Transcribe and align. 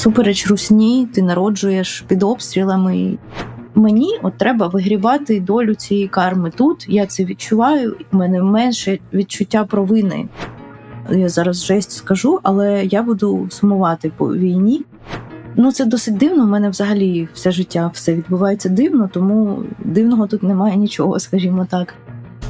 всупереч 0.00 0.46
русні, 0.46 1.08
ти 1.14 1.22
народжуєш 1.22 2.04
під 2.08 2.22
обстрілами. 2.22 3.18
Мені 3.74 4.18
от 4.22 4.38
треба 4.38 4.66
вигрівати 4.66 5.40
долю 5.40 5.74
цієї 5.74 6.08
карми 6.08 6.52
тут. 6.56 6.86
Я 6.88 7.06
це 7.06 7.24
відчуваю. 7.24 7.96
У 8.12 8.16
мене 8.16 8.42
менше 8.42 8.98
відчуття 9.12 9.64
провини. 9.64 10.28
Я 11.10 11.28
зараз 11.28 11.64
жесть 11.64 11.92
скажу, 11.92 12.40
але 12.42 12.84
я 12.84 13.02
буду 13.02 13.46
сумувати 13.50 14.12
по 14.16 14.36
війні. 14.36 14.84
Ну 15.56 15.72
це 15.72 15.84
досить 15.84 16.16
дивно. 16.16 16.44
У 16.44 16.46
мене 16.46 16.70
взагалі 16.70 17.28
все 17.34 17.50
життя 17.50 17.90
все 17.94 18.14
відбувається 18.14 18.68
дивно, 18.68 19.10
тому 19.12 19.62
дивного 19.84 20.26
тут 20.26 20.42
немає 20.42 20.76
нічого, 20.76 21.20
скажімо 21.20 21.66
так. 21.70 21.94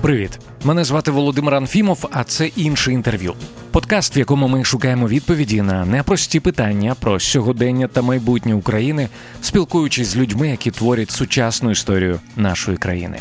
Привіт, 0.01 0.39
мене 0.65 0.85
звати 0.85 1.11
Володимир 1.11 1.55
Анфімов, 1.55 2.09
а 2.13 2.25
це 2.25 2.47
інше 2.47 2.93
інтерв'ю. 2.93 3.35
Подкаст, 3.73 4.17
в 4.17 4.19
якому 4.19 4.49
ми 4.49 4.65
шукаємо 4.65 5.09
відповіді 5.09 5.63
на 5.63 5.85
непрості 5.85 6.41
питання 6.41 6.95
про 7.01 7.21
сьогодення 7.21 7.87
та 7.87 8.03
майбутнє 8.03 8.55
України, 8.55 9.09
спілкуючись 9.43 10.09
з 10.09 10.17
людьми, 10.17 10.49
які 10.49 10.71
творять 10.71 11.11
сучасну 11.11 11.71
історію 11.71 12.21
нашої 12.37 12.77
країни. 12.77 13.21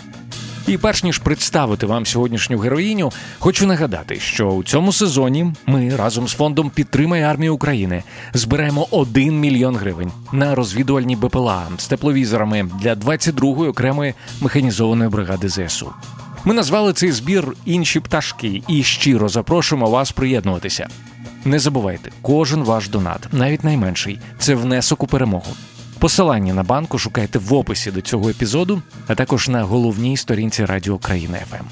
І 0.67 0.77
перш 0.77 1.03
ніж 1.03 1.17
представити 1.17 1.85
вам 1.85 2.05
сьогоднішню 2.05 2.57
героїню, 2.57 3.11
хочу 3.39 3.67
нагадати, 3.67 4.19
що 4.19 4.47
у 4.47 4.63
цьому 4.63 4.93
сезоні 4.93 5.53
ми 5.65 5.95
разом 5.95 6.27
з 6.27 6.33
фондом 6.33 6.69
Підтримай 6.69 7.21
армію 7.21 7.55
України 7.55 8.03
збираємо 8.33 8.87
1 8.91 9.39
мільйон 9.39 9.75
гривень 9.75 10.11
на 10.31 10.55
розвідувальні 10.55 11.15
БПЛА 11.15 11.67
з 11.77 11.87
тепловізорами 11.87 12.69
для 12.81 12.93
22-ї 12.93 13.69
окремої 13.69 14.13
механізованої 14.41 15.09
бригади 15.09 15.49
ЗСУ. 15.49 15.91
Ми 16.45 16.53
назвали 16.53 16.93
цей 16.93 17.11
збір 17.11 17.53
інші 17.65 17.99
пташки 17.99 18.61
і 18.67 18.83
щиро 18.83 19.29
запрошуємо 19.29 19.89
вас 19.89 20.11
приєднуватися. 20.11 20.87
Не 21.45 21.59
забувайте, 21.59 22.11
кожен 22.21 22.63
ваш 22.63 22.89
донат, 22.89 23.27
навіть 23.31 23.63
найменший, 23.63 24.19
це 24.39 24.55
внесок 24.55 25.03
у 25.03 25.07
перемогу. 25.07 25.55
Посилання 25.99 26.53
на 26.53 26.63
банку 26.63 26.97
шукайте 26.97 27.39
в 27.39 27.53
описі 27.53 27.91
до 27.91 28.01
цього 28.01 28.29
епізоду, 28.29 28.81
а 29.07 29.15
також 29.15 29.49
на 29.49 29.63
головній 29.63 30.17
сторінці 30.17 30.65
Радіо 30.65 30.93
Україна 30.93 31.37
ФМ. 31.37 31.65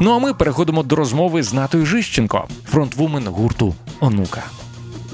Ну 0.00 0.10
а 0.12 0.18
ми 0.18 0.34
переходимо 0.34 0.82
до 0.82 0.96
розмови 0.96 1.42
з 1.42 1.52
Натою 1.52 1.86
Жищенко, 1.86 2.48
фронтвумен 2.66 3.26
гурту 3.26 3.74
Онука. 4.00 4.42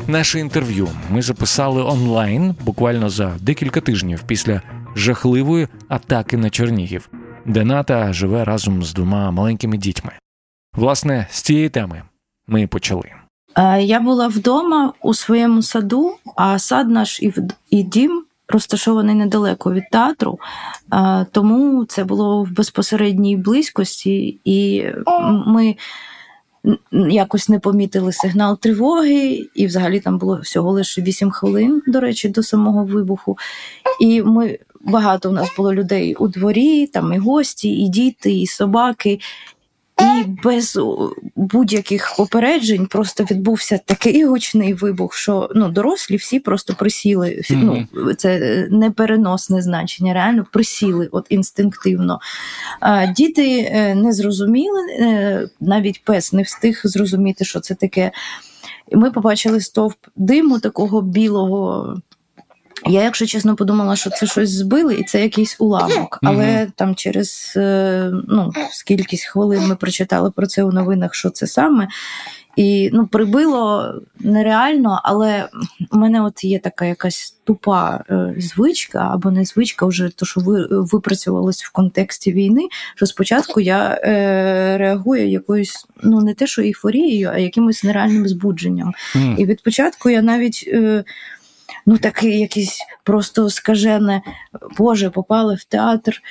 Наше 0.07 0.41
інтерв'ю 0.41 0.89
ми 1.11 1.23
записали 1.23 1.83
онлайн 1.83 2.55
буквально 2.65 3.11
за 3.11 3.33
декілька 3.41 3.81
тижнів 3.81 4.23
після 4.27 4.63
жахливої 4.97 5.69
атаки 5.89 6.37
на 6.37 6.51
Чернігів, 6.51 7.09
де 7.51 7.65
Ната 7.65 8.13
живе 8.13 8.45
разом 8.45 8.83
з 8.83 8.95
двома 8.95 9.31
маленькими 9.31 9.77
дітьми. 9.77 10.13
Власне, 10.77 11.27
з 11.31 11.43
цієї 11.43 11.69
теми 11.69 12.03
ми 12.47 12.67
почали. 12.67 13.11
Я 13.81 14.01
була 14.01 14.29
вдома 14.29 14.93
у 15.03 15.15
своєму 15.15 15.63
саду, 15.63 16.17
а 16.37 16.59
сад 16.59 16.91
наш 16.91 17.21
і 17.71 17.83
дім 17.83 18.25
розташований 18.49 19.15
недалеко 19.15 19.73
від 19.73 19.91
театру, 19.91 20.39
тому 21.33 21.85
це 21.85 22.05
було 22.05 22.45
в 22.45 22.51
безпосередній 22.51 23.37
близькості, 23.37 24.41
і 24.45 24.87
ми 25.47 25.77
якось 26.93 27.49
не 27.49 27.59
помітили 27.59 28.13
сигнал 28.13 28.59
тривоги, 28.59 29.47
і 29.55 29.67
взагалі 29.67 30.01
там 30.01 30.19
було 30.19 30.41
всього 30.41 30.71
лише 30.71 31.03
8 31.03 31.31
хвилин, 31.31 31.83
до 31.87 32.01
речі, 32.01 32.29
до 32.29 32.43
самого 32.43 32.85
вибуху. 32.85 33.39
І 34.01 34.23
ми 34.23 34.59
багато 34.81 35.31
у 35.31 35.33
нас 35.33 35.49
було 35.57 35.75
людей 35.75 36.15
у 36.15 36.29
дворі, 36.29 36.87
там 36.87 37.13
і 37.13 37.19
гості, 37.19 37.69
і 37.69 37.89
діти, 37.89 38.33
і 38.33 38.47
собаки. 38.47 39.21
І 40.01 40.25
без 40.45 40.79
будь-яких 41.37 42.15
попереджень 42.17 42.87
просто 42.87 43.25
відбувся 43.25 43.81
такий 43.85 44.25
гучний 44.25 44.75
вибух, 44.75 45.15
що 45.15 45.51
ну 45.55 45.69
дорослі 45.69 46.17
всі 46.17 46.41
просто 46.41 46.75
присіли. 46.75 47.43
Ну 47.51 47.87
це 48.15 48.67
непереносне 48.71 49.63
значення, 49.63 50.15
реально 50.15 50.47
присіли, 50.53 51.09
от 51.13 51.27
інстинктивно. 51.29 52.21
А, 52.81 53.07
Діти 53.07 53.71
е, 53.73 53.95
не 53.95 54.13
зрозуміли, 54.13 54.81
е, 54.91 55.49
навіть 55.61 56.05
пес 56.05 56.33
не 56.33 56.43
встиг 56.43 56.81
зрозуміти, 56.85 57.45
що 57.45 57.61
це 57.61 57.75
таке. 57.75 58.13
І 58.89 58.97
Ми 58.97 59.11
побачили 59.11 59.61
стовп 59.61 59.97
диму 60.17 60.61
такого 60.61 61.03
білого. 61.03 61.97
Я, 62.87 63.03
якщо 63.03 63.27
чесно, 63.27 63.57
подумала, 63.57 63.97
що 63.97 64.11
це 64.11 64.27
щось 64.27 64.51
збили, 64.51 64.95
і 64.95 65.05
це 65.05 65.23
якийсь 65.23 65.57
уламок. 65.59 66.19
Але 66.23 66.45
mm-hmm. 66.45 66.71
там 66.77 66.95
через 66.95 67.55
е, 67.57 68.11
ну, 68.29 68.53
скількись 68.71 69.25
хвилин 69.25 69.69
ми 69.69 69.77
прочитали 69.77 70.31
про 70.31 70.47
це 70.47 70.63
у 70.63 70.73
новинах, 70.73 71.15
що 71.15 71.31
це 71.31 71.47
саме. 71.47 71.89
І 72.57 72.91
ну, 72.93 73.07
прибило 73.07 73.95
нереально, 74.21 75.01
але 75.05 75.49
у 75.93 75.99
мене 75.99 76.23
от 76.23 76.45
є 76.45 76.59
така 76.59 76.85
якась 76.85 77.37
тупа 77.45 78.05
е, 78.11 78.35
звичка, 78.39 79.11
або 79.13 79.31
не 79.31 79.45
звичка, 79.45 79.87
вже 79.87 80.09
то, 80.17 80.27
що 80.27 80.41
ви 80.41 80.67
випрацювалось 80.71 81.65
в 81.65 81.73
контексті 81.73 82.33
війни. 82.33 82.69
Що 82.95 83.07
спочатку 83.07 83.61
я 83.61 84.01
е, 84.05 84.79
реагую 84.79 85.29
якоюсь, 85.29 85.87
ну 86.03 86.21
не 86.21 86.35
те, 86.35 86.47
що 86.47 86.63
ейфорією, 86.63 87.31
а 87.33 87.39
якимось 87.39 87.85
нереальним 87.85 88.29
збудженням. 88.29 88.93
Mm. 89.15 89.37
І 89.37 89.47
від 89.47 89.63
початку 89.63 90.11
я 90.11 90.23
навіть. 90.23 90.65
Е, 90.73 91.05
ну 91.87 91.99
таке 91.99 92.31
якесь 92.31 92.79
просто 93.05 93.51
скажене, 93.51 94.23
Боже, 94.79 95.11
попали 95.11 95.57
в 95.57 95.65
театр. 95.65 96.23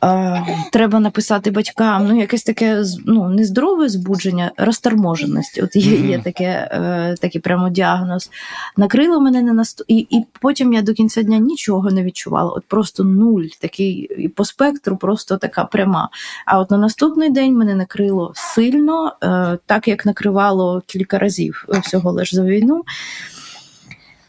А, 0.00 0.40
Треба 0.72 1.00
написати 1.00 1.50
батькам. 1.50 2.06
Ну, 2.08 2.20
якесь 2.20 2.42
таке 2.42 2.84
ну, 3.06 3.28
нездорове 3.28 3.88
збудження, 3.88 4.52
розторможеність. 4.56 5.60
От 5.62 5.76
є 5.76 5.96
є 5.96 6.18
таке, 6.18 6.68
е, 6.72 7.14
такий 7.20 7.40
прямо 7.40 7.68
діагноз. 7.68 8.30
Накрило 8.76 9.20
мене 9.20 9.42
на 9.42 9.52
наст... 9.52 9.84
і, 9.88 9.96
і 9.96 10.24
потім 10.40 10.72
я 10.72 10.82
до 10.82 10.94
кінця 10.94 11.22
дня 11.22 11.38
нічого 11.38 11.90
не 11.90 12.04
відчувала. 12.04 12.50
От 12.50 12.64
просто 12.68 13.04
нуль, 13.04 13.44
такий 13.60 13.92
і 14.18 14.28
по 14.28 14.44
спектру, 14.44 14.96
просто 14.96 15.36
така 15.36 15.64
пряма. 15.64 16.08
А 16.46 16.58
от 16.58 16.70
на 16.70 16.78
наступний 16.78 17.30
день 17.30 17.56
мене 17.56 17.74
накрило 17.74 18.32
сильно, 18.34 19.12
е, 19.22 19.58
так 19.66 19.88
як 19.88 20.06
накривало 20.06 20.82
кілька 20.86 21.18
разів 21.18 21.64
всього 21.82 22.12
лиш 22.12 22.34
за 22.34 22.42
війну. 22.42 22.84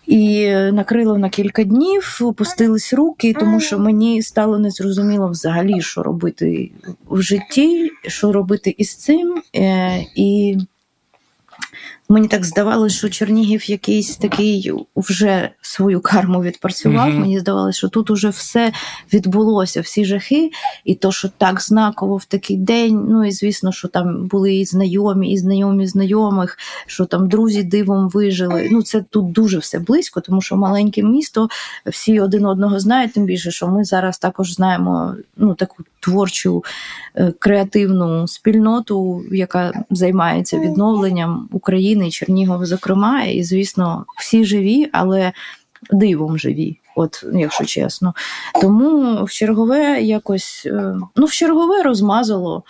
І 0.10 0.50
накрило 0.52 1.18
на 1.18 1.30
кілька 1.30 1.64
днів, 1.64 2.20
опустились 2.22 2.94
руки, 2.94 3.34
тому 3.40 3.60
що 3.60 3.80
мені 3.80 4.22
стало 4.22 4.60
незрозуміло 4.60 5.28
взагалі, 5.28 5.82
що 5.82 6.04
робити 6.04 6.72
в 7.10 7.22
житті, 7.22 7.92
що 8.08 8.32
робити 8.32 8.76
із 8.78 8.96
цим. 8.96 9.42
Е, 9.56 10.06
і 10.16 10.58
Мені 12.12 12.28
так 12.28 12.46
здавалося, 12.46 12.96
що 12.98 13.10
Чернігів 13.10 13.70
якийсь 13.70 14.18
такий 14.18 14.72
вже 14.96 15.50
свою 15.62 16.02
карму 16.02 16.42
відпрацював. 16.42 17.10
Mm-hmm. 17.10 17.20
Мені 17.20 17.40
здавалося, 17.40 17.78
що 17.78 17.90
тут 17.90 18.10
уже 18.10 18.30
все 18.30 18.72
відбулося, 19.14 19.82
всі 19.82 20.06
жахи, 20.06 20.52
і 20.86 20.96
то, 20.96 21.12
що 21.12 21.30
так 21.38 21.62
знаково 21.62 22.18
в 22.18 22.26
такий 22.26 22.58
день. 22.58 23.06
Ну 23.10 23.26
і 23.26 23.32
звісно, 23.32 23.72
що 23.72 23.88
там 23.88 24.28
були 24.28 24.56
і 24.56 24.66
знайомі, 24.66 25.32
і 25.32 25.38
знайомі 25.38 25.88
знайомих, 25.88 26.58
що 26.88 27.06
там 27.06 27.30
друзі 27.30 27.64
дивом 27.64 28.10
вижили. 28.10 28.68
Ну 28.72 28.82
це 28.82 29.02
тут 29.10 29.32
дуже 29.32 29.58
все 29.58 29.80
близько, 29.80 30.22
тому 30.22 30.42
що 30.42 30.56
маленьке 30.56 31.04
місто, 31.04 31.50
всі 31.86 32.20
один 32.20 32.46
одного 32.46 32.80
знають. 32.80 33.14
Тим 33.14 33.26
більше, 33.26 33.52
що 33.52 33.68
ми 33.68 33.84
зараз 33.84 34.18
також 34.18 34.54
знаємо 34.54 35.16
ну 35.38 35.54
таку 35.54 35.84
творчу 36.00 36.64
е, 37.16 37.34
креативну 37.40 38.28
спільноту, 38.28 39.24
яка 39.32 39.84
займається 39.90 40.60
відновленням 40.60 41.50
України 41.52 41.99
і 42.08 42.12
Чернігова, 42.12 42.66
зокрема, 42.66 43.24
і 43.24 43.44
звісно, 43.44 44.06
всі 44.20 44.46
живі, 44.46 44.90
але 44.92 45.34
дивом 45.92 46.38
живі. 46.38 46.80
От, 46.96 47.24
якщо 47.34 47.66
чесно. 47.66 48.14
Тому 48.62 49.24
в 49.26 49.32
чергове 49.32 50.02
якось 50.02 50.64
е, 50.66 50.96
ну, 51.16 51.26
в 51.26 51.32
чергове 51.32 51.84
розмазало. 51.84 52.64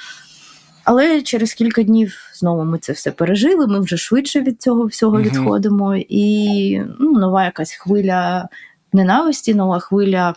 Але 0.84 1.22
через 1.22 1.54
кілька 1.54 1.84
днів 1.84 2.16
знову 2.34 2.64
ми 2.64 2.78
це 2.78 2.94
все 2.94 3.12
пережили. 3.12 3.68
Ми 3.68 3.80
вже 3.80 3.98
швидше 3.98 4.42
від 4.42 4.62
цього 4.62 4.86
всього 4.86 5.18
mm 5.18 5.22
відходимо. 5.22 5.96
І 5.96 6.82
ну, 7.00 7.12
нова 7.12 7.46
якась 7.46 7.72
хвиля 7.72 8.50
ненависті, 8.94 9.54
нова 9.54 9.80
хвиля 9.80 10.36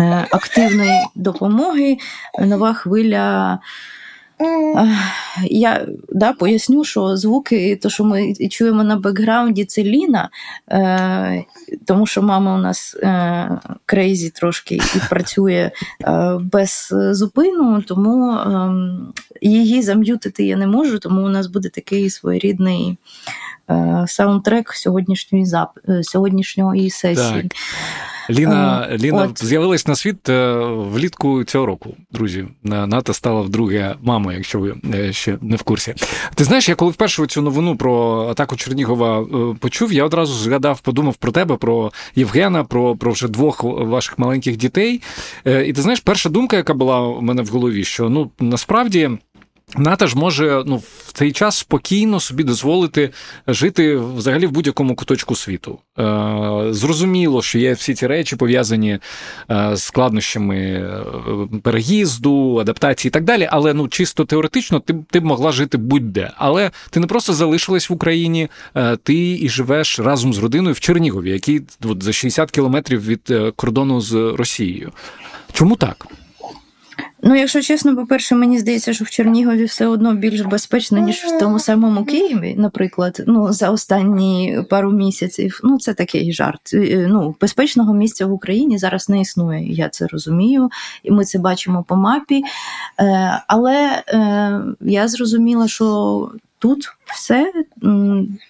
Е, 0.00 0.26
активної 0.30 1.06
допомоги, 1.14 1.96
нова 2.38 2.74
хвиля. 2.74 3.58
Е, 4.40 4.88
я 5.44 5.86
да, 6.12 6.32
поясню, 6.32 6.84
що 6.84 7.16
звуки, 7.16 7.78
то, 7.82 7.90
що 7.90 8.04
ми 8.04 8.34
чуємо 8.34 8.84
на 8.84 8.96
бекграунді, 8.96 9.64
це 9.64 9.82
Ліна, 9.82 10.30
е, 10.70 11.44
тому 11.86 12.06
що 12.06 12.22
мама 12.22 12.54
у 12.54 12.58
нас 12.58 12.96
е, 13.02 13.50
crazy 13.86 14.30
трошки 14.30 14.74
і 14.74 15.08
працює 15.08 15.70
е, 16.04 16.38
без 16.40 16.94
зупину, 17.10 17.82
тому 17.82 18.32
е, 18.32 18.70
її 19.40 19.82
зам'ютити 19.82 20.44
я 20.44 20.56
не 20.56 20.66
можу, 20.66 20.98
тому 20.98 21.22
у 21.22 21.28
нас 21.28 21.46
буде 21.46 21.68
такий 21.68 22.10
своєрідний 22.10 22.98
е, 23.70 24.04
саундтрек 24.08 24.72
сьогоднішньої 24.72 25.44
зап... 25.44 25.78
сьогоднішньої 26.02 26.90
сесії. 26.90 27.42
Так. 27.42 27.52
Ліна 28.30 28.88
е, 28.90 28.98
Ліна 28.98 29.22
От. 29.22 29.44
з'явилась 29.44 29.86
на 29.86 29.96
світ 29.96 30.28
е, 30.28 30.54
влітку 30.66 31.44
цього 31.44 31.66
року. 31.66 31.96
Друзі, 32.10 32.44
Ната 32.62 33.12
стала 33.12 33.40
вдруге 33.40 33.94
мамою, 34.02 34.36
якщо 34.36 34.58
ви 34.58 34.74
е, 34.94 35.12
ще 35.12 35.38
не 35.40 35.56
в 35.56 35.62
курсі. 35.62 35.94
Ти 36.34 36.44
знаєш, 36.44 36.68
я 36.68 36.74
коли 36.74 36.90
вперше 36.90 37.26
цю 37.26 37.42
новину 37.42 37.76
про 37.76 38.20
атаку 38.30 38.56
Чернігова 38.56 39.26
почув, 39.60 39.92
я 39.92 40.04
одразу 40.04 40.34
згадав, 40.34 40.80
подумав 40.80 41.14
про 41.14 41.32
тебе, 41.32 41.56
про 41.56 41.92
Євгена, 42.14 42.64
про 42.64 42.96
про 42.96 43.12
вже 43.12 43.28
двох 43.28 43.64
ваших 43.64 44.18
маленьких 44.18 44.56
дітей. 44.56 45.02
І 45.44 45.72
ти 45.72 45.82
знаєш, 45.82 46.00
перша 46.00 46.28
думка, 46.28 46.56
яка 46.56 46.74
була 46.74 47.00
у 47.00 47.20
мене 47.20 47.42
в 47.42 47.48
голові, 47.48 47.84
що 47.84 48.08
ну 48.08 48.30
насправді. 48.40 49.10
НАТО 49.74 50.06
ж 50.06 50.16
може 50.16 50.62
ну, 50.66 50.76
в 50.76 51.12
цей 51.12 51.32
час 51.32 51.56
спокійно 51.56 52.20
собі 52.20 52.44
дозволити 52.44 53.10
жити 53.48 53.96
взагалі 53.96 54.46
в 54.46 54.50
будь-якому 54.50 54.94
куточку 54.94 55.36
світу. 55.36 55.78
Е, 55.98 56.02
Зрозуміло, 56.70 57.42
що 57.42 57.58
є 57.58 57.72
всі 57.72 57.94
ці 57.94 58.06
речі 58.06 58.36
пов'язані 58.36 58.98
е, 59.50 59.76
з 59.76 59.82
складнощами 59.82 60.56
е, 60.56 61.04
переїзду, 61.62 62.58
адаптації 62.58 63.10
і 63.10 63.12
так 63.12 63.24
далі. 63.24 63.48
Але 63.50 63.74
ну 63.74 63.88
чисто 63.88 64.24
теоретично 64.24 64.80
ти 64.80 64.94
ти 65.10 65.20
б 65.20 65.24
могла 65.24 65.52
жити 65.52 65.78
будь-де. 65.78 66.30
Але 66.36 66.70
ти 66.90 67.00
не 67.00 67.06
просто 67.06 67.32
залишилась 67.32 67.90
в 67.90 67.92
Україні, 67.92 68.48
е, 68.74 68.96
ти 68.96 69.38
і 69.40 69.48
живеш 69.48 70.00
разом 70.00 70.34
з 70.34 70.38
родиною 70.38 70.74
в 70.74 70.80
Чернігові, 70.80 71.30
який 71.30 71.62
от, 71.84 72.02
за 72.02 72.12
60 72.12 72.50
кілометрів 72.50 73.06
від 73.06 73.32
кордону 73.56 74.00
з 74.00 74.34
Росією. 74.36 74.92
Чому 75.52 75.76
так? 75.76 76.06
Ну, 77.28 77.34
якщо 77.34 77.62
чесно, 77.62 77.96
по-перше, 77.96 78.34
мені 78.34 78.58
здається, 78.58 78.92
що 78.92 79.04
в 79.04 79.10
Чернігові 79.10 79.64
все 79.64 79.86
одно 79.86 80.14
більш 80.14 80.40
безпечно, 80.40 80.98
ніж 80.98 81.16
в 81.16 81.38
тому 81.38 81.58
самому 81.58 82.04
Києві, 82.04 82.54
наприклад, 82.58 83.24
ну 83.26 83.52
за 83.52 83.70
останні 83.70 84.58
пару 84.70 84.92
місяців. 84.92 85.60
Ну, 85.64 85.78
це 85.78 85.94
такий 85.94 86.32
жарт. 86.32 86.60
Е, 86.74 87.06
ну, 87.10 87.36
безпечного 87.40 87.94
місця 87.94 88.26
в 88.26 88.32
Україні 88.32 88.78
зараз 88.78 89.08
не 89.08 89.20
існує. 89.20 89.72
Я 89.72 89.88
це 89.88 90.06
розумію, 90.06 90.70
і 91.02 91.10
ми 91.10 91.24
це 91.24 91.38
бачимо 91.38 91.84
по 91.88 91.96
мапі. 91.96 92.42
Е, 93.00 93.42
але 93.46 94.02
е, 94.08 94.60
я 94.80 95.08
зрозуміла, 95.08 95.68
що 95.68 96.30
тут 96.66 96.88
все, 97.14 97.52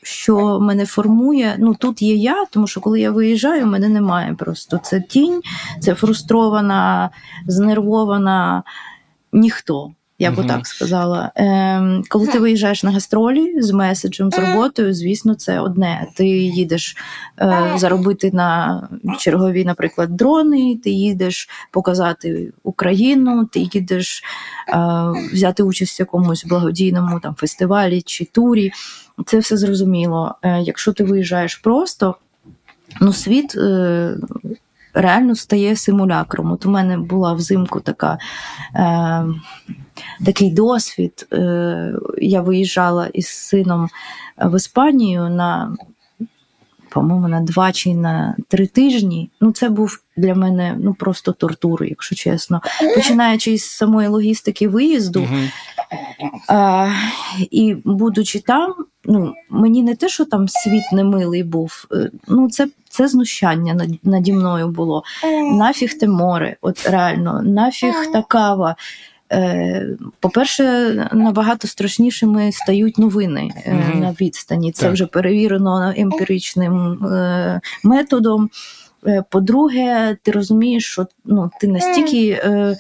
що 0.03 0.61
мене 0.61 0.87
формує, 0.87 1.57
ну 1.59 1.75
тут 1.75 2.03
є 2.03 2.15
я, 2.15 2.45
тому 2.51 2.67
що 2.67 2.81
коли 2.81 3.01
я 3.01 3.11
виїжджаю, 3.11 3.67
мене 3.67 3.89
немає 3.89 4.35
просто. 4.35 4.81
Це 4.83 5.01
тінь, 5.01 5.41
це 5.81 5.95
фрустрована, 5.95 7.11
знервована 7.47 8.63
ніхто. 9.33 9.93
Я 10.19 10.31
би 10.31 10.45
так 10.45 10.67
сказала. 10.67 11.33
Ем, 11.35 12.03
Коли 12.09 12.27
ти 12.27 12.39
виїжджаєш 12.39 12.83
на 12.83 12.91
гастролі 12.91 13.63
з 13.63 13.71
меседжем, 13.71 14.31
з 14.31 14.39
роботою, 14.39 14.95
звісно, 14.95 15.35
це 15.35 15.61
одне. 15.61 16.07
Ти 16.15 16.27
їдеш 16.29 16.97
е, 17.41 17.73
заробити 17.77 18.31
на 18.33 18.89
чергові, 19.19 19.65
наприклад, 19.65 20.17
дрони, 20.17 20.79
ти 20.85 20.91
їдеш 20.91 21.49
показати 21.71 22.53
Україну, 22.63 23.45
ти 23.45 23.61
їдеш 23.61 24.23
е, 24.69 24.77
взяти 25.33 25.63
участь 25.63 25.99
в 25.99 26.01
якомусь 26.01 26.45
благодійному 26.45 27.21
там 27.21 27.35
фестивалі 27.35 28.03
чи 28.03 28.25
турі. 28.25 28.73
Це 29.27 29.39
все 29.39 29.57
зрозуміло. 29.57 30.35
Е, 30.43 30.63
Якщо 30.63 30.93
ти 30.93 31.05
виїжджаєш 31.05 31.57
просто, 31.57 32.17
ну 33.01 33.13
світ. 33.13 33.55
Е, 33.57 34.17
Реально 34.99 35.37
стає 35.37 35.77
симулякром. 35.77 36.53
От 36.53 36.67
у 36.67 36.71
мене 36.71 36.99
була 36.99 37.33
взимку 37.33 37.81
така 37.81 38.19
е, 38.75 39.25
такий 40.25 40.51
досвід. 40.51 41.27
Е, 41.33 41.93
я 42.19 42.41
виїжджала 42.41 43.07
із 43.07 43.29
сином 43.29 43.89
в 44.39 44.57
Іспанію 44.57 45.29
на, 45.29 45.77
по-моєму, 46.89 47.29
на 47.29 47.41
два 47.41 47.73
чи 47.73 47.95
на 47.95 48.37
три 48.49 48.67
тижні. 48.67 49.31
Ну, 49.41 49.53
це 49.53 49.69
був 49.69 50.01
для 50.17 50.35
мене 50.35 50.77
ну 50.79 50.95
просто 50.95 51.33
тортура, 51.33 51.87
якщо 51.87 52.17
чесно. 52.17 52.61
Починаючи 52.95 53.59
з 53.59 53.65
самої 53.65 54.09
логістики 54.09 54.69
виїзду. 54.69 55.21
Uh-huh. 55.21 55.51
А, 56.49 56.93
І 57.51 57.77
будучи 57.85 58.41
там, 58.41 58.75
ну 59.05 59.35
мені 59.51 59.83
не 59.83 59.95
те, 59.95 60.09
що 60.09 60.25
там 60.25 60.49
світ 60.49 60.93
немилий 60.93 61.43
був, 61.43 61.87
е, 61.93 62.11
ну 62.29 62.51
це 62.51 62.69
це 62.89 63.09
знущання 63.09 63.75
над, 63.75 63.91
наді 64.03 64.33
мною 64.33 64.69
було. 64.69 65.03
Нафіг 65.53 65.99
те 65.99 66.09
море, 66.09 66.57
от 66.61 66.87
реально, 66.87 67.43
нафіг 67.43 67.95
та 68.13 68.23
кава. 68.23 68.77
Е, 69.33 69.87
по-перше, 70.21 70.65
набагато 71.13 71.69
страшнішими 71.69 72.53
стають 72.53 72.99
новини 72.99 73.51
mm-hmm. 73.69 74.01
на 74.01 74.15
відстані. 74.21 74.73
Це 74.73 74.83
так. 74.83 74.93
вже 74.93 75.07
перевірено 75.07 75.95
емпіричним 75.97 76.99
методом. 77.85 78.51
По-друге, 79.31 80.17
ти 80.23 80.31
розумієш, 80.31 80.87
що 80.87 81.07
ну, 81.25 81.51
ти 81.61 81.69
настільки 81.69 82.41
Е, 82.45 82.77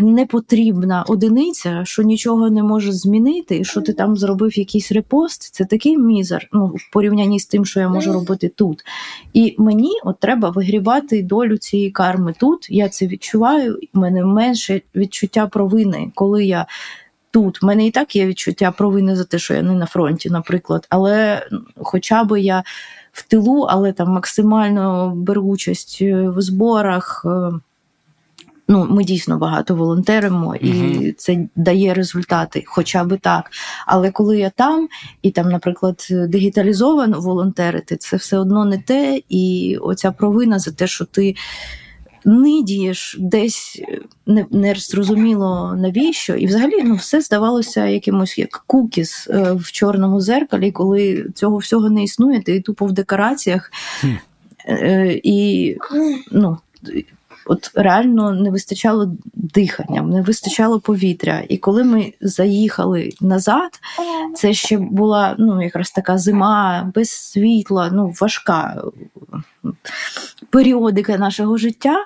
непотрібна 0.00 1.04
одиниця, 1.08 1.82
що 1.84 2.02
нічого 2.02 2.50
не 2.50 2.62
може 2.62 2.92
змінити, 2.92 3.58
і 3.58 3.64
що 3.64 3.80
ти 3.80 3.92
там 3.92 4.16
зробив 4.16 4.58
якийсь 4.58 4.92
репост, 4.92 5.54
це 5.54 5.64
такий 5.64 5.98
мізер 5.98 6.48
ну, 6.52 6.66
в 6.66 6.90
порівнянні 6.92 7.40
з 7.40 7.46
тим, 7.46 7.64
що 7.64 7.80
я 7.80 7.88
можу 7.88 8.12
робити 8.12 8.48
тут. 8.48 8.84
І 9.32 9.54
мені 9.58 9.90
от 10.04 10.20
треба 10.20 10.50
вигрібати 10.50 11.22
долю 11.22 11.56
цієї 11.56 11.90
карми 11.90 12.34
тут. 12.38 12.66
Я 12.70 12.88
це 12.88 13.06
відчуваю, 13.06 13.78
в 13.94 13.98
мене 13.98 14.24
менше 14.24 14.80
відчуття 14.94 15.46
провини, 15.46 16.12
коли 16.14 16.44
я. 16.44 16.66
Тут 17.30 17.62
У 17.62 17.66
мене 17.66 17.86
і 17.86 17.90
так 17.90 18.16
є 18.16 18.26
відчуття 18.26 18.70
провини 18.70 19.16
за 19.16 19.24
те, 19.24 19.38
що 19.38 19.54
я 19.54 19.62
не 19.62 19.72
на 19.72 19.86
фронті, 19.86 20.30
наприклад, 20.30 20.86
але 20.90 21.46
хоча 21.76 22.24
б 22.24 22.40
я 22.40 22.62
в 23.12 23.28
тилу, 23.28 23.66
але 23.70 23.92
там 23.92 24.08
максимально 24.08 25.12
беру 25.16 25.42
участь 25.42 26.02
в 26.02 26.40
зборах. 26.40 27.26
Ну 28.68 28.86
ми 28.90 29.04
дійсно 29.04 29.38
багато 29.38 29.74
волонтеримо, 29.74 30.56
і 30.56 30.72
угу. 30.72 31.04
це 31.16 31.48
дає 31.56 31.94
результати, 31.94 32.64
хоча 32.66 33.04
би 33.04 33.16
так. 33.16 33.50
Але 33.86 34.10
коли 34.10 34.38
я 34.38 34.50
там 34.50 34.88
і 35.22 35.30
там, 35.30 35.48
наприклад, 35.48 36.06
дигіталізовано 36.10 37.20
волонтерити, 37.20 37.96
це 37.96 38.16
все 38.16 38.38
одно 38.38 38.64
не 38.64 38.78
те, 38.78 39.20
і 39.28 39.76
оця 39.80 40.12
провина 40.12 40.58
за 40.58 40.72
те, 40.72 40.86
що 40.86 41.04
ти. 41.04 41.34
Нидієш 42.24 43.16
десь 43.20 43.82
не 44.26 44.46
не 44.50 44.74
зрозуміло 44.74 45.74
навіщо, 45.78 46.34
і 46.34 46.46
взагалі 46.46 46.82
ну 46.84 46.94
все 46.94 47.20
здавалося 47.20 47.86
якимось 47.86 48.38
як 48.38 48.64
кукіс 48.66 49.28
е, 49.30 49.52
в 49.52 49.72
чорному 49.72 50.20
зеркалі, 50.20 50.72
коли 50.72 51.26
цього 51.34 51.56
всього 51.56 51.90
не 51.90 52.02
існує, 52.02 52.42
ти 52.42 52.60
тупо 52.60 52.86
в 52.86 52.92
декораціях. 52.92 53.70
Е, 54.68 55.20
і 55.22 55.76
ну, 56.32 56.58
от 57.46 57.70
реально 57.74 58.30
не 58.30 58.50
вистачало 58.50 59.12
дихання, 59.34 60.02
не 60.02 60.22
вистачало 60.22 60.80
повітря. 60.80 61.42
І 61.48 61.58
коли 61.58 61.84
ми 61.84 62.12
заїхали 62.20 63.10
назад, 63.20 63.80
це 64.34 64.52
ще 64.52 64.78
була 64.78 65.36
ну, 65.38 65.62
якраз 65.62 65.90
така 65.90 66.18
зима 66.18 66.90
без 66.94 67.10
світла, 67.10 67.90
ну 67.92 68.14
важка 68.20 68.82
періодика 70.50 71.18
нашого 71.18 71.56
життя. 71.56 71.96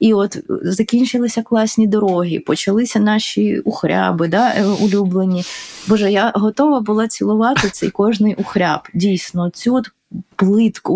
І 0.00 0.14
от 0.14 0.38
закінчилися 0.62 1.42
класні 1.42 1.86
дороги, 1.86 2.40
почалися 2.40 2.98
наші 2.98 3.58
ухряби, 3.58 4.28
да, 4.28 4.52
е, 4.56 4.66
улюблені. 4.66 5.44
Боже, 5.88 6.12
я 6.12 6.32
готова 6.34 6.80
була 6.80 7.08
цілувати 7.08 7.70
цей 7.70 7.90
кожний 7.90 8.34
ухряб. 8.34 8.80
Дійсно, 8.94 9.50
цю 9.50 9.74
от 9.74 9.90
плитку 10.36 10.94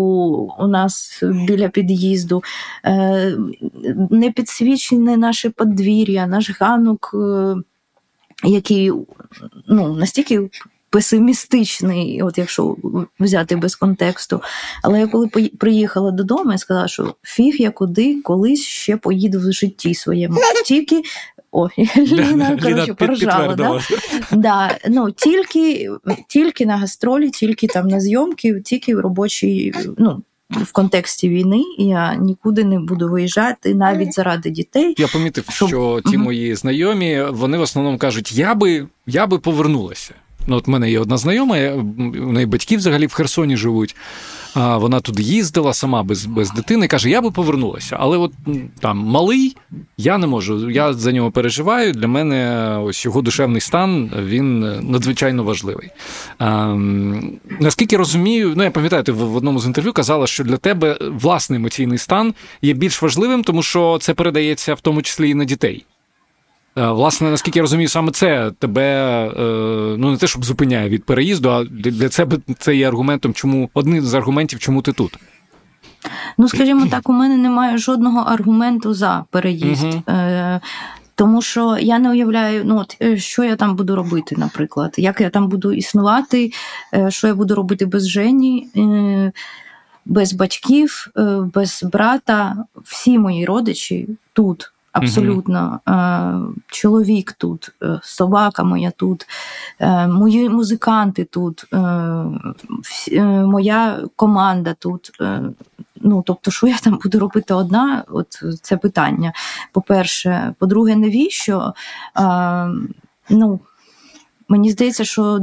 у 0.59 0.67
нас 0.67 1.23
біля 1.47 1.69
під'їзду, 1.69 2.43
е, 2.85 3.37
не 4.09 4.31
підсвічене 4.31 5.17
наше 5.17 5.49
подвір'я, 5.49 6.27
наш 6.27 6.61
ганок, 6.61 7.11
е, 7.13 7.55
який 8.43 8.91
ну, 9.67 9.95
настільки. 9.95 10.49
Песимістичний, 10.91 12.21
от 12.21 12.37
якщо 12.37 12.75
взяти 13.19 13.55
без 13.55 13.75
контексту. 13.75 14.41
Але 14.83 14.99
я 14.99 15.07
коли 15.07 15.27
приїхала 15.59 16.11
додому, 16.11 16.51
я 16.51 16.57
сказала, 16.57 16.87
що 16.87 17.15
фіг 17.23 17.55
я 17.59 17.71
куди 17.71 18.21
колись 18.21 18.61
ще 18.61 18.97
поїду 18.97 19.39
в 19.39 19.53
житті 19.53 19.95
своєму. 19.95 20.37
Тільки 20.65 21.01
о, 21.51 21.69
Ліна, 21.97 22.59
коротше, 22.63 22.93
поржала. 22.93 23.55
Да? 23.55 23.79
Да, 24.31 24.77
ну, 24.89 25.11
Тільки 25.11 25.89
тільки 26.27 26.65
на 26.65 26.77
гастролі, 26.77 27.29
тільки 27.29 27.67
там 27.67 27.87
на 27.87 27.99
зйомки, 27.99 28.61
тільки 28.61 28.95
в 28.95 28.99
робочій, 28.99 29.73
ну, 29.97 30.23
в 30.49 30.71
контексті 30.71 31.29
війни 31.29 31.63
я 31.77 32.15
нікуди 32.15 32.63
не 32.63 32.79
буду 32.79 33.09
виїжджати 33.09 33.75
навіть 33.75 34.13
заради 34.13 34.49
дітей. 34.49 34.95
Я 34.97 35.07
помітив, 35.07 35.45
що 35.49 36.01
ті 36.05 36.17
мої 36.17 36.55
знайомі 36.55 37.23
вони 37.29 37.57
в 37.57 37.61
основному 37.61 37.97
кажуть, 37.97 38.31
я 38.31 38.55
би 38.55 38.87
я 39.07 39.27
би 39.27 39.39
повернулася. 39.39 40.13
Ну, 40.47 40.55
от 40.55 40.67
в 40.67 40.69
мене 40.69 40.91
є 40.91 40.99
одна 40.99 41.17
знайома, 41.17 41.57
у 42.21 42.31
неї 42.31 42.45
батьки 42.45 42.77
взагалі 42.77 43.07
в 43.07 43.13
Херсоні 43.13 43.57
живуть. 43.57 43.95
Вона 44.55 44.99
туди 44.99 45.23
їздила 45.23 45.73
сама 45.73 46.03
без 46.03 46.25
без 46.25 46.51
дитини. 46.51 46.87
Каже, 46.87 47.09
я 47.09 47.21
би 47.21 47.31
повернулася, 47.31 47.97
але 47.99 48.17
от 48.17 48.33
там 48.79 48.97
малий, 48.97 49.57
я 49.97 50.17
не 50.17 50.27
можу. 50.27 50.69
Я 50.69 50.93
за 50.93 51.11
нього 51.11 51.31
переживаю. 51.31 51.93
Для 51.93 52.07
мене 52.07 52.67
ось 52.83 53.05
його 53.05 53.21
душевний 53.21 53.61
стан 53.61 54.11
він 54.23 54.59
надзвичайно 54.91 55.43
важливий. 55.43 55.89
А, 56.39 56.75
Наскільки 57.59 57.97
розумію, 57.97 58.53
ну 58.55 58.63
я 58.63 58.71
пам'ятаю, 58.71 59.03
ти 59.03 59.11
в 59.11 59.35
одному 59.35 59.59
з 59.59 59.65
інтерв'ю 59.65 59.93
казала, 59.93 60.27
що 60.27 60.43
для 60.43 60.57
тебе 60.57 60.97
власний 61.01 61.57
емоційний 61.59 61.97
стан 61.97 62.33
є 62.61 62.73
більш 62.73 63.01
важливим, 63.01 63.43
тому 63.43 63.63
що 63.63 63.97
це 64.01 64.13
передається 64.13 64.73
в 64.73 64.81
тому 64.81 65.01
числі 65.01 65.29
і 65.29 65.35
на 65.35 65.45
дітей. 65.45 65.85
Е, 66.77 66.87
власне, 66.87 67.29
наскільки 67.29 67.59
я 67.59 67.63
розумію, 67.63 67.89
саме 67.89 68.11
це 68.11 68.51
тебе 68.59 68.83
е, 69.27 69.41
ну 69.97 70.11
не 70.11 70.17
те, 70.17 70.27
щоб 70.27 70.45
зупиняє 70.45 70.89
від 70.89 71.03
переїзду, 71.03 71.49
а 71.49 71.63
для 71.63 72.09
себе 72.09 72.37
це 72.59 72.75
є 72.75 72.87
аргументом, 72.87 73.33
чому 73.33 73.69
одним 73.73 74.01
з 74.01 74.13
аргументів, 74.13 74.59
чому 74.59 74.81
ти 74.81 74.93
тут. 74.93 75.17
Ну, 76.37 76.49
скажімо 76.49 76.87
так, 76.91 77.09
у 77.09 77.13
мене 77.13 77.37
немає 77.37 77.77
жодного 77.77 78.19
аргументу 78.19 78.93
за 78.93 79.25
переїзд. 79.29 79.83
Угу. 79.83 80.03
Тому 81.15 81.41
що 81.41 81.77
я 81.77 81.99
не 81.99 82.09
уявляю, 82.09 82.61
ну 82.65 82.77
от 82.77 83.19
що 83.19 83.43
я 83.43 83.55
там 83.55 83.75
буду 83.75 83.95
робити, 83.95 84.35
наприклад, 84.37 84.95
як 84.97 85.21
я 85.21 85.29
там 85.29 85.47
буду 85.47 85.73
існувати, 85.73 86.51
що 87.09 87.27
я 87.27 87.35
буду 87.35 87.55
робити 87.55 87.85
без 87.85 88.09
Жені, 88.09 88.67
без 90.05 90.33
батьків, 90.33 91.07
без 91.53 91.83
брата. 91.83 92.55
Всі 92.83 93.19
мої 93.19 93.45
родичі 93.45 94.07
тут. 94.33 94.71
Абсолютно, 94.91 95.79
угу. 95.87 96.53
чоловік 96.67 97.31
тут, 97.31 97.71
е, 97.83 97.99
собака 98.03 98.63
моя 98.63 98.91
тут, 98.91 99.27
е, 99.79 100.07
мої 100.07 100.49
музиканти 100.49 101.23
тут, 101.23 101.65
моя 103.45 103.99
команда 104.15 104.73
тут. 104.73 105.11
Ну, 106.03 106.23
тобто, 106.25 106.51
що 106.51 106.67
я 106.67 106.77
там 106.77 106.99
буду 107.03 107.19
робити 107.19 107.53
одна, 107.53 108.03
от 108.07 108.43
це 108.61 108.77
питання. 108.77 109.33
По-перше, 109.71 110.53
по-друге, 110.59 110.95
навіщо? 110.95 111.73
Ну, 113.29 113.59
Мені 114.51 114.71
здається, 114.71 115.05
що 115.05 115.39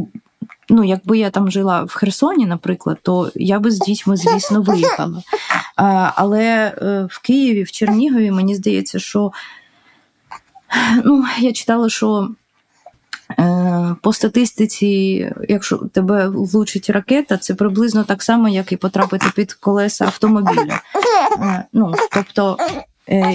ну, 0.69 0.85
якби 0.85 1.19
я 1.19 1.31
там 1.31 1.51
жила 1.51 1.83
в 1.83 1.95
Херсоні, 1.95 2.47
наприклад, 2.47 2.99
то 3.03 3.31
я 3.35 3.59
би 3.59 3.71
з 3.71 3.79
дітьми, 3.79 4.17
звісно, 4.17 4.63
виїхала. 4.63 5.23
Але 6.15 6.75
е, 6.83 7.09
в 7.11 7.19
Києві, 7.23 7.63
в 7.63 7.71
Чернігові, 7.71 8.31
мені 8.31 8.55
здається, 8.55 8.99
що 8.99 9.33
ну, 11.05 11.25
я 11.39 11.53
читала, 11.53 11.89
що. 11.89 12.29
Е, 13.39 13.97
по 14.03 14.13
статистиці, 14.13 15.33
якщо 15.49 15.77
тебе 15.77 16.29
влучить 16.29 16.91
ракета, 16.91 17.37
це 17.37 17.55
приблизно 17.55 18.05
так 18.05 18.23
само, 18.23 18.49
як 18.49 18.73
і 18.73 18.77
потрапити 18.77 19.27
під 19.35 19.53
колеса 19.53 20.05
автомобіля. 20.05 20.81
Е, 21.43 21.65
ну, 21.73 21.95
тобто, 22.13 22.57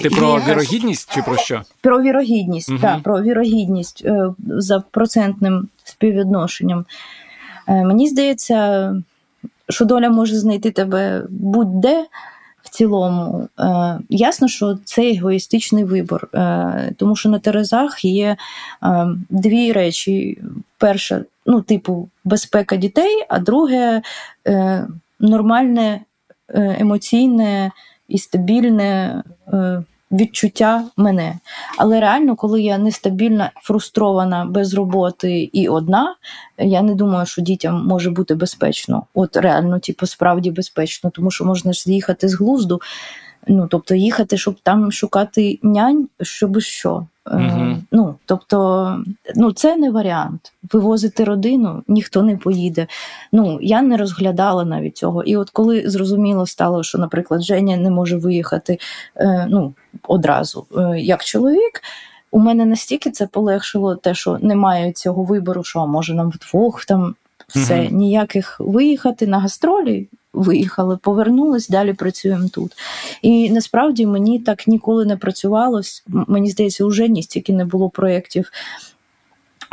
Ти 0.03 0.09
про 0.09 0.41
вірогідність 0.47 1.13
чи 1.13 1.21
про 1.21 1.37
що? 1.37 1.61
Про 1.81 2.01
вірогідність, 2.01 2.69
угу. 2.69 2.79
так, 2.81 3.03
про 3.03 3.21
вірогідність 3.21 4.05
за 4.47 4.79
процентним 4.79 5.67
співвідношенням. 5.83 6.85
Е, 7.67 7.83
мені 7.83 8.07
здається, 8.07 8.95
що 9.69 9.85
доля 9.85 10.09
може 10.09 10.35
знайти 10.35 10.71
тебе 10.71 11.23
будь-де. 11.29 12.05
В 12.61 12.69
цілому, 12.69 13.49
е, 13.59 13.99
ясно, 14.09 14.47
що 14.47 14.77
це 14.85 15.11
егоїстичний 15.11 15.83
вибор, 15.83 16.29
е, 16.33 16.93
тому 16.97 17.15
що 17.15 17.29
на 17.29 17.39
Терезах 17.39 18.05
є 18.05 18.37
дві 19.29 19.71
речі: 19.71 20.37
перша, 20.77 21.23
ну, 21.45 21.61
типу, 21.61 22.09
безпека 22.23 22.75
дітей, 22.75 23.25
а 23.29 23.39
друге 23.39 24.01
нормальне, 25.19 26.01
емоційне 26.53 27.71
і 28.07 28.17
стабільне 28.17 29.23
відчуття 30.13 30.83
мене. 30.97 31.39
Але 31.77 31.99
реально, 31.99 32.35
коли 32.35 32.61
я 32.61 32.77
нестабільна, 32.77 33.51
фрустрована 33.61 34.45
без 34.45 34.73
роботи 34.73 35.49
і 35.53 35.67
одна, 35.67 36.15
я 36.57 36.81
не 36.81 36.95
думаю, 36.95 37.25
що 37.25 37.41
дітям 37.41 37.85
може 37.87 38.09
бути 38.11 38.35
безпечно. 38.35 39.03
От 39.13 39.37
реально, 39.37 39.79
типу, 39.79 40.05
справді 40.05 40.51
безпечно, 40.51 41.09
тому 41.09 41.31
що 41.31 41.45
можна 41.45 41.73
ж 41.73 41.81
з'їхати 41.81 42.27
з 42.27 42.33
глузду. 42.33 42.81
Ну, 43.47 43.67
тобто 43.71 43.95
їхати, 43.95 44.37
щоб 44.37 44.55
там 44.63 44.91
шукати 44.91 45.59
нянь, 45.63 46.07
щоб 46.21 46.61
що. 46.61 47.05
Угу. 47.31 47.75
Ну, 47.91 48.15
Тобто, 48.25 48.97
ну, 49.35 49.51
це 49.51 49.75
не 49.75 49.91
варіант. 49.91 50.53
Вивозити 50.71 51.23
родину 51.23 51.83
ніхто 51.87 52.23
не 52.23 52.37
поїде. 52.37 52.87
Ну, 53.31 53.59
Я 53.61 53.81
не 53.81 53.97
розглядала 53.97 54.65
навіть 54.65 54.97
цього. 54.97 55.23
І 55.23 55.37
от 55.37 55.49
коли 55.49 55.89
зрозуміло 55.89 56.45
стало, 56.45 56.83
що, 56.83 56.97
наприклад, 56.97 57.43
Женя 57.43 57.77
не 57.77 57.89
може 57.89 58.17
виїхати 58.17 58.77
е, 59.15 59.47
ну, 59.49 59.73
одразу 60.07 60.65
е, 60.77 60.99
як 60.99 61.23
чоловік, 61.23 61.81
у 62.31 62.39
мене 62.39 62.65
настільки 62.65 63.11
це 63.11 63.27
полегшило, 63.27 63.95
те, 63.95 64.13
що 64.13 64.37
немає 64.41 64.91
цього 64.91 65.23
вибору, 65.23 65.63
що 65.63 65.87
може 65.87 66.13
нам 66.13 66.29
вдвох 66.29 66.85
там 66.85 67.15
все, 67.55 67.81
угу. 67.81 67.89
ніяких 67.91 68.55
виїхати 68.59 69.27
на 69.27 69.39
гастролі 69.39 70.07
виїхали, 70.33 70.97
повернулись, 70.97 71.69
далі 71.69 71.93
працюємо 71.93 72.49
тут. 72.53 72.71
І 73.21 73.49
насправді 73.49 74.05
мені 74.05 74.39
так 74.39 74.67
ніколи 74.67 75.05
не 75.05 75.17
працювалось. 75.17 76.03
Мені 76.07 76.49
здається, 76.49 76.85
уже 76.85 77.07
ні 77.07 77.23
стільки 77.23 77.53
не 77.53 77.65
було 77.65 77.89
проєктів 77.89 78.51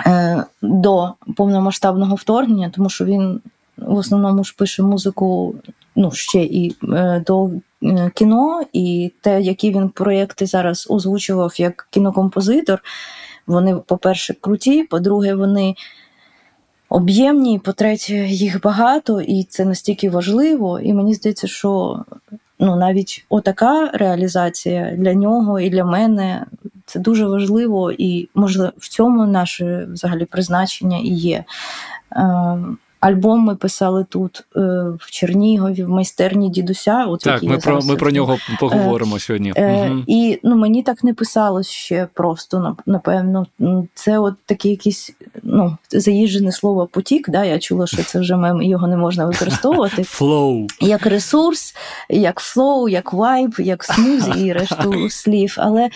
е, 0.07 0.45
до 0.63 1.13
повномасштабного 1.37 2.15
вторгнення, 2.15 2.71
тому 2.75 2.91
що 2.91 3.05
він 3.05 3.41
в 3.77 3.95
основному 3.95 4.45
ж 4.45 4.55
пише 4.59 4.83
музику 4.83 5.55
ну, 5.97 6.11
ще 6.11 6.43
і 6.43 6.77
е, 6.93 7.25
до 7.27 7.51
е, 7.83 8.11
кіно, 8.15 8.63
і 8.73 9.13
те, 9.21 9.41
які 9.41 9.71
він 9.71 9.89
проєкти 9.89 10.47
зараз 10.47 10.87
озвучував 10.91 11.55
як 11.57 11.89
кінокомпозитор. 11.91 12.83
Вони, 13.47 13.77
по-перше, 13.77 14.35
круті, 14.41 14.83
по-друге, 14.83 15.35
вони 15.35 15.75
об'ємні, 16.91 17.59
по-третє, 17.59 18.15
їх 18.15 18.63
багато, 18.63 19.21
і 19.21 19.45
це 19.45 19.65
настільки 19.65 20.11
важливо. 20.11 20.81
І 20.81 20.93
мені 20.93 21.15
здається, 21.15 21.47
що 21.47 22.05
ну, 22.59 22.77
навіть 22.77 23.27
отака 23.29 23.91
реалізація 23.95 24.95
для 24.97 25.15
нього 25.15 25.61
і 25.61 25.71
для 25.71 25.85
мене 25.85 26.47
це 26.87 26.99
дуже 26.99 27.27
важливо, 27.27 27.93
і 27.93 28.29
можливо 28.35 28.73
в 28.77 28.89
цьому 28.89 29.27
наше 29.27 29.89
взагалі 29.93 30.25
призначення 30.25 30.99
і 30.99 31.09
є. 31.09 31.45
Альбом 33.01 33.41
ми 33.41 33.57
писали 33.57 34.07
тут 34.09 34.45
е, 34.57 34.61
в 35.01 35.11
Чернігові, 35.11 35.85
в 35.85 35.89
майстерні 35.89 36.51
дідуся. 36.51 37.05
От 37.09 37.21
Так, 37.21 37.43
ми 37.43 37.59
про 37.59 37.81
ми 37.83 37.97
про 37.97 38.11
нього 38.11 38.39
поговоримо 38.61 39.17
е, 39.17 39.21
сьогодні. 39.21 39.53
Е, 39.57 39.91
угу. 39.91 40.03
І 40.07 40.41
ну 40.43 40.57
мені 40.57 40.83
так 40.83 41.05
не 41.05 41.15
писалось 41.15 41.69
ще 41.69 42.09
просто 42.15 42.77
напевно. 42.87 43.47
Це 43.95 44.19
от 44.19 44.35
таке 44.47 44.69
якийсь 44.69 45.15
ну 45.43 45.77
заїжджене 45.91 46.53
слово 46.53 46.87
потік. 46.87 47.31
Да, 47.31 47.45
Я 47.45 47.59
чула, 47.59 47.87
що 47.87 48.03
це 48.03 48.21
вже 48.21 48.37
мем, 48.37 48.63
його 48.63 48.87
не 48.87 48.97
можна 48.97 49.27
використовувати. 49.27 50.03
Флоу. 50.05 50.67
Як 50.81 51.07
ресурс, 51.07 51.75
як 52.09 52.41
flow, 52.41 52.89
як 52.89 53.13
vibe, 53.13 53.55
як 53.59 53.85
смузі 53.85 54.31
і 54.45 54.53
решту 54.53 55.11
слів. 55.11 55.55
Але 55.59 55.91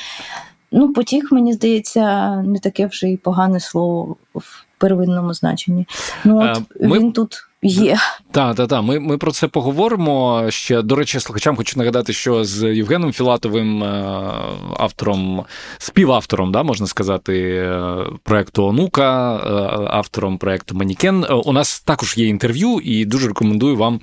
ну 0.72 0.92
потік, 0.92 1.32
мені 1.32 1.52
здається, 1.52 2.36
не 2.36 2.58
таке 2.58 2.86
вже 2.86 3.10
і 3.10 3.16
погане 3.16 3.60
слово 3.60 4.16
первинному 4.84 5.34
значенні. 5.34 5.86
Ну 6.24 6.36
от 6.38 6.58
а, 6.80 6.86
Ми... 6.86 6.98
він 6.98 7.12
тут 7.12 7.48
є. 7.64 7.98
Так, 8.30 8.56
так, 8.56 8.68
так. 8.68 8.82
Ми 8.82 9.00
ми 9.00 9.18
про 9.18 9.32
це 9.32 9.48
поговоримо. 9.48 10.44
Ще 10.48 10.82
до 10.82 10.96
речі, 10.96 11.20
слухачам 11.20 11.56
хочу 11.56 11.78
нагадати, 11.78 12.12
що 12.12 12.44
з 12.44 12.74
Євгеном 12.74 13.12
Філатовим, 13.12 13.84
е, 13.84 14.22
автором, 14.76 15.44
співавтором, 15.78 16.52
да, 16.52 16.62
можна 16.62 16.86
сказати, 16.86 17.40
е, 17.40 17.96
проекту 18.22 18.64
Онука, 18.64 19.36
е, 19.36 19.88
автором 19.90 20.38
проекту 20.38 20.74
Манікен. 20.74 21.26
У 21.44 21.52
нас 21.52 21.80
також 21.80 22.14
є 22.16 22.26
інтерв'ю, 22.26 22.80
і 22.84 23.04
дуже 23.04 23.28
рекомендую 23.28 23.76
вам 23.76 24.00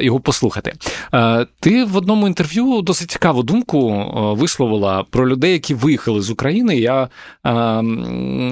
його 0.00 0.20
послухати. 0.20 0.72
Ти 1.60 1.84
в 1.84 1.96
одному 1.96 2.26
інтерв'ю 2.26 2.82
досить 2.82 3.10
цікаву 3.10 3.42
думку 3.42 4.10
висловила 4.38 5.04
про 5.10 5.28
людей, 5.28 5.52
які 5.52 5.74
виїхали 5.74 6.22
з 6.22 6.30
України. 6.30 6.76
Я 6.76 7.08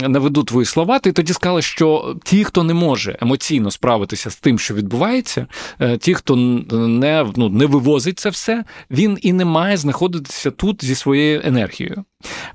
наведу 0.08 0.42
твої 0.42 0.66
слова. 0.66 0.98
Ти 0.98 1.12
тоді 1.12 1.32
сказала, 1.32 1.62
що 1.62 2.16
ті, 2.24 2.44
хто 2.44 2.62
не 2.62 2.74
може 2.74 3.18
емоційно 3.20 3.70
справитися 3.70 4.30
з 4.34 4.40
тим, 4.40 4.58
що 4.58 4.74
відбувається, 4.74 5.46
е, 5.80 5.96
ті, 5.96 6.14
хто 6.14 6.36
не 6.36 7.26
ну, 7.36 7.48
не 7.48 7.66
вивозить 7.66 8.18
це 8.18 8.30
все, 8.30 8.64
він 8.90 9.18
і 9.22 9.32
не 9.32 9.44
має 9.44 9.76
знаходитися 9.76 10.50
тут 10.50 10.84
зі 10.84 10.94
своєю 10.94 11.40
енергією. 11.44 12.04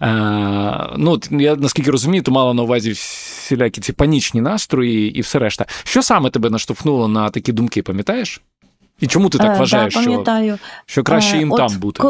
Е, 0.02 0.88
ну, 0.98 1.20
Я 1.32 1.56
наскільки 1.56 1.92
розумію, 1.92 2.24
то 2.24 2.32
мала 2.32 2.54
на 2.54 2.64
увазі 2.64 2.92
всілякі 2.92 3.82
ці 3.82 3.94
панічні 3.94 4.42
настрої 4.42 5.18
і 5.18 5.22
все 5.22 5.40
решта. 5.40 5.66
Що 5.84 6.02
саме 6.02 6.30
тебе 6.30 6.50
наштовхнуло 6.50 7.08
на 7.08 7.30
такі 7.30 7.52
думки, 7.52 7.84
пам'ятаєш? 7.84 8.42
І 9.00 9.08
чому 9.08 9.30
ти 9.30 9.38
так 9.38 9.56
е, 9.56 9.60
вважаєш, 9.60 9.94
да, 9.94 10.02
що 10.02 10.24
що 10.86 11.04
краще 11.04 11.38
їм 11.38 11.52
От, 11.52 11.58
там 11.58 11.80
бути? 11.80 12.04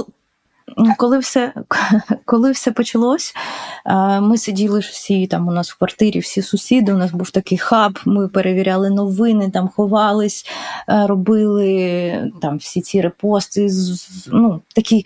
Коли 0.98 1.20
все 1.20 1.54
коли 2.26 2.52
все 2.52 2.72
почалось, 2.72 3.34
ми 4.22 4.38
сиділи 4.38 4.82
ж 4.82 4.90
всі 4.92 5.28
там 5.28 5.48
у 5.48 5.52
нас 5.52 5.72
в 5.72 5.78
квартирі, 5.78 6.20
всі 6.20 6.42
сусіди. 6.42 6.94
У 6.94 6.98
нас 6.98 7.12
був 7.12 7.32
такий 7.32 7.58
хаб. 7.58 8.00
Ми 8.06 8.28
перевіряли 8.28 8.90
новини, 8.90 9.50
там 9.54 9.70
ховались, 9.76 10.46
робили 10.88 12.32
там 12.42 12.58
всі 12.58 12.82
ці 12.82 13.02
репости. 13.02 13.70
ну, 14.28 14.62
такі 14.76 15.06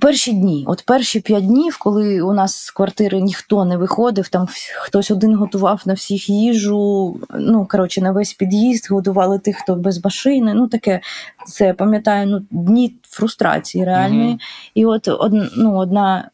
Перші 0.00 0.32
дні, 0.32 0.64
от 0.66 0.82
перші 0.86 1.20
п'ять 1.20 1.46
днів, 1.46 1.78
коли 1.78 2.20
у 2.20 2.32
нас 2.32 2.56
з 2.64 2.70
квартири 2.70 3.20
ніхто 3.20 3.64
не 3.64 3.76
виходив, 3.76 4.28
там 4.28 4.48
хтось 4.76 5.10
один 5.10 5.34
готував 5.34 5.82
на 5.86 5.94
всіх 5.94 6.28
їжу. 6.28 7.16
Ну 7.34 7.66
коротше, 7.70 8.00
на 8.00 8.12
весь 8.12 8.32
під'їзд 8.32 8.90
годували 8.90 9.38
тих, 9.38 9.56
хто 9.56 9.74
без 9.74 10.04
машини. 10.04 10.54
Ну 10.54 10.68
таке 10.68 11.00
це 11.46 11.72
пам'ятаю 11.72 12.26
ну, 12.26 12.42
дні 12.50 12.94
фрустрації 13.02 13.84
реальної. 13.84 14.34
mm 14.34 14.38
І 14.74 14.84
от 14.84 15.08
од, 15.08 15.32
ну, 15.56 15.76
одна 15.76 16.30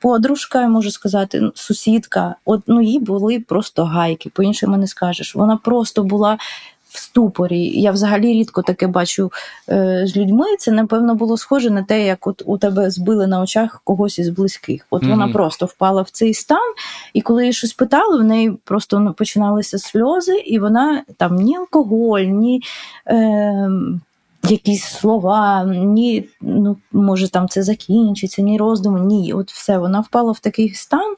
подружка, 0.00 0.60
я 0.60 0.68
можу 0.68 0.90
сказати, 0.90 1.40
ну, 1.40 1.52
сусідка, 1.54 2.34
от 2.44 2.62
ну 2.66 2.82
їй 2.82 2.98
були 2.98 3.40
просто 3.40 3.84
гайки, 3.84 4.30
по 4.30 4.42
іншому 4.42 4.76
не 4.76 4.86
скажеш. 4.86 5.34
Вона 5.34 5.56
просто 5.56 6.04
була 6.04 6.38
в 6.96 6.98
ступорі. 6.98 7.80
Я 7.80 7.90
взагалі 7.90 8.32
рідко 8.32 8.62
таке 8.62 8.86
бачу 8.86 9.32
е, 9.68 10.02
з 10.06 10.16
людьми. 10.16 10.44
Це, 10.58 10.72
напевно, 10.72 11.14
було 11.14 11.36
схоже 11.36 11.70
на 11.70 11.82
те, 11.82 12.06
як 12.06 12.26
от 12.26 12.42
у 12.46 12.58
тебе 12.58 12.90
збили 12.90 13.26
на 13.26 13.40
очах 13.40 13.80
когось 13.84 14.18
із 14.18 14.28
близьких. 14.28 14.86
От 14.90 15.02
mm-hmm. 15.02 15.10
вона 15.10 15.28
просто 15.28 15.66
впала 15.66 16.02
в 16.02 16.10
цей 16.10 16.34
стан, 16.34 16.72
і 17.14 17.20
коли 17.20 17.42
її 17.42 17.52
щось 17.52 17.72
питали, 17.72 18.18
в 18.18 18.24
неї 18.24 18.58
просто 18.64 18.98
ну, 18.98 19.12
починалися 19.12 19.78
сльози, 19.78 20.36
і 20.36 20.58
вона 20.58 21.02
там 21.16 21.36
ні 21.36 21.56
алкоголь, 21.56 22.20
ні. 22.20 22.62
Е, 23.08 23.70
Якісь 24.48 24.84
слова, 24.84 25.64
ні, 25.64 26.28
ну 26.40 26.76
може 26.92 27.30
там 27.30 27.48
це 27.48 27.62
закінчиться, 27.62 28.42
ні 28.42 28.58
роздуми, 28.58 29.00
ні. 29.00 29.32
От 29.32 29.50
все, 29.52 29.78
вона 29.78 30.00
впала 30.00 30.32
в 30.32 30.38
такий 30.38 30.74
стан, 30.74 31.14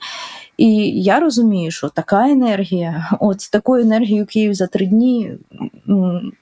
і 0.58 1.02
я 1.02 1.20
розумію, 1.20 1.70
що 1.70 1.88
така 1.88 2.28
енергія, 2.28 3.10
от 3.20 3.40
з 3.40 3.50
такою 3.50 3.84
енергією 3.84 4.26
Київ 4.26 4.54
за 4.54 4.66
три 4.66 4.86
дні 4.86 5.32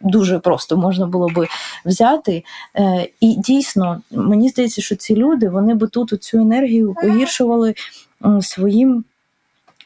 дуже 0.00 0.38
просто 0.38 0.76
можна 0.76 1.06
було 1.06 1.28
би 1.28 1.46
взяти. 1.85 2.44
Е, 2.76 3.08
і 3.20 3.35
дійсно, 3.35 4.00
мені 4.11 4.49
здається, 4.49 4.82
що 4.82 4.96
ці 4.96 5.16
люди 5.16 5.49
вони 5.49 5.75
би 5.75 5.87
тут 5.87 6.23
цю 6.23 6.38
енергію 6.38 6.94
погіршували 7.02 7.75
своїм 8.40 9.04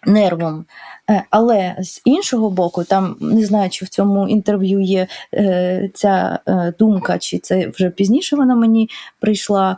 нервом. 0.06 0.64
Е, 1.10 1.24
але 1.30 1.76
з 1.80 2.02
іншого 2.04 2.50
боку, 2.50 2.84
там 2.84 3.16
не 3.20 3.44
знаю, 3.44 3.70
чи 3.70 3.84
в 3.84 3.88
цьому 3.88 4.28
інтерв'ю 4.28 4.80
є 4.80 5.06
е, 5.34 5.90
ця 5.94 6.38
думка, 6.78 7.18
чи 7.18 7.38
це 7.38 7.68
вже 7.68 7.90
пізніше 7.90 8.36
вона 8.36 8.54
мені 8.54 8.90
прийшла. 9.20 9.76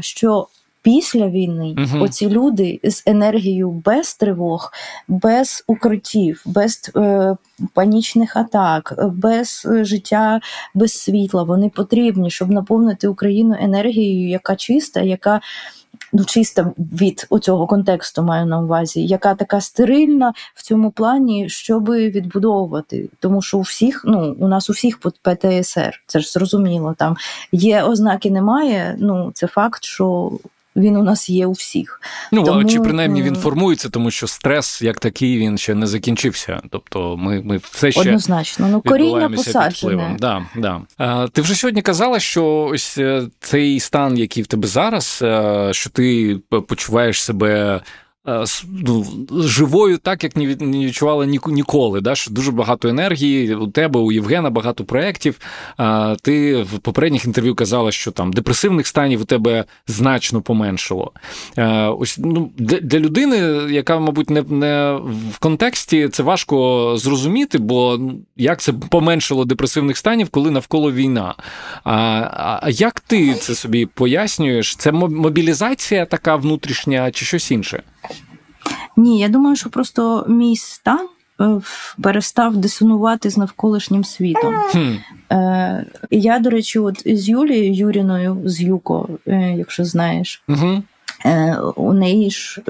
що 0.00 0.48
після 0.84 1.28
війни 1.28 1.74
угу. 1.78 2.04
оці 2.04 2.28
люди 2.28 2.80
з 2.84 3.02
енергією 3.06 3.70
без 3.70 4.14
тривог, 4.14 4.72
без 5.08 5.64
укриттів, 5.66 6.42
без 6.46 6.90
е, 6.96 7.36
панічних 7.72 8.36
атак, 8.36 8.94
без 9.12 9.68
життя 9.82 10.40
без 10.74 10.92
світла, 10.92 11.42
вони 11.42 11.68
потрібні, 11.68 12.30
щоб 12.30 12.50
наповнити 12.50 13.08
Україну 13.08 13.56
енергією, 13.60 14.28
яка 14.28 14.56
чиста, 14.56 15.00
яка. 15.00 15.40
Ну, 16.12 16.24
чиста 16.24 16.72
від 16.78 17.26
цього 17.40 17.66
контексту 17.66 18.22
маю 18.22 18.46
на 18.46 18.60
увазі, 18.60 19.06
яка 19.06 19.34
така 19.34 19.60
стерильна 19.60 20.32
в 20.54 20.62
цьому 20.62 20.90
плані, 20.90 21.48
щоб 21.48 21.90
відбудовувати. 21.90 23.08
Тому 23.20 23.42
що 23.42 23.58
у 23.58 23.60
всіх, 23.60 24.02
ну 24.06 24.36
у 24.38 24.48
нас 24.48 24.70
у 24.70 24.72
всіх 24.72 24.98
ПТСР, 24.98 26.02
це 26.06 26.20
ж 26.20 26.32
зрозуміло. 26.32 26.94
Там 26.98 27.16
є 27.52 27.82
ознаки, 27.82 28.30
немає. 28.30 28.96
Ну 28.98 29.30
це 29.34 29.46
факт, 29.46 29.84
що 29.84 30.32
він 30.76 30.96
у 30.96 31.02
нас 31.02 31.28
є 31.28 31.46
у 31.46 31.52
всіх. 31.52 32.00
Ну 32.32 32.42
тому... 32.42 32.64
чи 32.64 32.80
принаймні 32.80 33.22
він 33.22 33.36
формується, 33.36 33.88
тому 33.88 34.10
що 34.10 34.26
стрес 34.26 34.82
як 34.82 35.00
такий 35.00 35.38
він 35.38 35.58
ще 35.58 35.74
не 35.74 35.86
закінчився. 35.86 36.60
Тобто, 36.70 37.16
ми 37.16 37.42
ми 37.42 37.56
все 37.56 37.92
ще 37.92 38.00
однозначно 38.00 38.68
ну 38.68 38.80
коріння 38.80 39.30
посаджене. 39.30 40.16
Да, 40.18 40.46
да. 40.56 40.80
А, 40.98 41.28
Ти 41.28 41.42
вже 41.42 41.54
сьогодні 41.54 41.82
казала, 41.82 42.20
що 42.20 42.68
ось 42.72 42.98
е, 42.98 43.22
цей 43.40 43.80
стан, 43.80 44.18
який 44.18 44.42
в 44.42 44.46
тебе 44.46 44.68
зараз, 44.68 45.20
е, 45.22 45.68
що 45.72 45.90
ти 45.90 46.38
почуваєш 46.68 47.22
себе 47.22 47.54
Е, 47.64 47.80
живою, 49.30 49.98
так 49.98 50.24
як 50.24 50.36
не 50.36 50.46
відчувала 50.46 51.26
ніколи. 51.26 52.00
Да? 52.00 52.14
Що 52.14 52.30
Дуже 52.30 52.52
багато 52.52 52.88
енергії. 52.88 53.54
У 53.54 53.66
тебе, 53.66 54.00
у 54.00 54.12
Євгена 54.12 54.50
багато 54.50 54.84
проєктів. 54.84 55.38
Ти 56.22 56.62
в 56.62 56.78
попередніх 56.78 57.24
інтерв'ю 57.24 57.54
казала, 57.54 57.92
що 57.92 58.10
там 58.10 58.32
депресивних 58.32 58.86
станів 58.86 59.20
у 59.22 59.24
тебе 59.24 59.64
значно 59.86 60.42
поменшило. 60.42 61.12
Е, 61.58 61.86
ось 61.86 62.18
ну, 62.18 62.50
Для 62.58 62.98
людини, 62.98 63.36
яка, 63.72 63.98
мабуть, 63.98 64.30
не 64.30 64.42
не 64.42 64.98
в 65.32 65.38
контексті, 65.38 66.08
це 66.08 66.22
важко 66.22 66.94
зрозуміти, 66.96 67.58
бо 67.58 67.96
ну, 68.00 68.20
як 68.36 68.60
це 68.60 68.72
поменшило 68.72 69.44
депресивних 69.44 69.96
станів, 69.96 70.28
коли 70.28 70.50
навколо 70.50 70.92
війна. 70.92 71.34
А, 71.84 72.60
а 72.62 72.70
як 72.70 73.00
ти 73.00 73.34
це 73.34 73.54
собі 73.54 73.86
пояснюєш? 73.86 74.76
Це 74.76 74.92
мобілізація 74.92 76.06
така 76.06 76.36
внутрішня 76.36 77.10
чи 77.10 77.24
щось 77.24 77.50
інше? 77.50 77.82
Ні, 78.96 79.18
я 79.18 79.28
думаю, 79.28 79.56
що 79.56 79.70
просто 79.70 80.26
мій 80.28 80.56
стан 80.56 81.08
е, 81.40 81.60
перестав 82.02 82.56
дисонувати 82.56 83.30
з 83.30 83.36
навколишнім 83.36 84.04
світом. 84.04 84.54
Хм. 84.54 84.92
Е, 85.32 85.86
Я, 86.10 86.38
до 86.38 86.50
речі, 86.50 86.78
от 86.78 87.02
з 87.06 87.28
Юлією 87.28 87.74
Юріною, 87.74 88.42
з 88.44 88.60
Юко, 88.60 89.08
е, 89.26 89.54
якщо 89.58 89.84
знаєш. 89.84 90.42
Угу. 90.48 90.82
У 91.76 91.92
неї 91.92 92.30
ж 92.30 92.62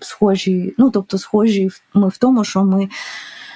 схожі, 0.00 0.74
ну 0.78 0.90
тобто, 0.90 1.18
схожі 1.18 1.70
ми 1.94 2.08
в 2.08 2.16
тому, 2.16 2.44
що 2.44 2.64
ми 2.64 2.88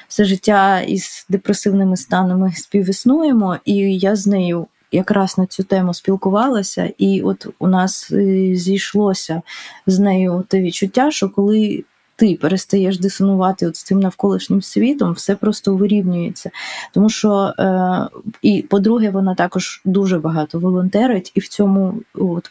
все 0.09 0.24
життя 0.24 0.81
із 0.81 1.26
депресивними 1.29 1.96
станами 1.96 2.52
співіснуємо, 2.57 3.57
і 3.64 3.74
я 3.98 4.16
з 4.16 4.26
нею 4.26 4.66
якраз 4.92 5.38
на 5.38 5.46
цю 5.46 5.62
тему 5.62 5.94
спілкувалася, 5.94 6.92
і 6.98 7.22
от 7.22 7.46
у 7.59 7.66
нас 7.66 8.12
зійшлося 8.52 9.42
з 9.87 9.98
нею 9.98 10.44
те 10.48 10.61
відчуття, 10.61 11.11
що 11.11 11.29
коли 11.29 11.85
ти 12.16 12.38
перестаєш 12.40 12.98
дисонувати 12.98 13.66
от 13.66 13.76
з 13.76 13.83
цим 13.83 14.00
навколишнім 14.00 14.62
світом, 14.62 15.12
все 15.12 15.37
просто 15.37 15.74
вирівнюється. 15.74 16.50
Тому 16.92 17.09
що, 17.09 17.52
е, 17.59 18.09
і 18.42 18.62
по-друге, 18.62 19.11
вона 19.11 19.35
також 19.35 19.83
дуже 19.85 20.18
багато 20.18 20.59
волонтерить, 20.59 21.33
і 21.35 21.40
в 21.40 21.48
цьому 21.48 21.94
от, 22.14 22.50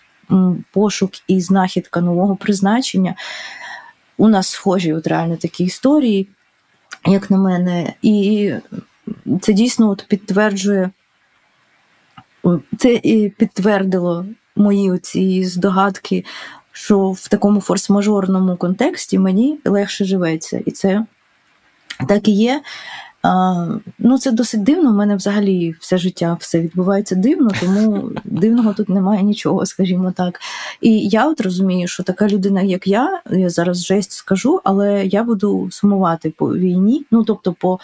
пошук 0.72 1.12
і 1.28 1.42
знахідка 1.42 2.02
нового 2.02 2.36
призначення. 2.36 3.16
У 4.18 4.28
нас 4.28 4.48
схожі 4.48 4.94
от 4.94 5.08
реально 5.08 5.38
такі 5.38 5.64
історії, 5.64 6.28
як 7.06 7.32
на 7.32 7.38
мене, 7.38 7.94
і 8.02 8.54
це 9.42 9.54
дійсно 9.54 9.90
от 9.90 10.06
підтверджує, 10.08 10.90
це 12.78 12.94
і 13.04 13.30
підтвердило 13.30 14.26
мої 14.56 14.92
оці 14.92 15.44
здогадки 15.44 16.26
що 16.76 17.12
в 17.12 17.28
такому 17.28 17.60
форс-мажорному 17.60 18.58
контексті 18.58 19.20
мені 19.20 19.60
легше 19.66 20.06
живеться. 20.06 20.62
І 20.66 20.72
це 20.72 21.06
так 22.08 22.28
і 22.28 22.32
є. 22.32 22.62
А, 23.22 23.68
Ну, 24.00 24.18
це 24.18 24.32
досить 24.32 24.64
дивно. 24.64 24.90
У 24.90 24.94
мене 24.94 25.16
взагалі 25.16 25.76
все 25.80 25.98
життя 25.98 26.38
все 26.40 26.62
відбувається 26.62 27.16
дивно, 27.16 27.52
тому 27.60 28.10
дивного 28.24 28.74
тут 28.74 28.90
немає 28.90 29.24
нічого, 29.24 29.66
скажімо 29.66 30.14
так. 30.18 30.40
І 30.82 31.08
я 31.08 31.28
от 31.28 31.42
розумію, 31.42 31.88
що 31.88 32.04
така 32.04 32.28
людина, 32.28 32.62
як 32.62 32.88
я, 32.88 33.22
я 33.32 33.50
зараз 33.50 33.86
жесть 33.86 34.12
скажу, 34.12 34.62
але 34.64 35.06
я 35.06 35.24
буду 35.24 35.68
сумувати 35.72 36.34
по 36.38 36.56
війні. 36.56 37.06
Ну, 37.12 37.24
тобто, 37.24 37.54
по 37.54 37.80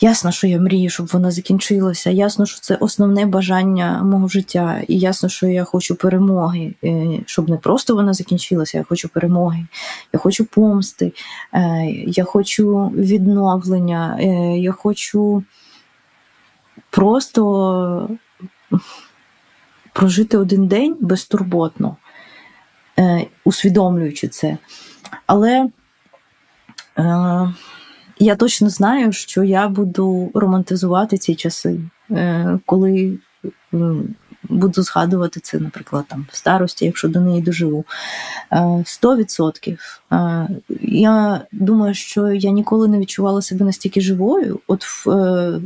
Ясно, 0.00 0.32
що 0.32 0.46
я 0.46 0.60
мрію, 0.60 0.90
щоб 0.90 1.06
вона 1.06 1.30
закінчилася. 1.30 2.10
Ясно, 2.10 2.46
що 2.46 2.60
це 2.60 2.74
основне 2.74 3.26
бажання 3.26 4.02
мого 4.02 4.28
життя. 4.28 4.82
І 4.88 4.98
ясно, 4.98 5.28
що 5.28 5.46
я 5.46 5.64
хочу 5.64 5.94
перемоги, 5.94 6.74
е, 6.84 7.20
щоб 7.26 7.48
не 7.48 7.56
просто 7.56 7.94
вона 7.94 8.12
закінчилася, 8.12 8.78
я 8.78 8.84
хочу 8.84 9.08
перемоги, 9.08 9.66
я 10.12 10.20
хочу 10.20 10.44
помсти, 10.44 11.12
е, 11.52 11.86
я 12.06 12.24
хочу 12.24 12.92
відновлення, 12.94 14.16
е, 14.20 14.58
я 14.58 14.72
хочу 14.72 15.44
просто 16.90 18.10
прожити 19.92 20.36
один 20.36 20.66
день 20.66 20.96
безтурботно, 21.00 21.96
усвідомлюючи 23.44 24.28
це. 24.28 24.58
Але 25.26 25.70
я 28.18 28.36
точно 28.36 28.70
знаю, 28.70 29.12
що 29.12 29.44
я 29.44 29.68
буду 29.68 30.30
романтизувати 30.34 31.18
ці 31.18 31.34
часи, 31.34 31.80
е, 32.10 32.58
коли 32.66 33.18
буду 34.42 34.82
згадувати 34.82 35.40
це, 35.40 35.58
наприклад, 35.58 36.04
там 36.08 36.26
в 36.32 36.36
старості, 36.36 36.84
якщо 36.84 37.08
до 37.08 37.20
неї 37.20 37.42
доживу. 37.42 37.84
Е, 38.52 38.82
сто 38.86 39.16
відсотків. 39.16 40.02
Е, 40.12 40.48
я 40.80 41.40
думаю, 41.52 41.94
що 41.94 42.28
я 42.32 42.50
ніколи 42.50 42.88
не 42.88 42.98
відчувала 42.98 43.42
себе 43.42 43.64
настільки 43.64 44.00
живою, 44.00 44.60
от 44.66 44.84
в, 44.84 45.06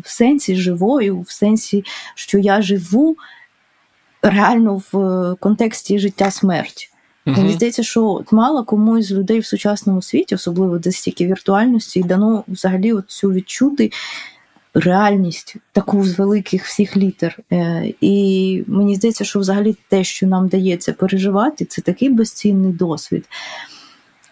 в 0.05 0.09
сенсі 0.09 0.57
живою, 0.57 1.21
в 1.21 1.31
сенсі, 1.31 1.85
що 2.15 2.38
я 2.38 2.62
живу 2.62 3.17
реально 4.23 4.83
в 4.93 5.37
контексті 5.41 5.99
життя 5.99 6.31
смерть. 6.31 6.92
Uh-huh. 7.27 7.37
Мені 7.37 7.53
здається, 7.53 7.83
що 7.83 8.07
от 8.07 8.33
мало 8.33 8.65
комусь 8.65 9.07
з 9.07 9.13
людей 9.13 9.41
в 9.41 9.47
сучасному 9.47 10.03
світі, 10.03 10.35
особливо 10.35 10.79
десь 10.79 10.97
стільки 10.97 11.27
віртуальності, 11.27 12.03
дано 12.03 12.45
взагалі 12.49 12.95
цю 13.09 13.33
відчути 13.33 13.91
реальність 14.75 15.57
таку 15.73 16.05
з 16.05 16.19
великих 16.19 16.65
всіх 16.65 16.97
літер. 16.97 17.39
Е, 17.53 17.93
і 18.01 18.65
мені 18.67 18.95
здається, 18.95 19.25
що 19.25 19.39
взагалі 19.39 19.77
те, 19.89 20.05
що 20.05 20.27
нам 20.27 20.49
дається 20.49 20.93
переживати, 20.93 21.65
це 21.65 21.83
такий 21.83 22.11
безцінний 22.11 22.73
досвід. 22.73 23.29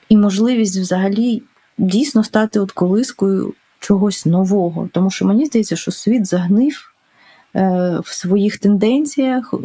І 0.09 0.16
можливість 0.16 0.79
взагалі 0.79 1.42
дійсно 1.79 2.24
стати 2.24 2.61
от 2.61 2.72
колискою 2.72 3.55
чогось 3.81 4.26
нового. 4.26 4.88
Тому 4.92 5.11
що 5.11 5.24
мені 5.24 5.46
здається, 5.46 5.76
що 5.76 5.90
світ 5.90 6.26
загнив 6.26 6.94
е, 7.57 7.98
в 8.05 8.09
своїх 8.14 8.59
тенденціях, 8.59 9.55
е, 9.55 9.57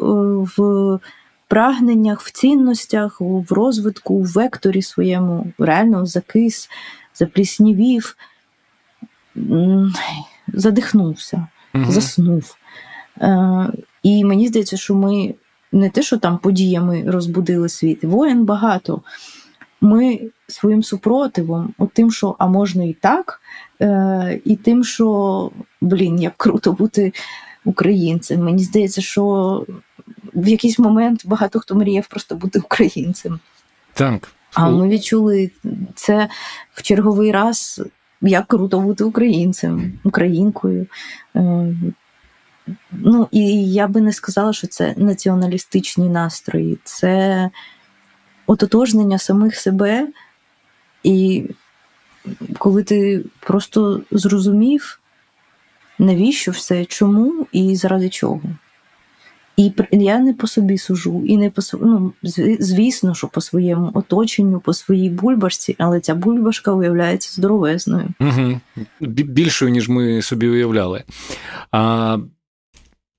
в 0.58 1.00
прагненнях, 1.48 2.22
в 2.22 2.32
цінностях, 2.32 3.18
в 3.22 3.54
розвитку, 3.54 4.20
в 4.20 4.26
векторі 4.26 4.82
своєму 4.82 5.48
реально 5.58 6.06
закис, 6.06 6.70
запліснівів 7.14 8.18
задихнувся, 10.48 11.48
угу. 11.76 11.92
заснув. 11.92 12.56
Е, 13.22 13.68
І 14.04 14.26
мені 14.26 14.48
здається, 14.48 14.78
що 14.78 14.96
ми 14.96 15.36
не 15.72 15.90
те, 15.90 16.02
що 16.02 16.18
там 16.18 16.38
подіями 16.38 17.04
розбудили 17.08 17.70
світ, 17.70 18.04
воєн 18.04 18.46
багато. 18.46 19.02
Ми 19.82 20.20
своїм 20.48 20.84
супротивом, 20.84 21.74
от 21.78 21.94
тим, 21.94 22.12
що 22.12 22.36
а 22.40 22.48
можна 22.48 22.84
і 22.84 22.94
так, 22.94 23.42
е, 23.82 24.42
і 24.46 24.56
тим, 24.56 24.84
що 24.84 25.52
блін, 25.82 26.22
як 26.22 26.34
круто 26.38 26.72
бути 26.72 27.14
українцем. 27.66 28.44
Мені 28.44 28.64
здається, 28.64 29.02
що 29.02 29.66
в 30.36 30.48
якийсь 30.48 30.80
момент 30.80 31.22
багато 31.26 31.60
хто 31.60 31.76
мріяв 31.76 32.08
просто 32.08 32.36
бути 32.36 32.60
українцем. 32.60 33.40
Так. 33.94 34.32
А 34.54 34.70
ми 34.70 34.90
відчули 34.90 35.52
це 35.96 36.30
в 36.74 36.82
черговий 36.82 37.32
раз 37.32 37.82
як 38.22 38.48
круто 38.48 38.80
бути 38.80 39.04
українцем, 39.04 40.00
українкою. 40.04 40.88
Е, 41.36 41.76
ну, 42.92 43.28
і 43.32 43.72
я 43.74 43.88
би 43.88 44.02
не 44.02 44.14
сказала, 44.14 44.54
що 44.54 44.68
це 44.68 44.94
націоналістичні 44.98 46.10
настрої, 46.10 46.78
це 46.84 47.50
ототожнення 48.48 49.20
самих 49.20 49.56
себе. 49.56 50.08
І 51.04 51.46
коли 52.58 52.84
ти 52.84 53.26
просто 53.40 54.02
зрозумів, 54.12 55.00
навіщо 56.00 56.52
все, 56.52 56.86
чому 56.86 57.48
і 57.52 57.76
заради 57.76 58.10
чого. 58.10 58.42
І 59.58 59.74
я 59.92 60.20
не 60.20 60.34
по 60.34 60.48
собі 60.48 60.78
сужу, 60.78 61.24
і 61.26 61.38
не 61.38 61.50
по 61.50 61.62
ну, 61.82 62.14
звісно, 62.60 63.16
що 63.16 63.28
по 63.28 63.42
своєму 63.42 63.92
оточенню, 63.94 64.60
по 64.60 64.74
своїй 64.74 65.10
бульбашці, 65.10 65.76
але 65.78 66.00
ця 66.00 66.16
бульбашка 66.16 66.74
виявляється 66.74 67.32
здоровезною. 67.34 68.08
Угу. 68.20 68.60
Більшою, 69.02 69.72
ніж 69.72 69.90
ми 69.90 70.22
собі 70.22 70.48
уявляли. 70.48 71.04
А 71.72 72.18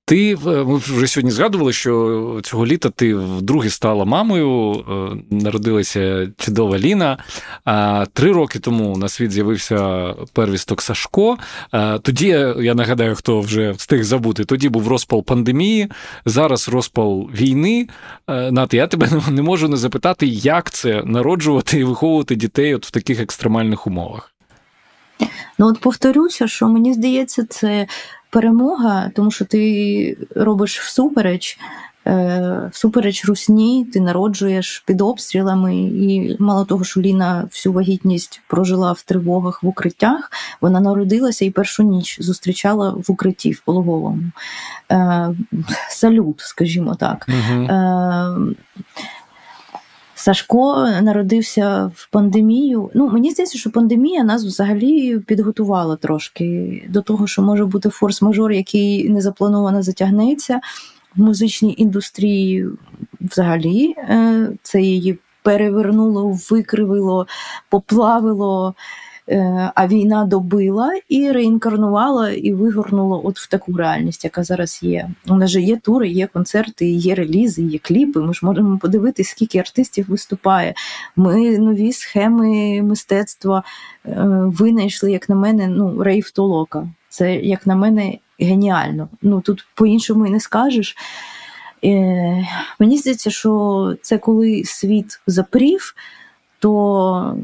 ти 0.07 0.37
ми 0.43 0.77
вже 0.77 1.07
сьогодні 1.07 1.31
згадували, 1.31 1.73
що 1.73 2.39
цього 2.43 2.65
літа 2.65 2.89
ти 2.89 3.15
вдруге 3.15 3.69
стала 3.69 4.05
мамою, 4.05 4.71
е, 4.73 5.35
народилася 5.35 6.27
чудова 6.37 6.79
Ліна. 6.79 7.17
Три 8.13 8.31
роки 8.31 8.59
тому 8.59 8.97
на 8.97 9.09
світ 9.09 9.31
з'явився 9.31 10.13
первісток 10.33 10.81
Сашко. 10.81 11.37
Тоді 12.01 12.27
я 12.59 12.73
нагадаю, 12.73 13.15
хто 13.15 13.41
вже 13.41 13.71
встиг 13.71 14.03
забути. 14.03 14.45
Тоді 14.45 14.69
був 14.69 14.87
розпал 14.87 15.23
пандемії, 15.23 15.89
зараз 16.25 16.69
розпал 16.69 17.29
війни. 17.33 17.87
Е, 18.27 18.51
Нати, 18.51 18.77
я 18.77 18.87
тебе 18.87 19.09
не 19.29 19.41
можу 19.41 19.67
не 19.67 19.77
запитати, 19.77 20.27
як 20.27 20.71
це 20.71 21.03
народжувати 21.05 21.79
і 21.79 21.83
виховувати 21.83 22.35
дітей 22.35 22.75
от 22.75 22.85
в 22.85 22.91
таких 22.91 23.19
екстремальних 23.19 23.87
умовах. 23.87 24.33
Ну, 25.57 25.67
от 25.67 25.79
повторюся, 25.79 26.47
що 26.47 26.67
мені 26.67 26.93
здається, 26.93 27.45
це 27.49 27.87
перемога, 28.29 29.11
тому 29.15 29.31
що 29.31 29.45
ти 29.45 30.17
робиш 30.35 30.79
всупереч. 30.79 31.59
Е, 32.07 32.69
всупереч 32.73 33.25
русні, 33.25 33.85
ти 33.93 33.99
народжуєш 33.99 34.83
під 34.85 35.01
обстрілами, 35.01 35.75
і 35.77 36.37
мало 36.39 36.65
того, 36.65 36.83
що 36.83 37.01
Ліна 37.01 37.43
всю 37.51 37.73
вагітність 37.73 38.41
прожила 38.47 38.91
в 38.91 39.01
тривогах 39.01 39.63
в 39.63 39.67
укриттях, 39.67 40.31
вона 40.61 40.79
народилася 40.79 41.45
і 41.45 41.51
першу 41.51 41.83
ніч 41.83 42.17
зустрічала 42.21 42.89
в 42.89 43.11
укритті 43.11 43.51
в 43.51 43.59
пологовому. 43.59 44.23
Е, 44.91 45.29
салют, 45.89 46.39
скажімо 46.39 46.95
так. 46.95 47.27
Угу. 47.29 47.67
Сашко 50.19 50.87
народився 51.01 51.91
в 51.95 52.09
пандемію. 52.11 52.89
Ну, 52.93 53.09
мені 53.09 53.31
здається, 53.31 53.57
що 53.57 53.71
пандемія 53.71 54.23
нас 54.23 54.45
взагалі 54.45 55.19
підготувала 55.19 55.95
трошки 55.95 56.83
до 56.89 57.01
того, 57.01 57.27
що 57.27 57.41
може 57.41 57.65
бути 57.65 57.89
форс-мажор, 57.89 58.51
який 58.51 59.09
незаплановано 59.09 59.83
затягнеться 59.83 60.59
в 61.15 61.21
музичній 61.21 61.75
індустрії. 61.77 62.65
Взагалі, 63.21 63.95
е, 63.97 64.49
це 64.61 64.81
її 64.81 65.19
перевернуло, 65.43 66.39
викривило, 66.49 67.27
поплавило. 67.69 68.75
Е, 69.29 69.71
а 69.75 69.87
війна 69.87 70.25
добила 70.25 70.93
і 71.09 71.31
реінкарнувала 71.31 72.29
і 72.29 72.53
вигорнула 72.53 73.17
от 73.17 73.39
в 73.39 73.49
таку 73.49 73.73
реальність, 73.73 74.23
яка 74.23 74.43
зараз 74.43 74.79
є. 74.83 75.09
У 75.27 75.35
нас 75.35 75.51
же 75.51 75.61
є 75.61 75.77
тури, 75.77 76.09
є 76.09 76.27
концерти, 76.27 76.85
є 76.85 77.15
релізи, 77.15 77.61
є 77.63 77.79
кліпи. 77.79 78.19
Ми 78.19 78.33
ж 78.33 78.45
можемо 78.45 78.77
подивитися, 78.77 79.31
скільки 79.31 79.59
артистів 79.59 80.05
виступає. 80.09 80.73
Ми 81.15 81.57
нові 81.57 81.91
схеми 81.93 82.81
мистецтва 82.81 83.63
е, 84.05 84.13
винайшли, 84.45 85.11
як 85.11 85.29
на 85.29 85.35
мене, 85.35 85.67
ну, 85.67 86.03
рейв 86.03 86.31
толока. 86.31 86.89
Це, 87.09 87.35
як 87.35 87.67
на 87.67 87.75
мене, 87.75 88.17
геніально. 88.39 89.09
Ну 89.21 89.41
тут 89.41 89.67
по-іншому 89.75 90.27
і 90.27 90.29
не 90.29 90.39
скажеш. 90.39 90.95
Е, 91.83 92.47
Мені 92.79 92.97
здається, 92.97 93.29
що 93.29 93.95
це 94.01 94.17
коли 94.17 94.63
світ 94.63 95.19
запрів, 95.27 95.95
то 96.59 97.37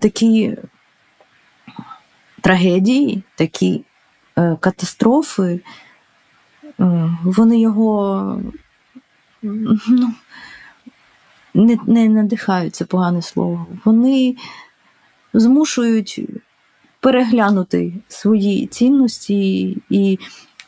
такі 0.00 0.56
трагедії, 2.40 3.22
такі 3.34 3.84
е, 4.38 4.56
катастрофи, 4.60 5.60
е, 6.80 7.10
вони 7.24 7.60
його 7.60 8.42
ну, 9.42 9.78
не 11.54 11.78
не 11.86 12.08
надихають 12.08 12.74
це 12.74 12.84
погане 12.84 13.22
слово. 13.22 13.66
Вони 13.84 14.36
змушують 15.34 16.20
переглянути 17.00 17.92
свої 18.08 18.66
цінності 18.66 19.68
і 19.90 20.18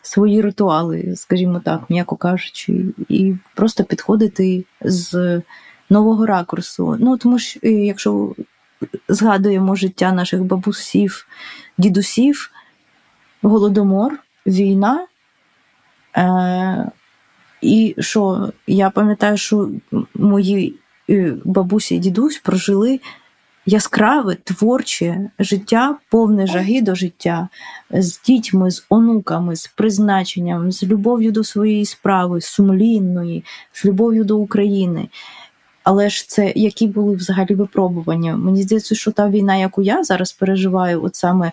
свої 0.02 0.40
ритуали, 0.40 1.16
скажімо 1.16 1.60
так, 1.64 1.90
м'яко 1.90 2.16
кажучи, 2.16 2.84
і 3.08 3.34
просто 3.54 3.84
підходити 3.84 4.64
з 4.80 5.42
нового 5.90 6.26
ракурсу. 6.26 6.96
Ну, 7.00 7.16
тому 7.18 7.38
що, 7.38 7.60
е, 7.62 7.70
якщо 7.70 8.34
згадуємо 9.08 9.74
життя 9.74 10.12
наших 10.12 10.44
бабусів, 10.44 11.26
дідусів, 11.78 12.50
голодомор, 13.42 14.18
війна. 14.46 15.06
Е, 16.16 16.90
І 17.60 17.94
що 17.98 18.52
я 18.66 18.90
пам'ятаю, 18.90 19.36
що 19.36 19.70
мої 20.14 20.74
е, 21.10 21.34
бабусі 21.44 21.94
і 21.94 21.98
дідусь 21.98 22.38
прожили 22.38 23.00
яскраве, 23.66 24.34
творче 24.34 25.30
життя, 25.38 25.96
повне 26.10 26.46
жаги 26.46 26.82
до 26.82 26.94
життя 26.94 27.48
з 27.90 28.20
дітьми, 28.20 28.70
з 28.70 28.86
онуками, 28.88 29.56
з 29.56 29.66
призначенням, 29.66 30.72
з 30.72 30.82
любов'ю 30.82 31.32
до 31.32 31.44
своєї 31.44 31.84
справи, 31.84 32.40
сумлінної, 32.40 33.44
з 33.72 33.84
любов'ю 33.84 34.24
до 34.24 34.38
України. 34.38 35.08
Але 35.82 36.10
ж 36.10 36.28
це 36.28 36.52
які 36.56 36.86
були 36.86 37.16
взагалі 37.16 37.54
випробування? 37.54 38.36
Мені 38.36 38.62
здається, 38.62 38.94
що 38.94 39.10
та 39.10 39.28
війна, 39.28 39.56
яку 39.56 39.82
я 39.82 40.04
зараз 40.04 40.32
переживаю, 40.32 41.04
от 41.04 41.16
саме 41.16 41.52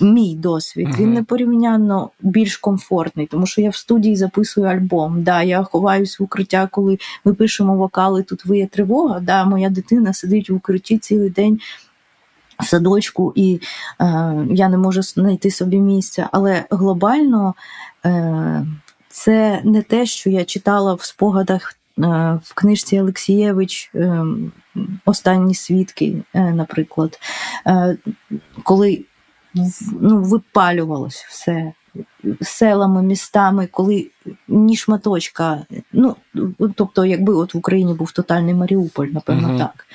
мій 0.00 0.34
досвід, 0.34 0.88
він 0.98 1.12
непорівняно 1.14 2.10
більш 2.20 2.56
комфортний, 2.56 3.26
тому 3.26 3.46
що 3.46 3.60
я 3.60 3.70
в 3.70 3.76
студії 3.76 4.16
записую 4.16 4.66
альбом. 4.66 5.22
Да, 5.22 5.42
Я 5.42 5.62
ховаюсь 5.62 6.20
в 6.20 6.22
укриття, 6.22 6.68
коли 6.72 6.98
ми 7.24 7.34
пишемо 7.34 7.76
вокали. 7.76 8.22
Тут 8.22 8.44
виє 8.44 8.66
тривога. 8.66 9.20
Да, 9.20 9.44
Моя 9.44 9.68
дитина 9.70 10.12
сидить 10.12 10.50
в 10.50 10.54
укритті 10.54 10.98
цілий 10.98 11.30
день. 11.30 11.60
В 12.60 12.66
садочку, 12.66 13.32
і 13.36 13.60
е, 14.00 14.34
я 14.50 14.68
не 14.68 14.78
можу 14.78 15.02
знайти 15.02 15.50
собі 15.50 15.78
місця. 15.78 16.28
Але 16.32 16.64
глобально 16.70 17.54
е, 18.06 18.66
це 19.08 19.60
не 19.64 19.82
те, 19.82 20.06
що 20.06 20.30
я 20.30 20.44
читала 20.44 20.94
в 20.94 21.02
спогадах 21.02 21.77
в 22.44 22.54
книжці 22.54 23.00
Олексієвич 23.00 23.90
е, 23.94 24.24
Останні 25.04 25.54
свідки, 25.54 26.22
е, 26.34 26.40
наприклад, 26.40 27.20
коли 28.62 29.04
ну, 30.00 30.22
випалювалось 30.22 31.26
все. 31.28 31.72
селами, 32.42 33.02
містами, 33.02 33.66
коли 33.66 34.10
ні 34.48 34.76
шматочка. 34.76 35.66
Ну, 35.92 36.16
тобто, 36.74 37.04
якби 37.04 37.34
от 37.34 37.54
в 37.54 37.58
Україні 37.58 37.94
був 37.94 38.12
тотальний 38.12 38.54
Маріуполь, 38.54 39.06
напевно, 39.06 39.48
uh 39.48 39.58
так. 39.58 39.86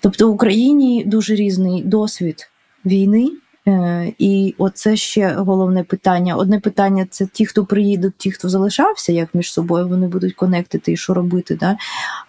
Тобто 0.00 0.28
в 0.28 0.34
Україні 0.34 1.04
дуже 1.04 1.34
різний 1.34 1.82
досвід 1.82 2.50
війни. 2.84 3.30
Е, 3.68 4.12
і 4.18 4.54
оце 4.58 4.96
ще 4.96 5.32
головне 5.32 5.84
питання. 5.84 6.36
Одне 6.36 6.60
питання 6.60 7.06
це 7.10 7.26
ті, 7.26 7.46
хто 7.46 7.64
приїдуть, 7.64 8.14
ті, 8.16 8.30
хто 8.30 8.48
залишався, 8.48 9.12
як 9.12 9.34
між 9.34 9.52
собою 9.52 9.88
вони 9.88 10.08
будуть 10.08 10.34
конектити 10.34 10.92
і 10.92 10.96
що 10.96 11.14
робити. 11.14 11.56
Да? 11.60 11.76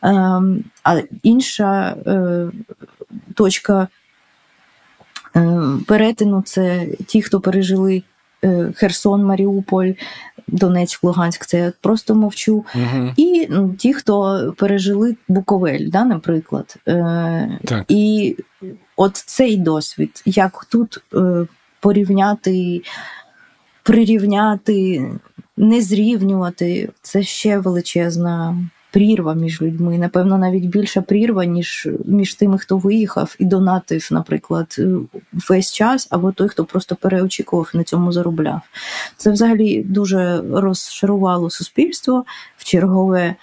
Ем, 0.01 0.63
а 0.83 1.01
інша 1.23 1.95
е, 2.07 2.47
точка 3.33 3.87
е, 5.35 5.61
перетину 5.87 6.41
це 6.45 6.87
ті, 7.05 7.21
хто 7.21 7.41
пережили 7.41 8.03
Херсон, 8.75 9.25
Маріуполь, 9.25 9.91
Донецьк, 10.47 11.03
Луганськ, 11.03 11.45
це 11.45 11.59
я 11.59 11.73
просто 11.81 12.15
мовчу. 12.15 12.65
Угу. 12.75 13.13
І 13.17 13.47
ну, 13.49 13.73
ті, 13.77 13.93
хто 13.93 14.53
пережили 14.57 15.15
Буковель, 15.27 15.89
да, 15.89 16.03
наприклад. 16.03 16.75
Так. 17.65 17.85
І 17.87 18.35
от 18.95 19.17
цей 19.17 19.57
досвід, 19.57 20.21
як 20.25 20.65
тут 20.65 21.03
е, 21.13 21.47
порівняти, 21.79 22.81
прирівняти, 23.83 25.11
не 25.57 25.81
зрівнювати, 25.81 26.89
це 27.01 27.23
ще 27.23 27.57
величезна 27.57 28.57
прірва 28.91 29.33
між 29.33 29.61
людьми. 29.61 29.97
Напевно, 29.97 30.37
навіть 30.37 30.65
більша 30.65 31.01
прірва, 31.01 31.45
ніж 31.45 31.87
між 32.05 32.33
тими, 32.33 32.57
хто 32.57 32.77
виїхав 32.77 33.35
і 33.39 33.45
донатив, 33.45 34.07
наприклад, 34.11 34.75
е, 34.79 34.95
весь 35.49 35.73
час, 35.73 36.07
або 36.11 36.31
той, 36.31 36.47
хто 36.47 36.65
просто 36.65 36.95
переочікував 36.95 37.69
на 37.73 37.83
цьому 37.83 38.11
заробляв. 38.11 38.61
Це 39.17 39.31
взагалі 39.31 39.83
дуже 39.83 40.43
розшарувало 40.51 41.49
суспільство 41.49 42.25
в 42.57 42.63
чергове. 42.63 43.35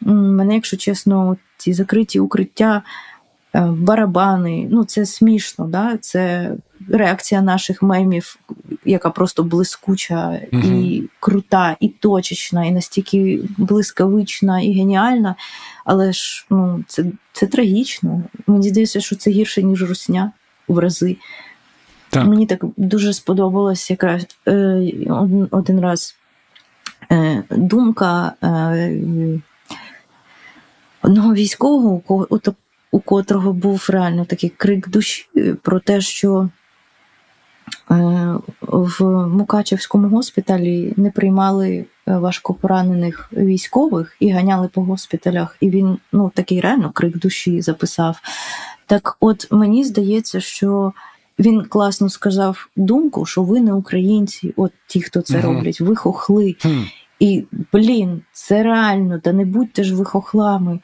Мене, 0.00 0.54
якщо 0.54 0.76
чесно, 0.76 1.36
ці 1.56 1.72
закриті 1.72 2.20
укриття. 2.20 2.82
Е, 3.54 3.60
барабани. 3.60 4.68
Ну, 4.70 4.84
це 4.84 5.06
смішно, 5.06 5.64
да? 5.64 5.96
це 6.00 6.52
реакція 6.88 7.42
наших 7.42 7.82
мемів, 7.82 8.38
яка 8.84 9.10
просто 9.10 9.42
блискуча 9.42 10.40
угу. 10.52 10.62
і 10.62 11.08
крута, 11.20 11.76
і 11.80 11.88
точечна, 11.88 12.64
і 12.64 12.70
настільки 12.70 13.40
блискавична 13.56 14.60
і 14.60 14.72
геніальна. 14.72 15.34
Але 15.84 16.12
ж 16.12 16.46
ну, 16.50 16.84
це 16.86 17.04
це 17.32 17.46
трагічно. 17.46 18.22
Мені 18.46 18.68
здається, 18.68 19.00
що 19.00 19.16
це 19.16 19.30
гірше, 19.30 19.62
ніж 19.62 19.82
русня 19.82 20.32
в 20.68 20.78
рази. 20.78 21.16
Так. 22.10 22.26
Мені 22.26 22.46
так 22.46 22.64
дуже 22.76 23.12
сподобалась 23.12 23.90
якраз 23.90 24.26
е, 24.48 24.82
один 25.50 25.80
раз 25.80 26.16
е, 27.12 27.42
думка 27.50 28.32
е, 28.42 29.40
одного 31.02 31.34
військового, 31.34 32.02
у 32.28 32.38
котрого 32.98 33.52
був 33.52 33.86
реально 33.88 34.24
такий 34.24 34.50
крик 34.56 34.88
душі 34.88 35.28
про 35.62 35.80
те, 35.80 36.00
що 36.00 36.48
е, 37.90 38.34
в 38.60 39.04
Мукачевському 39.26 40.08
госпіталі 40.08 40.94
не 40.96 41.10
приймали 41.10 41.84
е, 42.08 42.16
важкопоранених 42.18 43.30
військових 43.32 44.16
і 44.20 44.30
ганяли 44.30 44.68
по 44.68 44.82
госпіталях. 44.82 45.56
І 45.60 45.70
він 45.70 45.98
ну, 46.12 46.32
такий 46.34 46.60
реально 46.60 46.90
крик 46.90 47.18
душі 47.18 47.60
записав. 47.60 48.20
Так, 48.86 49.16
от 49.20 49.52
мені 49.52 49.84
здається, 49.84 50.40
що 50.40 50.92
він 51.38 51.64
класно 51.64 52.08
сказав 52.08 52.68
думку, 52.76 53.26
що 53.26 53.42
ви 53.42 53.60
не 53.60 53.72
українці, 53.72 54.54
от 54.56 54.72
ті, 54.86 55.02
хто 55.02 55.20
це 55.20 55.40
роблять, 55.40 55.80
ви 55.80 55.96
хохли. 55.96 56.56
І 57.20 57.44
блін, 57.72 58.22
це 58.32 58.62
реально, 58.62 59.18
та 59.18 59.32
не 59.32 59.44
будьте 59.44 59.84
ж 59.84 59.94
ви 59.94 60.04
хохлами 60.04 60.80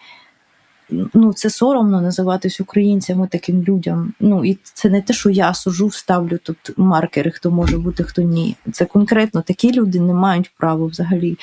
ну, 0.90 1.32
це 1.32 1.50
соромно 1.50 2.00
називатись 2.00 2.60
українцями 2.60 3.28
таким 3.32 3.62
людям. 3.62 4.14
Ну 4.20 4.44
і 4.44 4.58
це 4.62 4.90
не 4.90 5.02
те, 5.02 5.14
що 5.14 5.30
я 5.30 5.54
сужу, 5.54 5.90
ставлю 5.90 6.38
тут 6.42 6.58
маркери, 6.76 7.30
хто 7.30 7.50
може 7.50 7.78
бути, 7.78 8.04
хто 8.04 8.22
ні. 8.22 8.56
Це 8.72 8.84
конкретно 8.84 9.42
такі 9.42 9.72
люди 9.72 10.00
не 10.00 10.14
мають 10.14 10.50
права 10.58 10.86
взагалі 10.86 11.38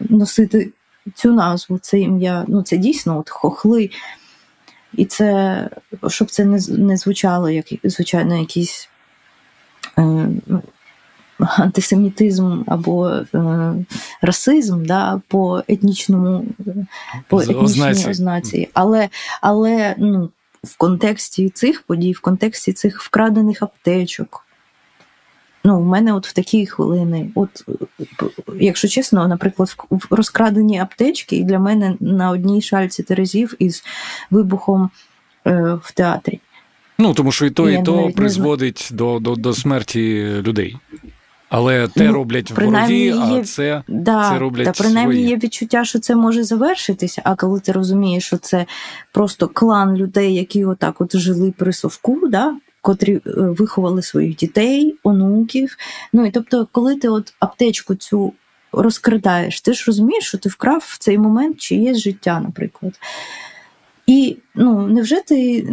носити 0.00 0.72
цю 1.14 1.32
назву, 1.32 1.78
це 1.78 2.00
ім'я. 2.00 2.44
Ну 2.48 2.62
це 2.62 2.76
дійсно 2.76 3.18
от 3.18 3.30
хохли. 3.30 3.90
І 4.94 5.04
це, 5.04 5.68
щоб 6.08 6.30
це 6.30 6.44
не 6.68 6.96
звучало 6.96 7.50
як 7.50 7.66
звичайно 7.84 8.36
якийсь 8.36 8.88
е, 9.98 10.28
антисемітизм 11.58 12.62
або 12.66 13.08
е, 13.08 13.74
расизм 14.22 14.84
да, 14.84 15.20
по 15.28 15.62
етнічному 15.68 16.44
по 17.28 17.40
етнічній 17.40 17.64
ознаці. 17.64 18.10
ознаці. 18.10 18.68
Але 18.74 19.08
але 19.40 19.94
ну, 19.98 20.30
в 20.64 20.76
контексті 20.76 21.48
цих 21.48 21.82
подій, 21.82 22.12
в 22.12 22.20
контексті 22.20 22.72
цих 22.72 23.02
вкрадених 23.02 23.62
аптечок. 23.62 24.46
Ну, 25.64 25.80
в 25.80 25.84
мене 25.84 26.12
от 26.12 26.26
в 26.26 26.32
такі 26.32 26.66
хвилини, 26.66 27.30
от, 27.34 27.64
якщо 28.60 28.88
чесно, 28.88 29.28
наприклад, 29.28 29.76
в 29.90 30.06
розкрадені 30.10 30.78
аптечки, 30.78 31.36
і 31.36 31.44
для 31.44 31.58
мене 31.58 31.96
на 32.00 32.30
одній 32.30 32.62
шальці 32.62 33.02
терезів 33.02 33.54
із 33.58 33.84
вибухом 34.30 34.90
е, 35.46 35.78
в 35.82 35.92
театрі. 35.92 36.40
Ну, 36.98 37.14
тому 37.14 37.32
що 37.32 37.46
і 37.46 37.50
то, 37.50 37.70
і, 37.70 37.74
і 37.74 37.82
то 37.82 38.10
призводить 38.16 38.88
до, 38.92 39.18
до, 39.18 39.34
до 39.34 39.54
смерті 39.54 40.24
людей. 40.46 40.76
Але 41.54 41.88
те 41.88 42.04
ну, 42.04 42.12
роблять 42.12 42.50
вороги, 42.50 42.94
є... 42.94 43.14
а 43.14 43.44
це 43.44 43.82
да, 43.88 44.30
це 44.32 44.38
роблять 44.38 44.66
та 44.66 44.72
принаймні 44.72 45.14
свої. 45.14 45.28
є 45.28 45.36
відчуття, 45.36 45.84
що 45.84 45.98
це 45.98 46.16
може 46.16 46.44
завершитися. 46.44 47.22
А 47.24 47.34
коли 47.34 47.60
ти 47.60 47.72
розумієш, 47.72 48.26
що 48.26 48.36
це 48.38 48.66
просто 49.12 49.48
клан 49.48 49.96
людей, 49.96 50.34
які 50.34 50.64
отак 50.64 51.00
от 51.00 51.16
жили 51.16 51.54
при 51.56 51.72
совку, 51.72 52.28
да, 52.28 52.56
котрі 52.80 53.14
е, 53.14 53.20
виховали 53.26 54.02
своїх 54.02 54.36
дітей, 54.36 54.96
онуків. 55.02 55.76
Ну 56.12 56.26
і 56.26 56.30
тобто, 56.30 56.68
коли 56.72 56.96
ти 56.96 57.08
от 57.08 57.34
аптечку 57.40 57.94
цю 57.94 58.32
розкрадаєш, 58.72 59.60
ти 59.60 59.72
ж 59.72 59.84
розумієш, 59.86 60.24
що 60.24 60.38
ти 60.38 60.48
вкрав 60.48 60.82
в 60.86 60.98
цей 60.98 61.18
момент 61.18 61.58
чиєсь 61.58 61.98
життя, 61.98 62.40
наприклад. 62.40 62.92
І 64.06 64.36
ну, 64.54 64.86
невже 64.86 65.22
ти. 65.22 65.66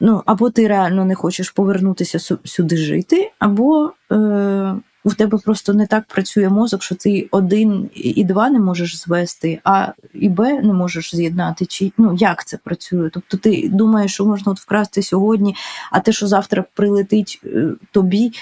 Ну, 0.00 0.22
або 0.26 0.50
ти 0.50 0.68
реально 0.68 1.04
не 1.04 1.14
хочеш 1.14 1.50
повернутися 1.50 2.36
сюди 2.44 2.76
жити, 2.76 3.30
або 3.38 3.92
е, 4.12 4.74
у 5.04 5.10
тебе 5.14 5.38
просто 5.38 5.72
не 5.72 5.86
так 5.86 6.04
працює 6.04 6.48
мозок, 6.48 6.82
що 6.82 6.94
ти 6.94 7.28
один 7.30 7.90
і 7.94 8.24
два 8.24 8.50
не 8.50 8.60
можеш 8.60 8.96
звести, 8.96 9.60
а 9.64 9.88
і 10.14 10.28
Б 10.28 10.62
не 10.62 10.72
можеш 10.72 11.14
з'єднати. 11.14 11.66
Чи 11.66 11.92
ну 11.98 12.16
як 12.18 12.44
це 12.44 12.56
працює? 12.56 13.10
Тобто 13.10 13.36
ти 13.36 13.68
думаєш, 13.72 14.14
що 14.14 14.24
можна 14.24 14.52
от 14.52 14.60
вкрасти 14.60 15.02
сьогодні, 15.02 15.54
а 15.90 16.00
те, 16.00 16.12
що 16.12 16.26
завтра 16.26 16.64
прилетить 16.74 17.40
е, 17.44 17.68
тобі, 17.90 18.32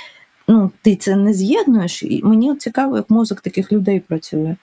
ну 0.48 0.70
ти 0.82 0.96
це 0.96 1.16
не 1.16 1.34
з'єднуєш. 1.34 2.02
І 2.02 2.20
мені 2.24 2.56
цікаво, 2.56 2.96
як 2.96 3.10
мозок 3.10 3.40
таких 3.40 3.72
людей 3.72 4.00
працює. 4.00 4.56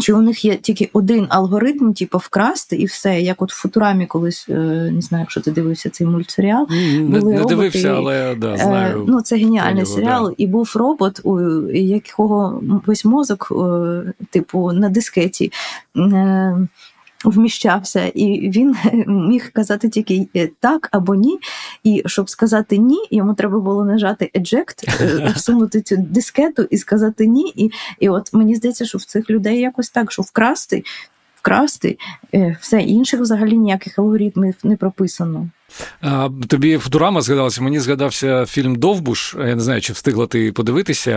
Чи 0.00 0.12
у 0.12 0.22
них 0.22 0.44
є 0.44 0.56
тільки 0.56 0.90
один 0.92 1.26
алгоритм, 1.28 1.92
типу, 1.92 2.18
вкрасти 2.18 2.76
і 2.76 2.84
все, 2.84 3.20
як 3.20 3.42
от 3.42 3.52
в 3.52 3.56
Футурамі 3.56 4.06
колись, 4.06 4.46
е, 4.48 4.54
не 4.92 5.00
знаю, 5.00 5.22
якщо 5.22 5.40
ти 5.40 5.50
дивився 5.50 5.90
цей 5.90 6.06
мультсеріал. 6.06 6.66
Не, 6.70 7.18
були 7.20 7.32
не 7.32 7.38
роботи, 7.38 7.54
дивився, 7.54 7.88
але 7.88 8.34
да, 8.34 8.54
е, 8.54 8.56
знаю. 8.56 9.04
Ну, 9.08 9.20
Це 9.20 9.36
геніальний 9.36 9.82
нього, 9.82 9.96
серіал. 9.96 10.28
Да. 10.28 10.34
І 10.38 10.46
був 10.46 10.72
робот, 10.74 11.20
у 11.24 11.40
якого 11.70 12.62
весь 12.86 13.04
мозок, 13.04 13.52
типу, 14.30 14.72
на 14.72 14.88
дискеті. 14.88 15.52
Вміщався, 17.24 18.06
і 18.06 18.50
він 18.50 18.76
міг 19.06 19.52
казати 19.52 19.88
тільки 19.88 20.28
е, 20.36 20.48
так 20.60 20.88
або 20.92 21.14
ні. 21.14 21.38
І 21.84 22.02
щоб 22.06 22.30
сказати 22.30 22.78
ні, 22.78 22.98
йому 23.10 23.34
треба 23.34 23.60
було 23.60 23.84
нажати 23.84 24.30
eject, 24.34 25.02
е, 25.02 25.32
всунути 25.36 25.82
цю 25.82 25.96
дискету 25.96 26.62
і 26.70 26.76
сказати 26.78 27.26
ні. 27.26 27.52
І 27.56 27.70
і 28.00 28.08
от 28.08 28.32
мені 28.32 28.54
здається, 28.54 28.84
що 28.84 28.98
в 28.98 29.04
цих 29.04 29.30
людей 29.30 29.60
якось 29.60 29.90
так, 29.90 30.12
що 30.12 30.22
вкрасти, 30.22 30.84
вкрасти, 31.36 31.98
е, 32.34 32.56
все 32.60 32.80
інших 32.80 33.20
взагалі 33.20 33.58
ніяких 33.58 33.98
алгоритмів 33.98 34.54
не 34.62 34.76
прописано. 34.76 35.48
Тобі 36.48 36.78
Футурама 36.78 37.20
згадалася, 37.20 37.62
мені 37.62 37.80
згадався 37.80 38.46
фільм 38.46 38.76
Довбуш. 38.76 39.34
Я 39.38 39.54
не 39.54 39.60
знаю, 39.60 39.80
чи 39.80 39.92
встигла 39.92 40.26
ти 40.26 40.52
подивитися. 40.52 41.10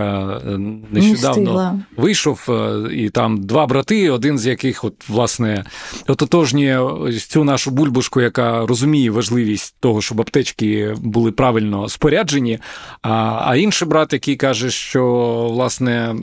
Е, 0.46 0.58
нещодавно 0.90 1.72
не 1.96 2.02
вийшов, 2.02 2.46
е, 2.48 2.88
і 2.92 3.10
там 3.10 3.42
два 3.42 3.66
брати, 3.66 4.10
один 4.10 4.38
з 4.38 4.46
яких, 4.46 4.84
от, 4.84 5.08
власне, 5.08 5.64
ототожнює 6.08 6.78
цю 7.18 7.44
нашу 7.44 7.70
бульбушку, 7.70 8.20
яка 8.20 8.66
розуміє 8.66 9.10
важливість 9.10 9.76
того, 9.80 10.02
щоб 10.02 10.20
аптечки 10.20 10.94
були 10.98 11.32
правильно 11.32 11.88
споряджені. 11.88 12.58
А 13.02 13.42
а 13.46 13.56
інший 13.56 13.88
брат, 13.88 14.12
який 14.12 14.36
каже, 14.36 14.70
що 14.70 15.04
власне 15.52 16.14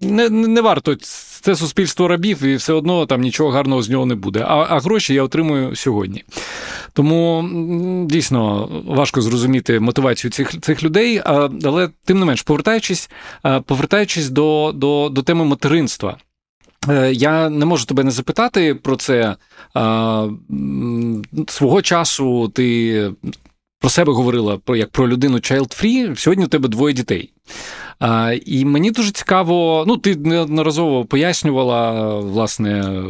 не, 0.00 0.28
не 0.28 0.60
варто. 0.60 0.96
Це 1.40 1.56
суспільство 1.56 2.08
рабів, 2.08 2.42
і 2.42 2.56
все 2.56 2.72
одно 2.72 3.06
там 3.06 3.20
нічого 3.20 3.50
гарного 3.50 3.82
з 3.82 3.88
нього 3.88 4.06
не 4.06 4.14
буде. 4.14 4.44
А 4.46 4.66
а 4.68 4.78
гроші 4.80 5.14
я 5.14 5.22
отримую 5.22 5.76
сьогодні. 5.76 6.24
Тому 6.92 7.07
дійсно 8.10 8.68
важко 8.86 9.20
зрозуміти 9.20 9.80
мотивацію 9.80 10.30
цих 10.30 10.60
цих 10.60 10.82
людей. 10.82 11.22
Але 11.24 11.88
тим 12.04 12.18
не 12.18 12.24
менш, 12.24 12.42
повертаючись, 12.42 13.10
повертаючись 13.66 14.30
до, 14.30 14.72
до, 14.74 15.08
до 15.08 15.22
теми 15.22 15.44
материнства. 15.44 16.16
Е, 16.88 17.12
я 17.12 17.48
не 17.48 17.64
можу 17.64 17.86
тебе 17.86 18.04
не 18.04 18.10
запитати 18.10 18.74
про 18.74 18.96
це. 18.96 19.36
Свого 21.46 21.82
часу 21.82 22.48
ти 22.48 23.10
про 23.80 23.90
себе 23.90 24.12
говорила 24.12 24.58
як 24.68 24.90
про 24.90 25.08
людину 25.08 25.36
child-free, 25.36 26.16
Сьогодні 26.16 26.44
у 26.44 26.48
тебе 26.48 26.68
двоє 26.68 26.94
дітей. 26.94 27.32
І 28.46 28.64
мені 28.64 28.90
дуже 28.90 29.10
цікаво, 29.10 29.84
ну 29.86 29.96
ти 29.96 30.16
неодноразово 30.16 31.04
пояснювала, 31.04 32.14
власне. 32.18 33.02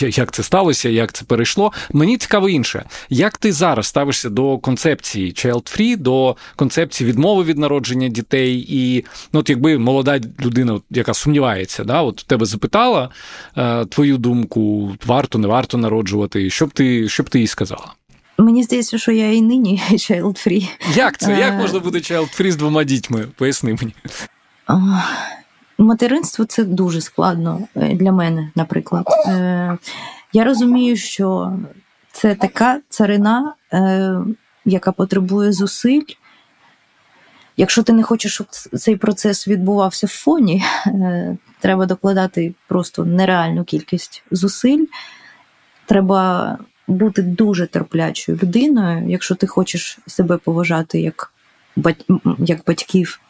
Як 0.00 0.32
це 0.32 0.42
сталося, 0.42 0.88
як 0.88 1.12
це 1.12 1.24
перейшло? 1.24 1.72
Мені 1.92 2.18
цікаво 2.18 2.48
інше. 2.48 2.84
Як 3.08 3.38
ти 3.38 3.52
зараз 3.52 3.86
ставишся 3.86 4.30
до 4.30 4.58
концепції 4.58 5.32
child-free, 5.32 5.96
до 5.96 6.36
концепції 6.56 7.10
відмови 7.10 7.44
від 7.44 7.58
народження 7.58 8.08
дітей? 8.08 8.66
І 8.68 9.04
ну, 9.32 9.40
от 9.40 9.50
якби 9.50 9.78
молода 9.78 10.20
людина, 10.40 10.80
яка 10.90 11.14
сумнівається, 11.14 11.84
да, 11.84 12.02
от 12.02 12.24
тебе 12.26 12.46
запитала 12.46 13.10
е, 13.56 13.84
твою 13.84 14.18
думку, 14.18 14.92
варто, 15.06 15.38
не 15.38 15.48
варто 15.48 15.78
народжувати, 15.78 16.50
що 16.50 16.66
б 16.66 16.70
ти, 16.70 17.08
що 17.08 17.22
б 17.22 17.28
ти 17.28 17.40
їй 17.40 17.46
сказала? 17.46 17.92
Мені 18.38 18.62
здається, 18.62 18.98
що 18.98 19.12
я 19.12 19.32
і 19.32 19.42
нині 19.42 19.82
child 19.90 20.48
free. 20.48 20.68
Як 20.94 21.18
це? 21.18 21.38
Як 21.38 21.54
е, 21.54 21.56
можна 21.56 21.78
бути 21.78 21.98
child 21.98 22.40
free 22.40 22.50
з 22.50 22.56
двома 22.56 22.84
дітьми? 22.84 23.26
Поясни 23.36 23.76
мені. 23.80 23.94
Материнство 25.78 26.44
це 26.44 26.64
дуже 26.64 27.00
складно 27.00 27.68
е, 27.76 27.94
для 27.94 28.12
мене, 28.12 28.50
наприклад. 28.54 29.06
Е, 29.26 29.78
я 30.32 30.44
розумію, 30.44 30.96
що 30.96 31.52
це 32.12 32.34
така 32.34 32.80
царина, 32.88 33.54
яка 34.64 34.92
потребує 34.92 35.52
зусиль. 35.52 36.02
Якщо 37.56 37.82
ти 37.82 37.92
не 37.92 38.02
хочеш, 38.02 38.34
щоб 38.34 38.46
цей 38.50 38.96
процес 38.96 39.48
відбувався 39.48 40.06
в 40.06 40.10
фоні, 40.10 40.64
треба 41.60 41.86
докладати 41.86 42.54
просто 42.68 43.04
нереальну 43.04 43.64
кількість 43.64 44.22
зусиль. 44.30 44.84
Треба 45.86 46.58
бути 46.86 47.22
дуже 47.22 47.66
терплячою 47.66 48.38
людиною, 48.42 49.08
якщо 49.08 49.34
ти 49.34 49.46
хочеш 49.46 49.98
себе 50.06 50.36
поважати 50.36 51.00
як 51.00 51.32
як 52.38 52.60
батьків. 52.66 53.20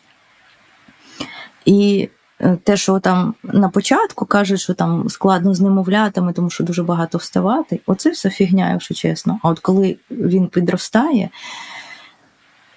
І 1.64 2.08
е, 2.08 2.25
те, 2.62 2.76
що 2.76 2.98
там 2.98 3.34
на 3.42 3.68
початку 3.68 4.26
кажуть, 4.26 4.60
що 4.60 4.74
там 4.74 5.08
складно 5.08 5.54
з 5.54 5.60
немовлятами, 5.60 6.32
тому 6.32 6.50
що 6.50 6.64
дуже 6.64 6.82
багато 6.82 7.18
вставати, 7.18 7.80
оце 7.86 8.10
все 8.10 8.30
фігня, 8.30 8.70
якщо 8.72 8.94
чесно. 8.94 9.38
А 9.42 9.48
от 9.48 9.58
коли 9.58 9.96
він 10.10 10.46
підростає, 10.46 11.30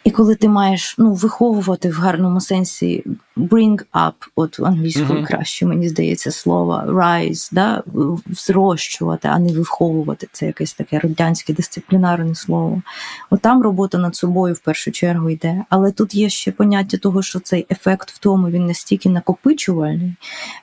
і 0.04 0.12
коли 0.12 0.36
ти 0.36 0.50
маєш 0.50 0.96
ну, 0.98 1.14
виховувати 1.14 1.90
в 1.90 1.94
гарному 1.94 2.42
сенсі 2.42 3.04
bring 3.38 3.80
up, 3.94 4.14
от 4.36 4.60
англійською 4.60 5.20
uh-huh. 5.20 5.28
краще, 5.28 5.66
мені 5.66 5.90
здається, 5.90 6.32
слово 6.32 6.84
rise, 6.88 7.54
да, 7.54 7.84
зрощувати, 8.28 9.28
а 9.28 9.40
не 9.40 9.54
виховувати. 9.54 10.28
Це 10.32 10.46
якесь 10.46 10.74
таке 10.74 11.00
радянське 11.00 11.54
дисциплінарне 11.54 12.36
слово. 12.36 12.82
От 13.30 13.42
там 13.42 13.62
робота 13.62 13.98
над 13.98 14.16
собою 14.16 14.54
в 14.54 14.60
першу 14.60 14.92
чергу 14.92 15.30
йде. 15.30 15.64
Але 15.70 15.92
тут 15.92 16.16
є 16.16 16.30
ще 16.30 16.52
поняття 16.52 16.98
того, 16.98 17.22
що 17.22 17.40
цей 17.40 17.66
ефект 17.70 18.12
в 18.12 18.18
тому 18.18 18.50
він 18.50 18.66
настільки 18.66 19.10
накопичувальний. 19.10 20.14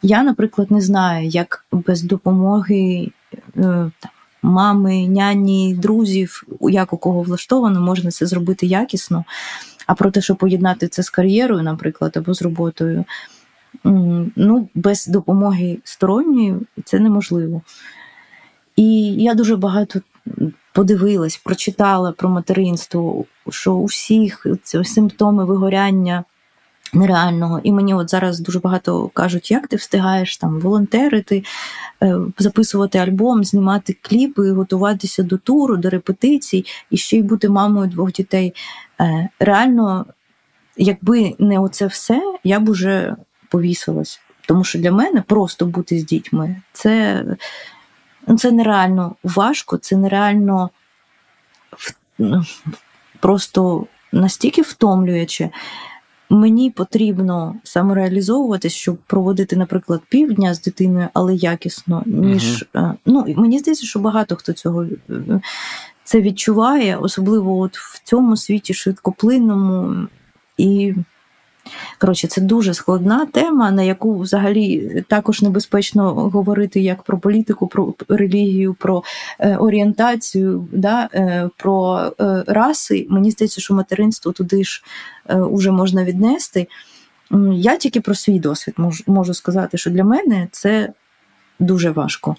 Я, 0.03 0.23
наприклад, 0.23 0.71
не 0.71 0.81
знаю, 0.81 1.29
як 1.29 1.67
без 1.73 2.03
допомоги. 2.03 3.11
Е, 3.57 3.91
там, 4.01 4.11
мами, 4.47 5.09
няні, 5.09 5.75
друзів, 5.75 6.43
як 6.61 6.93
у 6.93 6.97
кого 6.97 7.23
влаштовано, 7.23 7.81
можна 7.81 8.11
це 8.11 8.27
зробити 8.27 8.67
якісно. 8.67 9.25
А 9.87 9.95
про 9.95 10.11
те, 10.11 10.21
що 10.21 10.35
поєднати 10.35 10.89
це 10.89 11.03
з 11.03 11.11
кар'єрою, 11.11 11.63
наприклад, 11.63 12.17
або 12.17 12.35
з 12.35 12.43
роботою, 12.43 13.05
ну, 14.37 14.69
без 14.75 15.07
допомоги 15.07 15.79
сторонньої 15.85 16.55
це 16.85 16.99
неможливо. 16.99 17.63
І 18.77 19.05
я 19.05 19.35
дуже 19.35 19.57
багато 19.57 20.01
подивилась, 20.73 21.37
прочитала 21.37 22.13
про 22.13 22.29
материнство, 22.29 23.25
що 23.51 23.75
у 23.75 23.85
всіх 23.85 24.47
ці 24.63 24.85
симптоми 24.85 25.45
вигоряння 25.45 26.25
нереального. 26.95 27.61
І 27.63 27.73
мені 27.73 27.95
от 27.95 28.11
зараз 28.11 28.41
дуже 28.41 28.59
багато 28.59 29.09
кажуть, 29.09 29.51
як 29.51 29.67
ти 29.67 29.77
встигаєш 29.77 30.37
там 30.37 30.61
волонтерити, 30.61 31.45
е, 32.03 32.17
записувати 32.39 32.99
альбом, 32.99 33.45
знімати 33.45 33.97
кліпи, 34.01 34.53
готуватися 34.53 35.23
до 35.23 35.39
туру, 35.39 35.77
до 35.77 35.91
репетицій 35.91 36.65
і 36.91 36.97
ще 36.97 37.17
й 37.17 37.23
бути 37.23 37.49
мамою 37.49 37.87
двох 37.87 38.13
дітей. 38.13 38.55
Е, 39.01 39.29
реально, 39.39 40.07
якби 40.77 41.35
не 41.39 41.59
оце 41.59 41.87
все, 41.87 42.23
я 42.45 42.61
б 42.61 42.69
уже 42.69 43.17
повісилась. 43.51 44.21
Тому 44.49 44.65
що 44.65 44.79
для 44.79 44.93
мене 44.93 45.23
просто 45.23 45.67
бути 45.67 45.99
з 45.99 46.05
дітьми 46.05 46.57
це 46.73 47.25
ну, 48.27 48.39
це 48.39 48.51
нереально 48.51 49.17
важко, 49.25 49.77
це 49.77 49.97
нереально 49.97 50.71
просто 53.21 53.87
настільки 54.13 54.63
втомлююче. 54.63 55.51
Мені 56.31 56.71
потрібно 56.71 57.57
самореалізовуватись, 57.63 58.73
щоб 58.73 58.97
проводити, 58.97 59.57
наприклад, 59.57 60.01
півдня 60.09 60.55
з 60.55 60.63
дитиною, 60.63 61.09
але 61.15 61.35
якісно, 61.35 62.03
ніж 62.07 62.65
uh 62.75 62.93
ну 63.07 63.25
мені 63.37 63.59
здається, 63.59 63.87
що 63.87 63.99
багато 63.99 64.37
хто 64.37 64.53
цього 64.53 64.85
е, 64.85 65.41
це 66.05 66.21
відчуває, 66.21 66.97
особливо 66.97 67.59
от 67.59 67.77
в 67.77 68.03
цьому 68.05 68.37
світі 68.37 68.75
швидкоплинному 68.75 70.07
і. 70.57 70.95
Коротше, 71.99 72.29
це 72.29 72.41
дуже 72.41 72.75
складна 72.75 73.27
тема, 73.27 73.71
на 73.71 73.83
яку 73.83 74.19
взагалі 74.19 75.05
також 75.09 75.43
небезпечно 75.43 76.15
говорити 76.15 76.81
як 76.81 77.03
про 77.03 77.19
політику, 77.19 77.67
про 77.67 77.95
релігію, 78.09 78.75
про 78.75 79.03
е, 79.39 79.57
орієнтацію, 79.57 80.69
да, 80.73 81.09
е, 81.15 81.51
про 81.57 82.11
е, 82.21 82.45
раси. 82.47 83.07
Мені 83.11 83.31
здається, 83.31 83.61
що 83.61 83.75
материнство 83.75 84.33
туди 84.33 84.65
ж 84.65 84.83
вже 85.29 85.71
можна 85.71 86.05
віднести. 86.05 86.69
Я 87.53 87.77
тільки 87.77 88.01
про 88.01 88.15
свій 88.15 88.39
досвід 88.39 88.75
можу 89.07 89.35
сказати, 89.35 89.79
що 89.79 89.91
для 89.91 90.05
мене 90.05 90.49
це 90.53 90.93
дуже 91.59 91.91
важко. 91.91 92.37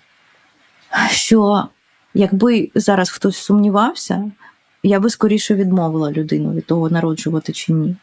Що 1.10 1.68
якби 2.14 2.70
зараз 2.76 3.10
хтось 3.10 3.38
сумнівався, 3.38 4.32
я 4.84 5.00
би 5.00 5.10
скоріше 5.10 5.56
відмовила 5.56 6.12
людину 6.12 6.54
від 6.54 6.66
того, 6.66 6.90
народжувати 6.90 7.54
чи 7.54 7.74
ні 7.74 7.96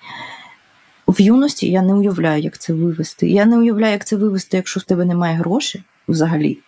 в 1.08 1.20
юності 1.20 1.70
я 1.70 1.82
не 1.82 1.94
уявляю, 1.94 2.42
як 2.42 2.58
це 2.58 2.72
вивести. 2.72 3.28
Я 3.28 3.44
не 3.44 3.58
уявляю, 3.58 3.92
як 3.92 4.06
це 4.06 4.16
вивести, 4.16 4.56
якщо 4.56 4.80
в 4.80 4.82
тебе 4.82 5.04
немає 5.04 5.36
грошей 5.36 5.82
взагалі, 6.08 6.58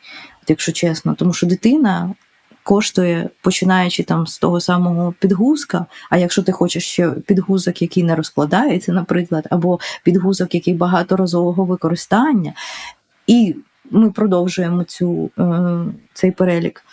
от 0.42 0.50
якщо 0.50 0.72
чесно, 0.72 1.14
тому 1.14 1.32
що 1.32 1.46
дитина. 1.46 2.14
Коштує 2.62 3.28
починаючи 3.40 4.02
там 4.02 4.26
з 4.26 4.38
того 4.38 4.60
самого 4.60 5.14
підгузка. 5.18 5.86
А 6.10 6.16
якщо 6.18 6.42
ти 6.42 6.52
хочеш 6.52 6.86
ще 6.86 7.10
підгузок, 7.10 7.82
який 7.82 8.02
не 8.02 8.14
розкладається, 8.14 8.92
наприклад, 8.92 9.46
або 9.50 9.78
підгузок, 10.04 10.54
який 10.54 10.74
багаторазового 10.74 11.64
використання, 11.64 12.52
і 13.26 13.56
ми 13.90 14.10
продовжуємо 14.10 14.84
цю, 14.84 15.30
е, 15.38 15.84
цей 16.14 16.30
перелік 16.30 16.84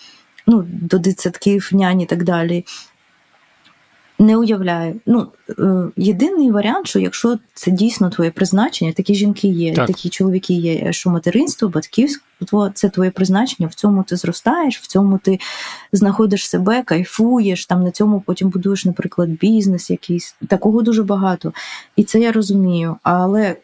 ну, 0.47 0.65
до 0.67 0.97
дитсадків, 0.97 1.69
нянь 1.71 2.01
і 2.01 2.05
так 2.05 2.23
далі. 2.23 2.65
Не 4.19 4.37
уявляю. 4.37 5.01
Ну 5.05 5.27
е, 5.59 5.63
єдиний 5.97 6.51
варіант, 6.51 6.87
що 6.87 6.99
якщо 6.99 7.37
це 7.53 7.71
дійсно 7.71 8.09
твоє 8.09 8.31
призначення, 8.31 8.91
такі 8.91 9.15
жінки 9.15 9.47
є, 9.47 9.73
так. 9.73 9.87
такі 9.87 10.09
чоловіки 10.09 10.53
є, 10.53 10.93
що 10.93 11.09
материнство, 11.09 11.69
батьківство 11.69 12.69
це 12.73 12.89
твоє 12.89 13.11
призначення, 13.11 13.69
в 13.69 13.73
цьому 13.73 14.03
ти 14.03 14.15
зростаєш, 14.15 14.79
в 14.79 14.87
цьому 14.87 15.17
ти 15.17 15.39
знаходиш 15.91 16.49
себе, 16.49 16.83
кайфуєш, 16.83 17.65
там 17.65 17.83
на 17.83 17.91
цьому 17.91 18.23
потім 18.25 18.49
будуєш, 18.49 18.85
наприклад, 18.85 19.29
бізнес 19.29 19.89
якийсь. 19.89 20.35
Такого 20.47 20.81
дуже 20.81 21.03
багато. 21.03 21.53
І 21.95 22.03
це 22.03 22.19
я 22.19 22.31
розумію. 22.31 22.95
Але 23.03 23.55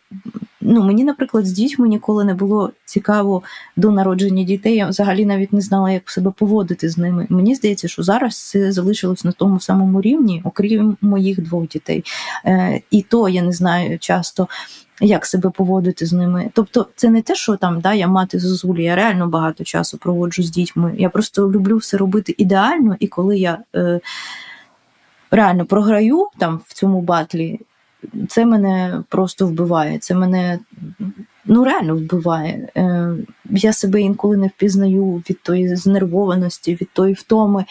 ну, 0.61 0.83
мені, 0.83 1.03
наприклад, 1.03 1.45
з 1.45 1.51
дітьми 1.51 1.87
ніколи 1.87 2.25
не 2.25 2.33
було 2.33 2.71
цікаво 2.85 3.41
до 3.75 3.91
народження 3.91 4.43
дітей. 4.43 4.75
Я 4.75 4.87
взагалі 4.87 5.25
навіть 5.25 5.53
не 5.53 5.61
знала, 5.61 5.91
як 5.91 6.09
себе 6.09 6.31
поводити 6.31 6.89
з 6.89 6.97
ними. 6.97 7.27
Мені 7.29 7.55
здається, 7.55 7.87
що 7.87 8.03
зараз 8.03 8.49
це 8.49 8.71
залишилось 8.71 9.23
на 9.23 9.31
тому 9.31 9.59
самому 9.59 10.01
рівні, 10.01 10.41
окрім 10.43 10.97
моїх 11.01 11.41
двох 11.41 11.67
дітей. 11.67 12.03
Е, 12.45 12.81
І 12.91 13.01
то 13.01 13.29
я 13.29 13.41
не 13.41 13.51
знаю 13.51 13.99
часто. 13.99 14.47
Як 15.01 15.25
себе 15.25 15.49
поводити 15.49 16.05
з 16.05 16.13
ними? 16.13 16.51
Тобто, 16.53 16.87
це 16.95 17.09
не 17.09 17.21
те, 17.21 17.35
що 17.35 17.55
там 17.55 17.81
да, 17.81 17.93
я 17.93 18.07
мати 18.07 18.39
зозулі, 18.39 18.83
я 18.83 18.95
реально 18.95 19.27
багато 19.27 19.63
часу 19.63 19.97
проводжу 19.97 20.43
з 20.43 20.51
дітьми. 20.51 20.95
Я 20.97 21.09
просто 21.09 21.51
люблю 21.51 21.77
все 21.77 21.97
робити 21.97 22.35
ідеально, 22.37 22.95
і 22.99 23.07
коли 23.07 23.37
я 23.37 23.57
е, 23.75 23.99
реально 25.31 25.65
програю 25.65 26.27
там 26.37 26.61
в 26.67 26.73
цьому 26.73 27.01
батлі, 27.01 27.59
це 28.29 28.45
мене 28.45 29.03
просто 29.09 29.47
вбиває. 29.47 29.99
Це 29.99 30.15
мене 30.15 30.59
ну 31.45 31.63
реально 31.63 31.95
вбиває. 31.95 32.69
Е, 32.77 33.13
Я 33.49 33.73
себе 33.73 34.01
інколи 34.01 34.37
не 34.37 34.47
впізнаю 34.47 35.23
від 35.29 35.43
тої 35.43 35.75
знервованості, 35.75 36.77
від 36.81 36.89
тої 36.93 37.13
втоми. 37.13 37.65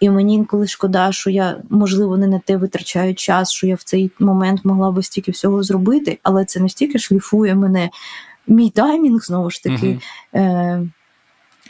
І 0.00 0.10
мені 0.10 0.34
інколи 0.34 0.66
шкода, 0.66 1.12
що 1.12 1.30
я, 1.30 1.56
можливо, 1.70 2.16
не 2.16 2.26
на 2.26 2.38
те 2.38 2.56
витрачаю 2.56 3.14
час, 3.14 3.52
що 3.52 3.66
я 3.66 3.74
в 3.74 3.82
цей 3.82 4.10
момент 4.18 4.64
могла 4.64 4.90
би 4.90 5.02
стільки 5.02 5.30
всього 5.30 5.62
зробити, 5.62 6.18
але 6.22 6.44
це 6.44 6.60
настільки 6.60 6.98
шліфує 6.98 7.54
мене. 7.54 7.90
Мій 8.46 8.70
таймінг 8.70 9.22
знову 9.22 9.50
ж 9.50 9.62
таки. 9.62 9.98
Uh-huh. 10.34 10.88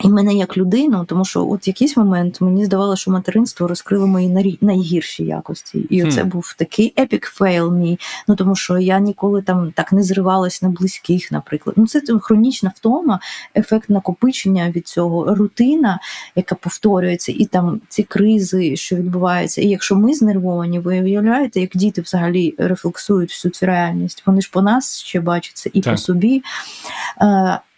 Е, 0.01 0.07
і 0.07 0.09
мене 0.09 0.35
як 0.35 0.57
людину, 0.57 1.05
тому 1.05 1.25
що 1.25 1.49
от 1.49 1.69
якийсь 1.69 1.97
момент 1.97 2.41
мені 2.41 2.65
здавалося, 2.65 3.01
що 3.01 3.11
материнство 3.11 3.69
розкрило 3.69 4.07
мої 4.07 4.59
найгірші 4.61 5.25
якості. 5.25 5.79
І 5.79 6.05
оце 6.05 6.25
був 6.25 6.55
такий 6.59 6.95
epic 6.99 7.27
fail 7.27 7.73
мій. 7.73 7.99
Ну 8.29 8.37
тому 8.37 8.57
що 8.57 8.79
я 8.79 8.99
ніколи 8.99 9.43
там 9.43 9.73
так 9.73 9.93
не 9.93 10.03
зривалась 10.03 10.63
на 10.63 10.69
близьких, 10.69 11.33
наприклад. 11.33 11.77
Ну 11.79 11.87
це 11.87 12.03
хронічна 12.21 12.73
втома, 12.77 13.21
ефект 13.57 13.91
накопичення 13.91 14.71
від 14.71 14.89
цього, 14.89 15.35
рутина, 15.35 16.01
яка 16.37 16.55
повторюється, 16.55 17.33
і 17.33 17.45
там 17.45 17.81
ці 17.89 18.03
кризи, 18.03 18.77
що 18.77 18.97
відбуваються. 18.97 19.61
І 19.61 19.69
якщо 19.69 19.97
ми 19.97 20.15
знервовані, 20.15 20.79
ви 20.79 21.01
уявляєте, 21.01 21.61
як 21.61 21.71
діти 21.75 22.01
взагалі 22.01 22.55
рефлексують 22.59 23.31
всю 23.31 23.53
цю 23.53 23.67
реальність. 23.67 24.23
Вони 24.27 24.41
ж 24.41 24.51
по 24.53 24.63
нас 24.63 24.99
ще 24.99 25.21
бачаться 25.21 25.71
і 25.73 25.81
так. 25.81 25.93
по 25.93 25.99
собі. 25.99 26.43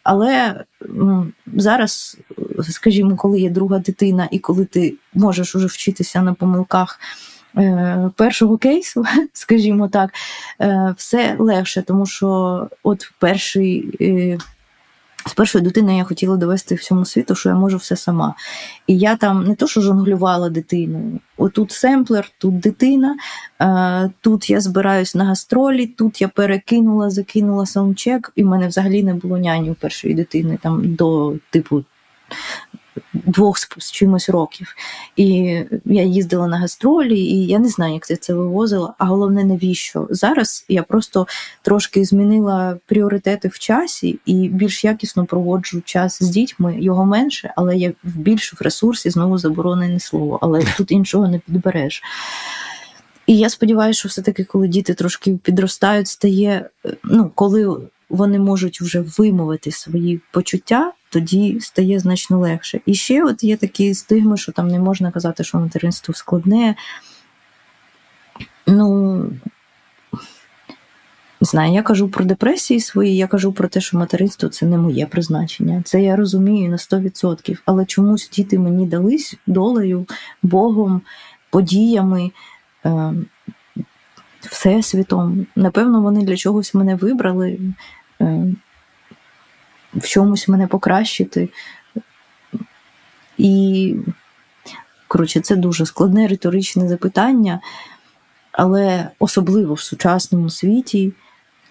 Е, 0.07 0.09
але 0.09 0.64
зараз, 1.54 2.18
скажімо, 2.62 3.16
коли 3.16 3.40
є 3.40 3.50
друга 3.50 3.78
дитина, 3.78 4.28
і 4.30 4.38
коли 4.38 4.64
ти 4.64 4.94
можеш 5.14 5.54
уже 5.54 5.66
вчитися 5.66 6.22
на 6.22 6.34
помилках 6.34 7.00
е, 7.57 8.11
першого 8.16 8.59
кейсу, 8.59 9.04
скажімо 9.32 9.88
так, 9.88 10.11
е, 10.61 10.94
все 10.96 11.36
легше, 11.38 11.82
тому 11.82 12.07
що 12.07 12.68
от 12.82 13.12
перший. 13.18 14.38
Е, 15.27 15.31
з 15.31 15.35
першої 15.35 15.64
дитини 15.64 15.97
я 15.97 16.05
хотіла 16.05 16.37
довести 16.37 16.74
всьому 16.74 17.05
світу, 17.05 17.35
що 17.35 17.49
я 17.49 17.55
можу 17.55 17.77
все 17.77 17.97
сама. 17.97 18.35
І 18.87 18.99
я 18.99 19.16
там 19.16 19.45
не 19.45 19.55
то, 19.55 19.66
що 19.66 19.81
жонглювала 19.81 20.49
дитиною. 20.49 21.20
Отут 21.37 21.72
семплер, 21.72 22.31
тут 22.39 22.61
дитина, 22.61 23.16
тут 24.20 24.51
я 24.51 24.61
збираюсь 24.61 25.14
на 25.14 25.24
гастролі, 25.24 25.87
тут 25.87 26.20
я 26.20 26.29
перекинула, 26.29 27.11
закинула 27.11 27.66
саундчек, 27.66 28.33
і 28.37 28.45
в 28.45 28.47
мене 28.47 28.68
взагалі 28.68 29.03
не 29.03 29.14
було 29.14 29.39
няні 29.39 29.70
у 29.70 29.74
першої 29.74 30.14
дитини 30.14 30.59
там 30.62 30.95
до 30.95 31.35
типу 31.51 31.85
двох 33.12 33.59
з 33.59 33.90
чимось 33.90 34.28
років. 34.28 34.74
І 35.16 35.26
я 35.84 36.03
їздила 36.03 36.47
на 36.47 36.59
гастролі, 36.59 37.20
і 37.20 37.47
я 37.47 37.59
не 37.59 37.68
знаю, 37.68 37.94
як 37.94 38.11
я 38.11 38.16
це 38.16 38.34
вивозила, 38.34 38.94
а 38.99 39.05
головне, 39.05 39.44
навіщо. 39.44 40.07
Зараз 40.11 40.64
я 40.68 40.82
просто 40.82 41.26
трошки 41.62 42.05
змінила 42.05 42.78
пріоритети 42.86 43.49
в 43.49 43.59
часі 43.59 44.18
і 44.26 44.49
більш 44.49 44.84
якісно 44.84 45.24
проводжу 45.24 45.82
час 45.84 46.22
з 46.22 46.28
дітьми, 46.28 46.76
його 46.80 47.05
менше, 47.05 47.53
але 47.57 47.76
я 47.76 47.92
більш 48.03 48.55
в 48.55 48.62
ресурсі 48.62 49.11
знову 49.11 49.38
заборонене 49.38 50.01
слово, 50.01 50.38
але 50.42 50.62
тут 50.76 50.90
іншого 50.90 51.28
не 51.28 51.38
підбереш. 51.38 52.03
І 53.26 53.38
я 53.38 53.51
сподіваюся, 53.51 53.99
що 53.99 54.09
все-таки, 54.09 54.44
коли 54.44 54.68
діти 54.68 54.94
трошки 54.94 55.38
підростають, 55.42 56.09
стає, 56.09 56.70
ну, 57.05 57.30
коли 57.34 57.76
вони 58.09 58.38
можуть 58.38 58.80
вже 58.80 59.01
вимовити 59.01 59.72
свої 59.72 60.20
почуття, 60.32 60.92
тоді 61.16 61.60
стає 61.60 61.98
значно 61.98 62.38
легше. 62.38 62.80
І 62.86 62.94
ще 62.94 63.24
от 63.24 63.44
є 63.44 63.56
такі 63.56 63.94
стигми, 63.94 64.36
що 64.36 64.52
там 64.52 64.68
не 64.68 64.78
можна 64.78 65.10
казати, 65.10 65.44
що 65.44 65.58
материнство 65.58 66.14
складне. 66.14 66.74
Ну, 68.66 69.16
не 71.40 71.46
знаю, 71.46 71.72
я 71.72 71.82
кажу 71.82 72.08
про 72.08 72.24
депресії 72.24 72.80
свої, 72.80 73.16
я 73.16 73.26
кажу 73.26 73.52
про 73.52 73.68
те, 73.68 73.80
що 73.80 73.98
материнство 73.98 74.48
це 74.48 74.66
не 74.66 74.78
моє 74.78 75.06
призначення. 75.06 75.82
Це 75.84 76.02
я 76.02 76.16
розумію 76.16 76.70
на 76.70 76.76
100%. 76.76 77.58
Але 77.64 77.84
чомусь 77.84 78.30
діти 78.30 78.58
мені 78.58 78.86
дались 78.86 79.36
долею, 79.46 80.06
Богом, 80.42 81.02
подіями, 81.50 82.30
е, 82.86 83.14
всесвітом. 84.40 85.46
Напевно, 85.56 86.00
вони 86.00 86.24
для 86.24 86.36
чогось 86.36 86.74
мене 86.74 86.94
вибрали. 86.94 87.58
Е, 88.20 88.46
в 89.95 90.09
чомусь 90.09 90.49
мене 90.49 90.66
покращити. 90.66 91.49
І, 93.39 93.95
коротше, 95.09 95.41
це 95.41 95.57
дуже 95.57 95.87
складне 95.87 96.26
риторичне 96.26 96.89
запитання, 96.89 97.61
але 98.53 99.11
особливо 99.18 99.74
в 99.74 99.80
сучасному 99.80 100.51
світі. 100.51 101.12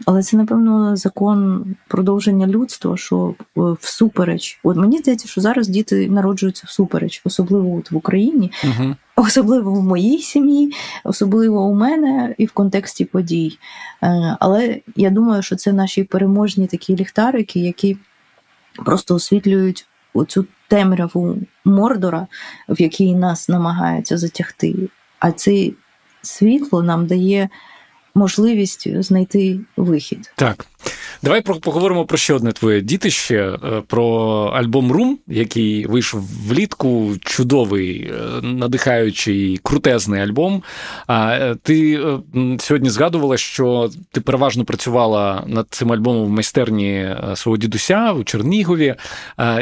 Але 0.05 0.23
це, 0.23 0.37
напевно, 0.37 0.95
закон 0.95 1.65
продовження 1.87 2.47
людства, 2.47 2.97
що 2.97 3.35
е, 3.57 3.61
всупереч. 3.79 4.59
От 4.63 4.77
мені 4.77 4.97
здається, 4.97 5.27
що 5.27 5.41
зараз 5.41 5.67
діти 5.67 6.09
народжуються 6.09 6.63
всупереч, 6.67 7.21
особливо 7.25 7.77
от 7.77 7.91
в 7.91 7.95
Україні, 7.95 8.51
uh 8.63 8.95
особливо 9.17 9.73
в 9.73 9.83
моїй 9.83 10.19
сім'ї, 10.19 10.73
особливо 11.03 11.63
у 11.63 11.75
мене 11.75 12.35
і 12.37 12.45
в 12.45 12.51
контексті 12.51 13.05
подій. 13.05 13.57
Е, 14.03 14.37
але 14.39 14.79
я 14.95 15.09
думаю, 15.09 15.41
що 15.41 15.55
це 15.55 15.73
наші 15.73 16.03
переможні 16.03 16.67
такі 16.67 16.95
ліхтарики, 16.95 17.59
які 17.59 17.97
просто 18.85 19.15
освітлюють 19.15 19.87
оцю 20.13 20.45
темряву 20.67 21.37
Мордора, 21.65 22.27
в 22.69 22.81
якій 22.81 23.15
нас 23.15 23.49
намагаються 23.49 24.17
затягти. 24.17 24.75
А 25.19 25.31
це 25.31 25.71
світло 26.21 26.83
нам 26.83 27.07
дає 27.07 27.49
можливість 28.15 29.01
знайти 29.03 29.59
вихід. 29.77 30.31
Так. 30.35 30.67
Давай 31.25 31.41
поговоримо 31.41 32.05
про 32.05 32.17
ще 32.17 32.33
одне 32.33 32.51
твоє 32.51 32.81
дітище, 32.81 33.35
е, 33.35 33.81
про 33.87 34.07
альбом 34.55 34.91
Рум, 34.91 35.19
який 35.27 35.85
вийшов 35.85 36.21
влітку. 36.47 37.11
Чудовий, 37.21 38.01
е, 38.01 38.41
надихаючий, 38.41 39.59
крутезний 39.63 40.21
альбом. 40.21 40.63
Е, 41.09 41.55
ти 41.63 41.99
сьогодні 42.59 42.89
згадувала, 42.89 43.37
що 43.37 43.89
ти 44.11 44.21
переважно 44.21 44.65
працювала 44.65 45.43
над 45.47 45.67
цим 45.69 45.91
альбомом 45.91 46.25
в 46.25 46.29
майстерні 46.29 47.15
свого 47.35 47.57
дідуся 47.57 48.13
у 48.13 48.23
Чернігові, 48.23 48.95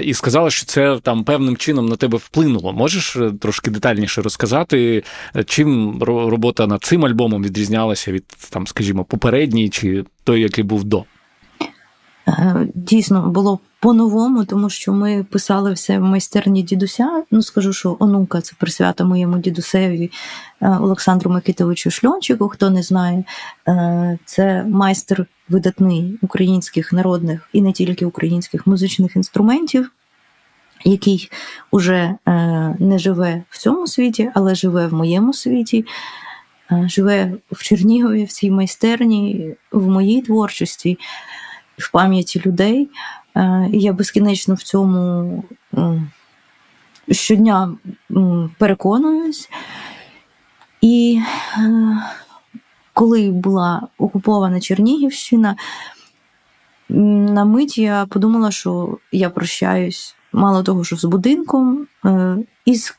і 0.01 0.13
сказала, 0.13 0.49
що 0.49 0.65
це 0.65 0.99
там 1.03 1.23
певним 1.23 1.57
чином 1.57 1.85
на 1.85 1.95
тебе 1.95 2.17
вплинуло. 2.17 2.73
Можеш 2.73 3.17
трошки 3.41 3.71
детальніше 3.71 4.21
розказати, 4.21 5.03
чим 5.45 5.97
робота 6.03 6.67
над 6.67 6.83
цим 6.83 7.05
альбомом 7.05 7.43
відрізнялася 7.43 8.11
від 8.11 8.25
там, 8.49 8.67
скажімо, 8.67 9.03
попередній 9.03 9.69
чи 9.69 10.03
той, 10.23 10.41
який 10.41 10.63
був 10.63 10.83
до? 10.83 11.03
Е, 12.27 12.67
дійсно 12.75 13.29
було 13.29 13.59
по-новому, 13.79 14.45
тому 14.45 14.69
що 14.69 14.93
ми 14.93 15.23
писали 15.23 15.73
все 15.73 15.99
в 15.99 16.01
майстерні 16.01 16.63
дідуся. 16.63 17.23
Ну, 17.31 17.41
скажу, 17.41 17.73
що 17.73 17.97
онука 17.99 18.41
це 18.41 18.53
присвята 18.59 19.03
моєму 19.03 19.37
дідусеві 19.37 20.11
е, 20.61 20.69
Олександру 20.69 21.31
Микитовичу 21.31 21.91
Шльончику. 21.91 22.49
Хто 22.49 22.69
не 22.69 22.83
знає, 22.83 23.23
е, 23.67 24.17
це 24.25 24.63
майстер 24.69 25.25
видатний 25.49 26.19
українських 26.21 26.93
народних 26.93 27.49
і 27.53 27.61
не 27.61 27.71
тільки 27.71 28.05
українських 28.05 28.67
музичних 28.67 29.15
інструментів. 29.15 29.91
Який 30.85 31.31
уже 31.71 32.15
не 32.79 32.99
живе 32.99 33.43
в 33.49 33.57
цьому 33.57 33.87
світі, 33.87 34.31
але 34.33 34.55
живе 34.55 34.87
в 34.87 34.93
моєму 34.93 35.33
світі, 35.33 35.85
живе 36.85 37.33
в 37.51 37.63
Чернігові, 37.63 38.23
в 38.23 38.31
цій 38.31 38.51
майстерні, 38.51 39.55
в 39.71 39.87
моїй 39.87 40.21
творчості 40.21 40.97
в 41.83 41.91
пам'яті 41.91 42.41
людей. 42.45 42.89
Е, 43.35 43.69
і 43.73 43.79
я 43.79 43.93
безкінечно 43.93 44.55
в 44.55 44.63
цьому 44.63 45.43
щодня 47.11 47.77
переконуюсь. 48.57 49.49
І 50.81 51.21
е, 51.57 51.61
коли 52.93 53.31
була 53.31 53.87
окупована 53.97 54.59
Чернігівщина, 54.59 55.55
на 56.89 57.45
мить 57.45 57.77
я 57.77 58.05
подумала, 58.05 58.51
що 58.51 58.97
я 59.11 59.29
прощаюсь 59.29 60.15
мало 60.33 60.63
того, 60.63 60.83
що 60.83 60.95
з 60.95 61.05
будинком, 61.05 61.87
е, 62.05 62.37
із 62.65 62.97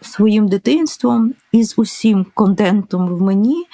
своїм 0.00 0.48
дитинством, 0.48 1.34
із 1.52 1.74
усім 1.76 2.26
контентом 2.34 3.08
в 3.08 3.22
мені. 3.22 3.66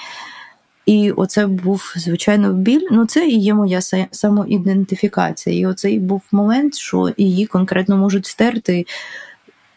І 0.92 1.10
оце 1.10 1.46
був, 1.46 1.94
звичайно, 1.96 2.52
біль. 2.52 2.88
Ну, 2.90 3.06
це 3.06 3.28
і 3.28 3.38
є 3.38 3.54
моя 3.54 3.80
самоідентифікація. 4.10 5.58
І 5.58 5.66
оцей 5.66 5.98
був 5.98 6.22
момент, 6.32 6.74
що 6.74 7.12
її 7.16 7.46
конкретно 7.46 7.96
можуть 7.96 8.26
стерти, 8.26 8.86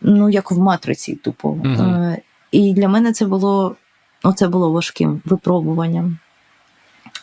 ну, 0.02 0.30
як 0.30 0.52
в 0.52 0.60
матриці, 0.60 1.16
тупо. 1.16 1.50
Uh-huh. 1.50 2.18
І 2.52 2.74
для 2.74 2.90
мене 2.90 3.12
це 3.12 3.26
було 3.26 3.76
оце 4.24 4.48
було 4.48 4.72
важким 4.72 5.22
випробуванням. 5.26 6.18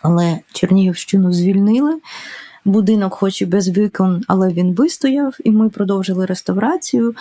Але 0.02 0.38
Чернігівщину 0.52 1.32
звільнили. 1.32 2.00
Будинок, 2.64 3.14
хоч 3.14 3.42
і 3.42 3.46
без 3.46 3.68
вікон, 3.78 4.24
але 4.28 4.48
він 4.48 4.74
вистояв, 4.74 5.36
і 5.44 5.50
ми 5.50 5.68
продовжили 5.68 6.26
реставрацію 6.26 7.14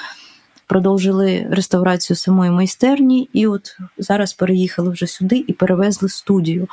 продовжили 0.71 1.47
реставрацію 1.49 2.17
самої 2.17 2.51
майстерні, 2.51 3.29
і 3.33 3.47
от 3.47 3.77
зараз 3.97 4.33
переїхали 4.33 4.89
вже 4.89 5.07
сюди 5.07 5.43
і 5.47 5.53
перевезли 5.53 6.09
студію. 6.09 6.67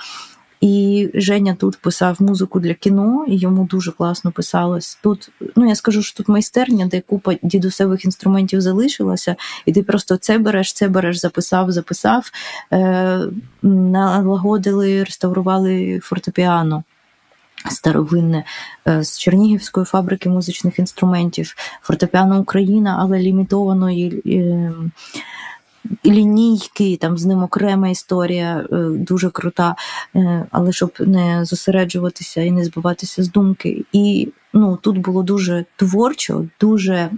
І 0.61 1.09
Женя 1.15 1.57
тут 1.59 1.77
писав 1.77 2.17
музику 2.23 2.61
для 2.61 2.75
кіно, 2.75 3.25
і 3.29 3.37
йому 3.37 3.65
дуже 3.65 3.93
класно 3.93 4.33
писалось. 4.33 4.99
Тут, 5.03 5.31
ну 5.57 5.69
я 5.69 5.75
скажу, 5.75 6.03
що 6.03 6.17
тут 6.17 6.29
майстерня, 6.29 6.87
де 6.87 7.01
купа 7.01 7.35
дідусевих 7.43 8.05
інструментів 8.05 8.61
залишилася, 8.61 9.37
і 9.67 9.73
ти 9.73 9.83
просто 9.83 10.17
це 10.17 10.39
береш, 10.39 10.73
це 10.73 10.89
береш, 10.89 11.21
записав, 11.21 11.73
записав, 11.73 12.31
е, 12.73 13.21
налагодили, 13.63 15.05
реставрували 15.05 16.01
фортепіано. 16.03 16.85
Старовинне 17.71 18.45
е, 18.89 19.05
з 19.05 19.19
Чернігівської 19.19 19.87
фабрики 19.87 20.29
музичних 20.29 20.79
інструментів, 20.79 21.55
фортепіано 21.83 22.41
Україна, 22.41 22.97
але 23.01 23.19
лімітованої 23.19 24.23
е, 24.27 24.73
лінійки, 26.07 26.97
там 27.01 27.19
з 27.19 27.27
ним 27.27 27.43
окрема 27.43 27.89
історія 27.89 28.67
е, 28.73 28.77
дуже 28.91 29.31
крута, 29.31 29.77
але 30.51 30.73
щоб 30.73 30.93
не 30.99 31.45
зосереджуватися 31.45 32.41
і 32.41 32.51
не 32.51 32.65
збиватися 32.65 33.23
з 33.23 33.31
думки. 33.31 33.85
І 33.93 34.29
ну, 34.53 34.79
тут 34.83 34.99
було 34.99 35.23
дуже 35.23 35.65
творчо, 35.77 36.45
дуже. 36.61 37.11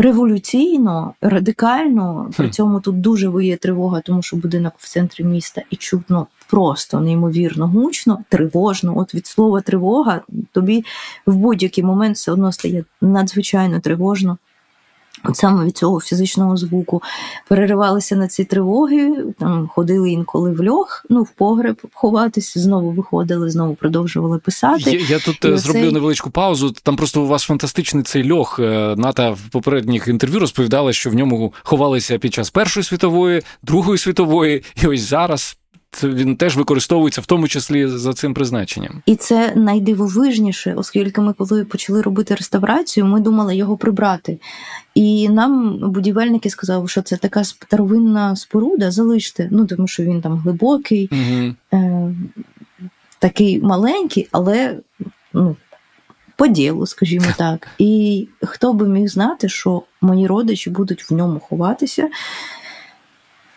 Революційно, 0.00 1.14
радикально, 1.20 2.30
при 2.36 2.50
цьому 2.50 2.80
тут 2.80 3.00
дуже 3.00 3.28
виє 3.28 3.56
тривога, 3.56 4.00
тому 4.00 4.22
що 4.22 4.36
будинок 4.36 4.72
в 4.78 4.88
центрі 4.88 5.24
міста 5.24 5.62
і 5.70 5.76
чутно 5.76 6.26
просто 6.50 7.00
неймовірно 7.00 7.68
гучно, 7.68 8.18
тривожно. 8.28 8.98
От 8.98 9.14
від 9.14 9.26
слова 9.26 9.60
тривога 9.60 10.22
тобі 10.52 10.84
в 11.26 11.36
будь-який 11.36 11.84
момент 11.84 12.16
все 12.16 12.32
одно 12.32 12.52
стає 12.52 12.84
надзвичайно 13.00 13.80
тривожно. 13.80 14.38
От 15.24 15.36
саме 15.36 15.64
від 15.64 15.76
цього 15.76 16.00
фізичного 16.00 16.56
звуку 16.56 17.02
переривалися 17.48 18.16
на 18.16 18.28
ці 18.28 18.44
тривоги, 18.44 19.24
там 19.38 19.70
ходили 19.74 20.10
інколи 20.10 20.50
в 20.50 20.64
льох, 20.64 21.06
ну 21.08 21.22
в 21.22 21.30
погреб 21.30 21.80
ховатися, 21.94 22.60
знову 22.60 22.90
виходили, 22.90 23.50
знову 23.50 23.74
продовжували 23.74 24.38
писати. 24.38 24.90
Я, 24.90 25.00
я 25.08 25.18
тут 25.18 25.44
І 25.44 25.48
е, 25.48 25.58
зроблю 25.58 25.80
оцей... 25.80 25.92
невеличку 25.92 26.30
паузу. 26.30 26.70
Там 26.82 26.96
просто 26.96 27.22
у 27.22 27.26
вас 27.26 27.42
фантастичний 27.42 28.02
цей 28.02 28.30
льох. 28.32 28.58
Е, 28.58 28.94
Ната 28.98 29.30
в 29.30 29.40
попередніх 29.52 30.08
інтерв'ю 30.08 30.40
розповідала, 30.40 30.92
що 30.92 31.10
в 31.10 31.14
ньому 31.14 31.52
ховалися 31.62 32.18
під 32.18 32.34
час 32.34 32.50
Першої 32.50 32.84
світової, 32.84 33.42
Другої 33.62 33.98
світової, 33.98 34.64
і 34.82 34.86
ось 34.86 35.00
зараз 35.00 35.58
він 36.02 36.36
теж 36.36 36.56
використовується 36.56 37.20
в 37.20 37.26
тому 37.26 37.48
числі 37.48 37.86
за 37.86 38.12
цим 38.12 38.34
призначенням. 38.34 39.02
І 39.06 39.16
це 39.16 39.52
найдивовижніше, 39.56 40.74
оскільки 40.76 41.20
ми, 41.20 41.32
коли 41.32 41.64
почали 41.64 42.02
робити 42.02 42.34
реставрацію, 42.34 43.06
ми 43.06 43.20
думали 43.20 43.56
його 43.56 43.76
прибрати. 43.76 44.38
І 44.94 45.28
нам 45.28 45.78
будівельники 45.90 46.50
сказали, 46.50 46.88
що 46.88 47.02
це 47.02 47.16
така 47.16 47.44
старовинна 47.44 48.36
споруда, 48.36 48.90
залиште. 48.90 49.48
Ну 49.52 49.66
тому 49.66 49.88
що 49.88 50.02
він 50.02 50.20
там 50.20 50.38
глибокий, 50.38 51.10
угу. 51.12 51.54
е- 51.82 52.14
такий 53.18 53.60
маленький, 53.60 54.28
але 54.32 54.78
ну. 55.32 55.56
По 56.36 56.46
ділу, 56.46 56.86
скажімо 56.86 57.26
так. 57.36 57.68
І 57.78 58.28
хто 58.42 58.72
би 58.72 58.88
міг 58.88 59.08
знати, 59.08 59.48
що 59.48 59.82
мої 60.00 60.26
родичі 60.26 60.70
будуть 60.70 61.10
в 61.10 61.14
ньому 61.14 61.40
ховатися, 61.40 62.08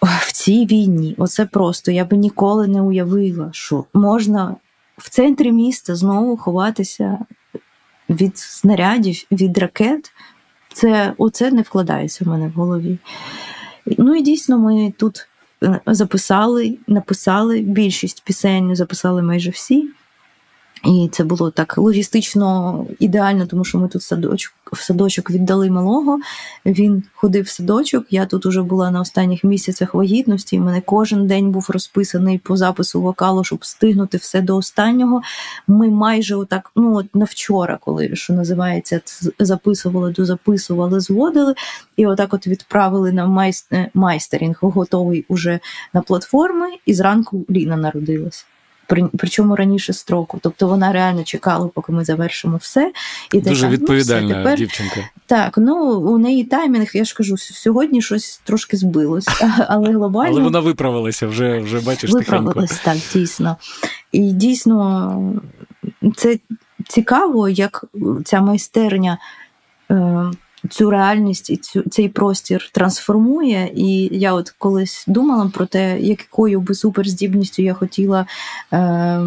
в 0.02 0.32
цій 0.32 0.66
війні, 0.66 1.16
оце 1.18 1.46
просто 1.46 1.92
я 1.92 2.06
би 2.06 2.18
ніколи 2.18 2.68
не 2.68 2.82
уявила, 2.82 3.50
що 3.54 3.86
можна 3.94 4.56
в 4.98 5.10
центрі 5.10 5.52
міста 5.52 5.96
знову 5.96 6.38
ховатися 6.38 7.20
від 8.10 8.38
снарядів, 8.38 9.26
від 9.32 9.58
ракет. 9.58 10.12
Це 10.74 11.14
оце 11.18 11.52
не 11.52 11.62
вкладається 11.62 12.26
в 12.26 12.28
мене 12.28 12.48
в 12.48 12.52
голові. 12.52 12.98
Ну 13.86 14.16
і 14.16 14.22
дійсно, 14.22 14.58
ми 14.58 14.94
тут 14.98 15.28
е, 15.64 15.82
записали, 15.86 16.78
написали 16.88 17.60
більшість 17.60 18.24
пісень, 18.24 18.76
записали 18.76 19.22
майже 19.22 19.50
всі. 19.50 19.90
І 20.86 21.10
це 21.12 21.24
було 21.24 21.52
так 21.52 21.78
логістично 21.78 22.86
ідеально, 23.00 23.46
тому 23.46 23.64
що 23.64 23.78
ми 23.80 23.88
тут 23.88 24.04
садочок 24.04 24.54
в 24.72 24.82
садочок 24.82 25.32
віддали 25.32 25.70
малого. 25.70 26.20
Він 26.66 27.04
ходив 27.16 27.46
в 27.46 27.50
садочок. 27.50 28.06
Я 28.10 28.26
тут 28.26 28.46
уже 28.46 28.62
була 28.62 28.92
на 28.92 29.02
останніх 29.02 29.44
місяцях 29.44 29.94
вагітності. 29.94 30.56
і 30.56 30.60
мене 30.60 30.82
кожен 30.82 31.28
день 31.28 31.52
був 31.52 31.66
розписаний 31.70 32.38
по 32.38 32.58
запису 32.58 33.02
вокалу, 33.02 33.44
щоб 33.44 33.60
встигнути 33.62 34.18
все 34.18 34.42
до 34.42 34.58
останнього. 34.58 35.22
Ми 35.68 35.90
майже 35.90 36.36
отак, 36.36 36.72
ну 36.76 36.96
от 36.96 37.16
на 37.16 37.26
вчора, 37.26 37.78
коли 37.82 38.16
що 38.16 38.34
називається, 38.34 39.02
записували, 39.40 40.12
дозаписували, 40.12 41.00
зводили, 41.00 41.56
і 41.98 42.06
отак 42.06 42.34
от 42.34 42.48
відправили 42.48 43.12
на 43.12 43.54
майстерінг, 43.94 44.58
готовий 44.62 45.26
уже 45.28 45.60
на 45.94 46.02
платформи. 46.02 46.68
І 46.86 46.94
зранку 46.94 47.46
Ліна 47.50 47.78
народилась 47.78 48.46
причому 49.18 49.56
раніше 49.56 49.94
строку. 49.94 50.40
Тобто 50.42 50.68
вона 50.68 50.92
реально 50.92 51.24
чекала, 51.24 51.68
поки 51.68 51.92
ми 51.92 52.06
завершимо 52.06 52.58
все. 52.58 52.92
І 53.34 53.42
Дуже 53.42 53.62
така, 53.62 53.74
відповідальна 53.74 54.22
ну, 54.22 54.28
все, 54.28 54.38
тепер... 54.38 54.58
дівчинка. 54.58 55.10
Так, 55.26 55.58
ну 55.58 55.92
у 56.00 56.18
неї 56.18 56.44
таймінг, 56.44 56.92
я 56.94 57.04
ж 57.04 57.16
кажу, 57.16 57.38
сьогодні 57.38 58.02
щось 58.02 58.42
трошки 58.44 58.78
збилось, 58.78 59.28
але 59.68 59.92
глобально. 59.92 60.32
Але 60.32 60.42
вона 60.42 60.60
виправилася 60.60 61.28
вже, 61.28 61.60
вже 61.60 61.80
бачиш. 61.80 62.12
Виправилась, 62.12 62.80
так, 62.80 62.98
дійсно. 63.14 63.58
І 64.12 64.20
дійсно 64.20 65.34
це 66.16 66.40
цікаво, 66.88 67.50
як 67.50 67.86
ця 68.26 68.42
майстерня. 68.42 69.18
Цю 70.70 70.90
реальність 70.90 71.50
і 71.50 71.58
цю 71.58 71.82
цей 71.82 72.10
простір 72.10 72.70
трансформує. 72.72 73.72
І 73.76 74.10
я 74.12 74.34
от 74.34 74.50
колись 74.50 75.04
думала 75.08 75.52
про 75.54 75.66
те, 75.66 76.00
якою 76.00 76.62
би 76.62 76.74
суперздібністю 76.74 77.62
я 77.62 77.74
хотіла. 77.74 78.26
Е, 78.74 79.22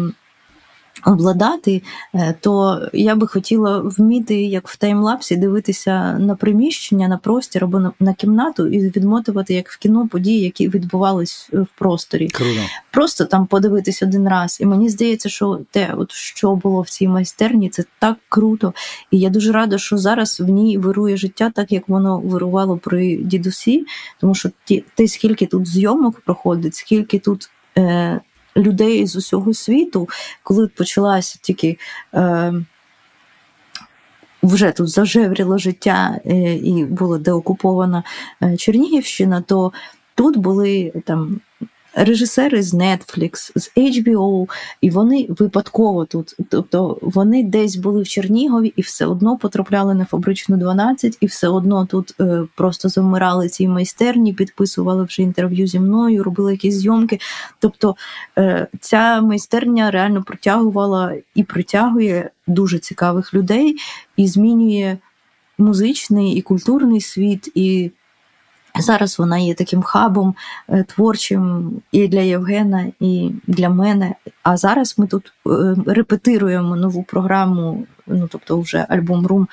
обладати, 1.05 1.83
е, 2.13 2.35
то 2.41 2.81
я 2.93 3.15
би 3.15 3.27
хотіла 3.27 3.79
вміти, 3.79 4.41
як 4.41 4.67
в 4.67 4.77
таймлапсі, 4.77 5.35
дивитися 5.35 6.17
на 6.19 6.35
приміщення, 6.35 7.07
на 7.07 7.17
простір 7.17 7.63
або 7.63 7.79
на, 7.79 7.91
на 7.99 8.13
кімнату 8.13 8.67
і 8.67 8.79
відмотувати, 8.79 9.53
як 9.53 9.69
в 9.69 9.77
кіно, 9.77 10.07
події, 10.07 10.41
які 10.41 10.69
відбувались 10.69 11.49
в 11.53 11.67
просторі. 11.77 12.27
Круто. 12.27 12.59
Просто 12.91 13.25
там 13.25 13.45
подивитись 13.45 14.03
один 14.03 14.27
раз. 14.27 14.57
І 14.61 14.65
мені 14.65 14.89
здається, 14.89 15.29
що 15.29 15.59
те, 15.71 15.93
от 15.97 16.11
що 16.11 16.55
було 16.55 16.81
в 16.81 16.89
цій 16.89 17.07
майстерні, 17.07 17.69
це 17.69 17.83
так 17.99 18.17
круто. 18.29 18.73
І 19.11 19.19
я 19.19 19.29
дуже 19.29 19.51
рада, 19.51 19.77
що 19.77 19.97
зараз 19.97 20.39
в 20.39 20.49
ній 20.49 20.77
вирує 20.77 21.17
життя, 21.17 21.51
так 21.55 21.71
як 21.71 21.89
воно 21.89 22.19
вирувало 22.19 22.77
при 22.77 23.15
дідусі, 23.15 23.85
тому 24.19 24.35
що 24.35 24.49
ті, 24.65 24.83
те, 24.95 25.07
скільки 25.07 25.45
тут 25.45 25.67
зйомок 25.67 26.19
проходить, 26.19 26.75
скільки 26.75 27.19
тут. 27.19 27.49
Е, 27.77 28.21
людей 28.57 29.07
з 29.07 29.15
усього 29.15 29.53
світу, 29.53 30.09
коли 30.43 30.67
почалася 30.67 31.39
тільки. 31.41 31.77
Е, 32.13 32.53
вже 34.43 34.71
тут 34.71 34.89
зажевріло 34.89 35.57
життя 35.57 36.19
е, 36.25 36.53
і 36.55 36.85
була 36.85 37.17
деокупована 37.17 38.03
е, 38.43 38.57
Чернігівщина, 38.57 39.41
то 39.41 39.71
тут 40.15 40.37
були 40.37 40.93
там 41.05 41.41
режисери 41.95 42.63
з 42.63 42.73
Netflix, 42.73 43.51
з 43.55 43.71
HBO, 43.77 44.49
і 44.81 44.89
вони 44.89 45.27
випадково 45.29 46.05
тут. 46.05 46.35
Тобто 46.49 46.97
вони 47.01 47.43
десь 47.43 47.75
були 47.75 48.01
в 48.01 48.07
Чернігові 48.07 48.73
і 48.75 48.81
все 48.81 49.05
одно 49.05 49.37
потрапляли 49.37 49.93
на 49.93 50.05
фабричну 50.05 50.57
12, 50.57 51.17
і 51.21 51.25
все 51.25 51.47
одно 51.47 51.85
тут 51.85 52.15
е, 52.21 52.43
просто 52.55 52.89
замирали 52.89 53.49
ці 53.49 53.67
майстерні, 53.67 54.33
підписували 54.33 55.03
вже 55.03 55.21
інтерв'ю 55.21 55.67
зі 55.67 55.79
мною, 55.79 56.23
робили 56.23 56.51
якісь 56.51 56.75
зйомки. 56.75 57.19
Тобто 57.59 57.95
е, 58.37 58.67
ця 58.79 59.21
майстерня 59.21 59.91
реально 59.91 60.23
притягувала 60.23 61.13
і 61.35 61.43
притягує 61.43 62.29
дуже 62.47 62.79
цікавих 62.79 63.33
людей 63.33 63.75
і 64.17 64.27
змінює 64.27 64.97
музичний 65.57 66.35
і 66.35 66.41
культурний 66.41 67.01
світ. 67.01 67.51
і 67.55 67.91
Зараз 68.79 69.19
вона 69.19 69.37
є 69.37 69.53
таким 69.53 69.81
хабом 69.81 70.35
е, 70.69 70.83
творчим 70.83 71.71
і 71.91 72.07
для 72.07 72.19
Євгена, 72.19 72.85
і 72.99 73.31
для 73.47 73.69
мене. 73.69 74.15
А 74.43 74.57
зараз 74.57 74.95
ми 74.97 75.07
тут 75.07 75.33
е, 75.47 75.75
репетируємо 75.87 76.75
нову 76.75 77.03
програму, 77.03 77.87
ну 78.07 78.27
тобто 78.31 78.59
вже 78.59 78.85
альбом 78.89 79.27
Рум 79.27 79.47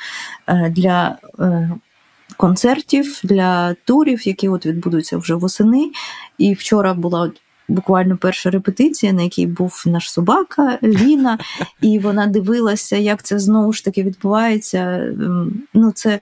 е, 0.47 0.73
для 0.77 1.17
концертів, 2.37 3.21
для 3.25 3.75
турів, 3.75 4.29
які 4.29 4.49
от 4.49 4.67
відбудуться 4.67 5.17
вже 5.17 5.35
восени. 5.35 5.91
І 6.39 6.55
вчора 6.55 6.95
була 6.95 7.31
буквально 7.69 8.17
перша 8.17 8.51
репетиція, 8.51 9.13
на 9.13 9.23
якій 9.23 9.47
був 9.47 9.83
наш 9.87 10.13
собака 10.13 10.79
Ліна, 10.83 11.39
і 11.81 11.99
вона 11.99 12.27
дивилася, 12.27 12.97
як 12.97 13.23
це 13.23 13.39
знову 13.39 13.73
ж 13.73 13.85
таки 13.85 14.03
відбувається. 14.03 15.13
Ну, 15.75 15.93
це 15.93 16.21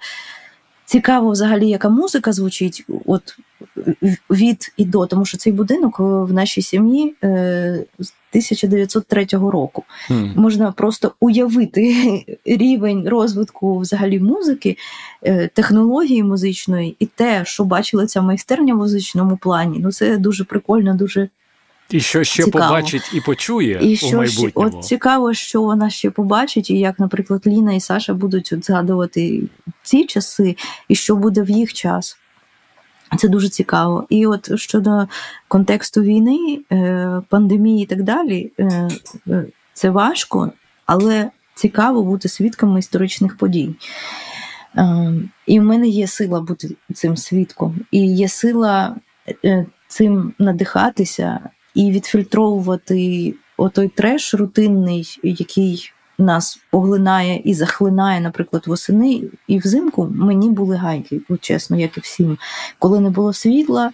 цікаво, 0.90 1.30
взагалі, 1.30 1.68
яка 1.68 1.88
музика 1.88 2.32
звучить 2.32 2.84
от 3.06 3.36
від 4.30 4.72
і 4.76 4.84
до, 4.84 5.06
тому 5.06 5.24
що 5.24 5.38
цей 5.38 5.52
будинок 5.52 5.96
в 6.00 6.32
нашій 6.32 6.62
сім'ї 6.62 7.14
е, 7.24 7.84
з 7.98 8.12
1903 8.30 9.26
року. 9.30 9.84
Mm. 10.10 10.38
Можна 10.38 10.72
просто 10.72 11.12
уявити 11.20 11.94
рівень 12.44 13.08
розвитку 13.08 13.78
взагалі 13.78 14.20
музики, 14.20 14.76
е, 15.22 15.48
технології 15.54 16.22
музичної 16.22 16.96
і 16.98 17.06
те, 17.06 17.44
що 17.44 17.64
бачила 17.64 18.06
ця 18.06 18.22
майстерня 18.22 18.74
в 18.74 18.78
музичному 18.78 19.36
плані. 19.36 19.78
Ну 19.78 19.92
це 19.92 20.16
дуже 20.16 20.44
прикольно, 20.44 20.94
дуже 20.94 21.28
І 21.90 22.00
що 22.00 22.24
ще 22.24 22.44
цікаво. 22.44 22.64
побачить 22.64 23.10
і 23.14 23.20
почує 23.20 23.78
і 23.82 23.92
у 23.92 23.96
що 23.96 24.06
ще, 24.06 24.16
майбутньому. 24.16 24.68
от 24.78 24.84
цікаво, 24.84 25.34
що 25.34 25.62
вона 25.62 25.90
ще 25.90 26.10
побачить, 26.10 26.70
і 26.70 26.78
як, 26.78 26.98
наприклад, 26.98 27.46
Ліна 27.46 27.72
і 27.72 27.80
Саша 27.80 28.14
будуть 28.14 28.52
от 28.52 28.66
згадувати 28.66 29.42
ці 29.82 30.04
часи, 30.04 30.56
і 30.88 30.94
що 30.94 31.16
буде 31.16 31.42
в 31.42 31.50
їх 31.50 31.72
час. 31.72 32.16
Це 33.18 33.28
дуже 33.28 33.48
цікаво. 33.48 34.06
І 34.08 34.26
от 34.26 34.58
щодо 34.58 35.08
контексту 35.48 36.02
війни, 36.02 36.60
е, 36.72 37.22
пандемії 37.28 37.82
і 37.82 37.86
так 37.86 38.02
далі, 38.02 38.52
е, 38.58 38.88
е, 39.28 39.44
це 39.72 39.90
важко, 39.90 40.52
але 40.86 41.30
цікаво 41.54 42.02
бути 42.02 42.28
свідками 42.28 42.78
історичних 42.78 43.36
подій. 43.36 43.74
І 45.46 45.60
в 45.60 45.62
мене 45.62 45.88
є 45.88 46.06
сила 46.06 46.40
бути 46.40 46.76
цим 46.94 47.16
свідком, 47.16 47.80
і 47.90 48.06
є 48.06 48.28
сила 48.28 48.96
цим 49.88 50.34
надихатися 50.38 51.40
і 51.74 51.90
відфільтровувати 51.90 53.34
отой 53.56 53.88
треш 53.88 54.34
рутинний, 54.34 55.20
який 55.22 55.92
нас 56.18 56.58
поглинає 56.70 57.42
і 57.44 57.54
захлинає, 57.54 58.20
наприклад, 58.20 58.66
восени 58.66 59.22
і 59.46 59.58
взимку 59.58 60.08
мені 60.14 60.50
були 60.50 60.76
гайки, 60.76 61.20
чесно, 61.40 61.78
як 61.78 61.96
і 61.96 62.00
всім. 62.00 62.38
Коли 62.78 63.00
не 63.00 63.10
було 63.10 63.32
світла, 63.32 63.90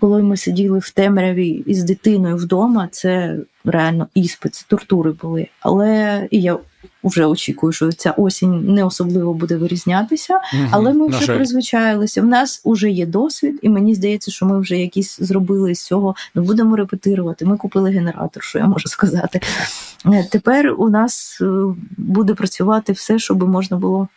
коли 0.00 0.22
ми 0.22 0.36
сиділи 0.36 0.78
в 0.78 0.90
темряві 0.90 1.48
із 1.48 1.84
дитиною 1.84 2.36
вдома, 2.36 2.88
це 2.92 3.36
реально 3.64 4.06
іспит, 4.14 4.54
це 4.54 4.64
тортури 4.68 5.12
були. 5.12 5.46
Але 5.60 6.28
і 6.30 6.42
я 6.42 6.58
вже 7.04 7.26
очікую, 7.26 7.72
що 7.72 7.92
ця 7.92 8.10
осінь 8.10 8.74
не 8.74 8.84
особливо 8.84 9.34
буде 9.34 9.56
вирізнятися, 9.56 10.40
але 10.70 10.92
ми 10.92 11.06
вже 11.06 11.36
призвичаїлися. 11.36 12.22
В 12.22 12.26
нас 12.26 12.62
вже 12.64 12.90
є 12.90 13.06
досвід, 13.06 13.58
і 13.62 13.68
мені 13.68 13.94
здається, 13.94 14.30
що 14.30 14.46
ми 14.46 14.60
вже 14.60 14.76
якісь 14.76 15.16
зробили 15.20 15.74
з 15.74 15.86
цього. 15.86 16.14
Ну 16.34 16.42
будемо 16.42 16.76
репетирувати. 16.76 17.44
Ми 17.44 17.56
купили 17.56 17.90
генератор, 17.90 18.42
що 18.42 18.58
я 18.58 18.66
можу 18.66 18.88
сказати. 18.88 19.40
Е, 20.06 20.28
Тепер 20.30 20.74
у 20.78 20.88
нас 20.88 21.38
е, 21.40 21.46
буде 21.96 22.34
працювати 22.34 22.92
все, 22.92 23.18
щоб 23.18 23.48
можна 23.48 23.76
було 23.76 24.08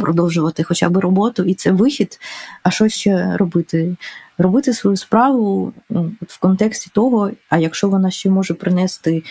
продовжувати 0.00 0.62
хоча 0.62 0.88
б 0.88 0.96
роботу, 0.96 1.42
і 1.42 1.54
це 1.54 1.72
вихід. 1.72 2.20
А 2.62 2.70
що 2.70 2.88
ще 2.88 3.36
робити? 3.36 3.96
Робити 4.38 4.72
свою 4.72 4.96
справу 4.96 5.72
ну, 5.90 6.12
в 6.28 6.38
контексті 6.38 6.90
того, 6.94 7.30
а 7.48 7.58
якщо 7.58 7.88
вона 7.88 8.10
ще 8.10 8.30
може 8.30 8.54
принести 8.54 9.22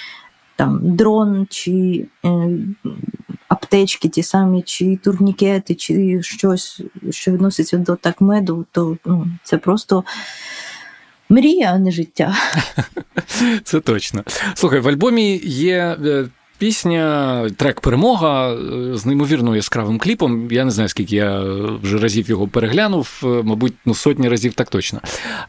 там 0.56 0.80
дрон 0.84 1.48
чи 1.50 2.06
е, 2.26 2.30
аптечки 3.48 4.10
ті 4.10 4.24
самі, 4.24 4.62
чи 4.62 4.98
турнікети, 4.98 5.76
чи 5.76 6.20
щось, 6.22 6.82
що 7.10 7.32
відноситься 7.32 7.78
до 7.78 7.96
так 7.96 8.22
меду, 8.22 8.66
то 8.72 8.98
ну, 9.06 9.28
це 9.44 9.58
просто 9.58 10.04
мрія, 11.30 11.72
а 11.74 11.78
не 11.78 11.92
життя. 11.92 12.36
Це 13.64 13.80
точно. 13.80 14.24
Слухай, 14.54 14.80
в 14.80 14.88
альбомі 14.88 15.42
є 15.44 15.98
е, 16.06 16.26
пісня, 16.58 17.50
трек 17.58 17.82
Перемога 17.82 18.54
е, 18.54 18.58
з 18.98 19.06
неймовірно 19.06 19.56
яскравим 19.56 20.00
кліпом. 20.00 20.52
Я 20.52 20.66
не 20.66 20.72
знаю, 20.72 20.90
скільки 20.90 21.16
я 21.16 21.44
вже 21.84 21.98
разів 21.98 22.30
його 22.30 22.48
переглянув, 22.48 23.22
е, 23.24 23.28
мабуть, 23.28 23.74
ну 23.86 23.96
сотні 23.96 24.30
разів 24.30 24.54
так 24.54 24.70
точно. 24.70 25.02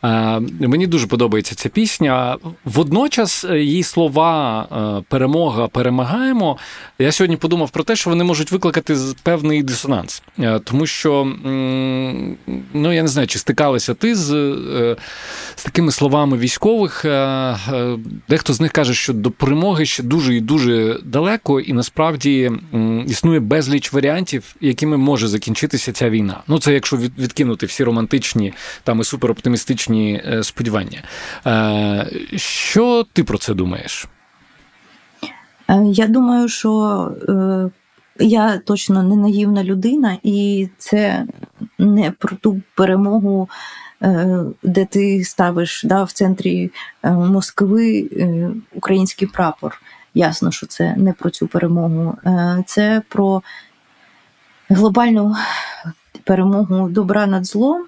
А, 0.02 0.40
Мені 0.61 0.86
дуже 0.86 1.07
подобається 1.07 1.54
ця 1.54 1.68
пісня. 1.68 2.36
Водночас 2.64 3.44
е, 3.44 3.61
її 3.61 3.82
слова 3.82 4.66
е, 4.98 5.04
перемога, 5.09 5.66
перемагаємо. 5.66 6.59
Я 6.98 7.12
сьогодні 7.12 7.36
подумав 7.36 7.70
про 7.70 7.84
те, 7.84 7.96
що 7.96 8.11
вони 8.11 8.24
можуть 8.24 8.52
викликати 8.52 8.96
певний 9.22 9.62
дисонанс, 9.62 10.22
Е, 10.38 10.59
тому 10.64 10.86
що 10.86 11.32
ну 12.74 12.92
я 12.92 13.02
не 13.02 13.09
знаю, 13.09 13.28
чи 13.28 13.38
стикалися 13.38 13.94
ти 13.94 14.14
з, 14.14 14.32
е, 14.32 14.96
з 15.57 15.64
такими 15.64 15.92
словами 15.92 16.36
військових. 16.36 17.04
Е, 17.04 17.09
е, 17.09 17.98
Дехто 18.28 18.52
з 18.52 18.61
них 18.61 18.72
каже, 18.72 18.94
що 18.94 19.12
до 19.12 19.30
перемоги 19.30 19.86
ще 19.86 20.02
дуже 20.02 20.34
і 20.34 20.40
дуже 20.40 20.95
далеко, 21.05 21.61
і 21.61 21.72
насправді 21.72 22.51
існує 23.07 23.40
безліч 23.40 23.92
варіантів, 23.92 24.57
якими 24.61 24.97
може 24.97 25.28
закінчитися 25.28 25.92
ця 25.92 26.11
війна. 26.11 26.42
Ну 26.49 26.59
це 26.59 26.74
якщо 26.74 26.97
відкинути 26.97 27.66
всі 27.66 27.84
романтичні 27.84 28.53
там 28.84 29.01
і 29.01 29.05
супероптимістичні 29.05 30.22
е, 30.26 30.42
сподівання. 30.42 31.03
Е, 31.47 32.11
Що 32.36 33.07
ти 33.12 33.24
про 33.24 33.38
це 33.38 33.55
думаєш? 33.55 34.07
Е, 35.68 35.82
Я 35.86 36.07
думаю, 36.07 36.49
що 36.49 37.12
я 38.18 38.59
точно 38.59 39.03
не 39.03 39.16
наївна 39.16 39.64
людина, 39.64 40.16
і 40.22 40.68
це 40.78 41.26
не 41.78 42.11
про 42.11 42.36
ту 42.36 42.61
перемогу, 42.74 43.49
де 44.62 44.84
ти 44.90 45.24
ставиш 45.24 45.84
да, 45.84 46.03
в 46.03 46.12
центрі 46.12 46.70
Москви 47.05 48.09
український 48.74 49.28
прапор. 49.28 49.80
Ясно, 50.17 50.51
що 50.51 50.67
це 50.67 50.95
не 50.97 51.12
про 51.12 51.31
цю 51.31 51.47
перемогу. 51.47 52.19
Е, 52.27 52.64
Це 52.67 53.03
про 53.09 53.43
глобальну 54.69 55.37
перемогу 56.25 56.89
добра 56.89 57.27
над 57.27 57.47
злом, 57.47 57.87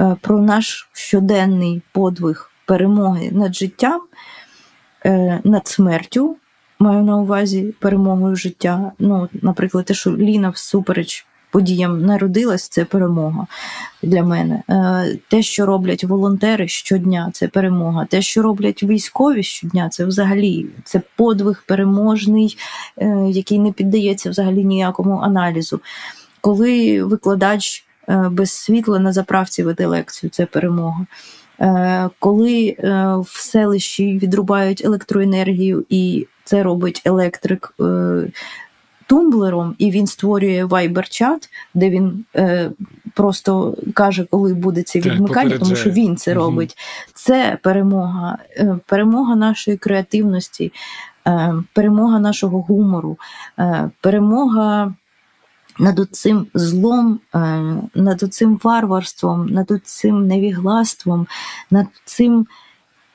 е, 0.00 0.16
про 0.20 0.38
наш 0.38 0.88
щоденний 0.92 1.82
подвиг 1.92 2.50
перемоги 2.66 3.30
над 3.32 3.54
життям, 3.54 4.00
е, 5.06 5.40
над 5.44 5.68
смертю. 5.68 6.36
Маю 6.78 7.04
на 7.04 7.16
увазі 7.16 7.74
перемогою 7.80 8.36
життя. 8.36 8.92
Ну, 8.98 9.28
наприклад, 9.32 9.84
те, 9.84 9.94
що 9.94 10.16
Ліна 10.16 10.48
всупереч 10.48 11.26
подіям 11.56 12.02
народилась, 12.02 12.68
це 12.68 12.84
перемога 12.84 13.46
для 14.02 14.22
мене. 14.22 14.62
Е, 14.70 15.18
Те, 15.28 15.42
що 15.42 15.66
роблять 15.66 16.04
волонтери 16.04 16.68
щодня, 16.68 17.30
це 17.32 17.48
перемога. 17.48 18.06
Те, 18.10 18.22
що 18.22 18.42
роблять 18.42 18.82
військові 18.82 19.42
щодня, 19.42 19.88
це 19.88 20.04
взагалі 20.04 20.66
це 20.84 21.00
подвиг 21.16 21.64
переможний, 21.66 22.58
е, 22.98 23.26
який 23.30 23.58
не 23.58 23.72
піддається 23.72 24.30
взагалі 24.30 24.64
ніякому 24.64 25.18
аналізу. 25.18 25.80
Коли 26.40 27.02
викладач 27.04 27.84
е, 28.08 28.28
без 28.30 28.50
світла 28.50 28.98
на 28.98 29.12
заправці 29.12 29.62
веде 29.62 29.86
лекцію, 29.86 30.30
це 30.30 30.46
перемога. 30.46 31.06
Коли 32.18 32.76
в 33.24 33.40
селищі 33.40 34.18
відрубають 34.18 34.82
електроенергію, 34.84 35.84
і 35.88 36.26
це 36.44 36.62
робить 36.62 37.02
електрик 37.04 37.74
тумблером, 39.06 39.74
і 39.78 39.90
він 39.90 40.06
створює 40.06 40.64
вайбер-чат, 40.64 41.48
де 41.74 41.90
він 41.90 42.24
е, 42.36 42.70
просто 43.14 43.76
каже, 43.94 44.24
коли 44.30 44.54
буде 44.54 44.82
це 44.82 45.00
Так, 45.00 45.12
відмикання, 45.12 45.58
тому 45.58 45.76
що 45.76 45.90
він 45.90 46.16
це 46.16 46.34
робить. 46.34 46.76
Це 47.14 47.58
перемога, 47.62 48.38
е, 48.56 48.78
перемога 48.86 49.36
нашої 49.36 49.76
креативності, 49.76 50.72
е, 51.26 51.54
перемога 51.72 52.18
нашого 52.18 52.60
гумору, 52.60 53.18
е, 53.58 53.90
перемога 54.00 54.94
над 55.78 56.08
цим 56.10 56.46
злом, 56.54 57.20
е, 57.34 57.38
над 57.94 58.34
цим 58.34 58.60
варварством, 58.64 59.46
над 59.46 59.70
цим 59.84 60.26
невіглаством, 60.26 61.26
над 61.70 61.86
цим 62.04 62.46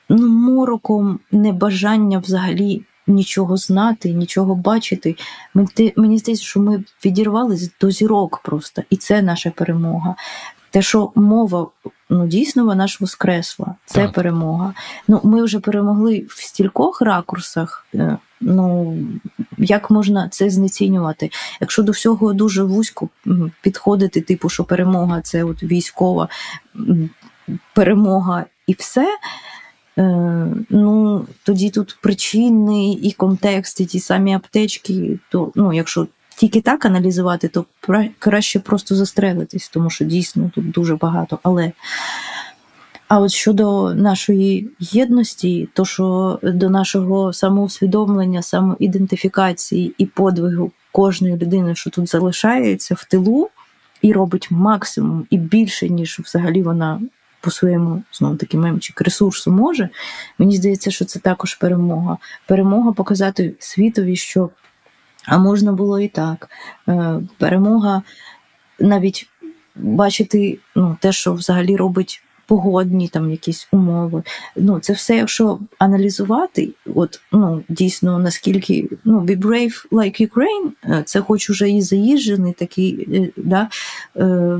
ну, 0.08 0.28
мороком 0.28 1.20
небажання 1.32 2.18
взагалі 2.18 2.82
нічого 3.06 3.56
знати, 3.56 4.12
нічого 4.12 4.54
бачити. 4.54 5.16
Мені 5.96 6.18
здається, 6.18 6.44
що 6.44 6.60
ми 6.60 6.84
відірвались 7.04 7.70
до 7.80 7.90
зірок 7.90 8.40
просто, 8.44 8.82
і 8.90 8.96
це 8.96 9.22
наша 9.22 9.50
перемога. 9.50 10.14
Те, 10.70 10.82
що 10.82 11.12
мова 11.14 11.66
ну 12.10 12.26
дійсно 12.26 12.64
вона 12.64 12.86
ж 12.86 12.98
воскресла, 13.00 13.74
це 13.86 14.00
Так. 14.02 14.12
перемога. 14.12 14.74
Ну, 15.08 15.20
ми 15.24 15.42
вже 15.44 15.60
перемогли 15.60 16.26
в 16.28 16.42
стількох 16.42 17.02
ракурсах. 17.02 17.86
е, 17.94 18.16
Ну 18.40 18.96
як 19.58 19.90
можна 19.90 20.28
це 20.28 20.50
знецінювати? 20.50 21.30
Якщо 21.60 21.82
до 21.82 21.92
всього 21.92 22.32
дуже 22.32 22.62
вузько 22.62 23.08
підходити, 23.62 24.20
типу, 24.20 24.48
що 24.48 24.64
перемога 24.64 25.20
це 25.20 25.44
от 25.44 25.62
військова 25.62 26.28
перемога 27.74 28.44
і 28.66 28.72
все. 28.72 29.06
Е, 29.98 30.46
ну, 30.70 31.26
тоді 31.42 31.70
тут 31.70 31.98
причини 32.02 32.92
і 32.92 33.12
контекст, 33.12 33.80
і 33.80 33.86
ті 33.86 34.00
самі 34.00 34.34
аптечки, 34.34 35.18
то 35.30 35.52
ну, 35.54 35.72
якщо 35.72 36.06
тільки 36.36 36.60
так 36.60 36.84
аналізувати, 36.84 37.48
то 37.48 37.64
краще 38.18 38.60
просто 38.60 38.94
застрелитись, 38.94 39.68
тому 39.68 39.90
що 39.90 40.04
дійсно 40.04 40.50
тут 40.54 40.70
дуже 40.70 40.96
багато. 40.96 41.38
Але 41.42 41.72
а 43.08 43.20
от 43.20 43.30
щодо 43.30 43.94
нашої 43.94 44.70
єдності, 44.80 45.68
то 45.72 45.84
що 45.84 46.38
до 46.42 46.70
нашого 46.70 47.32
самоусвідомлення, 47.32 48.42
самоідентифікації 48.42 49.94
і 49.98 50.06
подвигу 50.06 50.72
кожної 50.92 51.36
людини, 51.36 51.74
що 51.74 51.90
тут 51.90 52.08
залишається 52.08 52.94
в 52.94 53.04
тилу, 53.04 53.48
і 54.02 54.12
робить 54.12 54.50
максимум 54.50 55.26
і 55.30 55.38
більше, 55.38 55.88
ніж 55.88 56.20
взагалі 56.24 56.62
вона 56.62 57.00
по 57.42 57.50
своєму 57.50 58.02
знову 58.12 58.36
таки 58.36 58.56
мемчик 58.56 59.00
ресурсу 59.00 59.52
може. 59.52 59.88
Мені 60.38 60.56
здається, 60.56 60.90
що 60.90 61.04
це 61.04 61.18
також 61.18 61.54
перемога. 61.54 62.18
Перемога 62.46 62.92
показати 62.92 63.54
світові, 63.58 64.16
що 64.16 64.50
а 65.26 65.38
можна 65.38 65.72
було 65.72 66.00
і 66.00 66.08
так. 66.08 66.50
Е, 66.88 67.20
Перемога 67.38 68.02
навіть 68.78 69.28
бачити 69.76 70.58
ну, 70.76 70.96
те, 71.00 71.12
що 71.12 71.32
взагалі 71.32 71.76
робить 71.76 72.22
погодні 72.46 73.08
там 73.08 73.30
якісь 73.30 73.68
умови. 73.72 74.22
Ну, 74.56 74.80
Це 74.80 74.92
все, 74.92 75.16
якщо 75.16 75.58
аналізувати, 75.78 76.70
от 76.94 77.20
ну, 77.32 77.64
дійсно 77.68 78.18
наскільки 78.18 78.88
ну, 79.04 79.20
be 79.20 79.38
brave 79.40 79.88
like 79.90 80.28
Ukraine, 80.28 80.70
е, 80.84 81.02
це 81.06 81.20
хоч 81.20 81.50
уже 81.50 81.70
і 81.70 81.82
заїжджений 81.82 82.52
такий 82.52 83.08
е, 83.14 83.30
да, 83.36 83.68
е, 84.16 84.58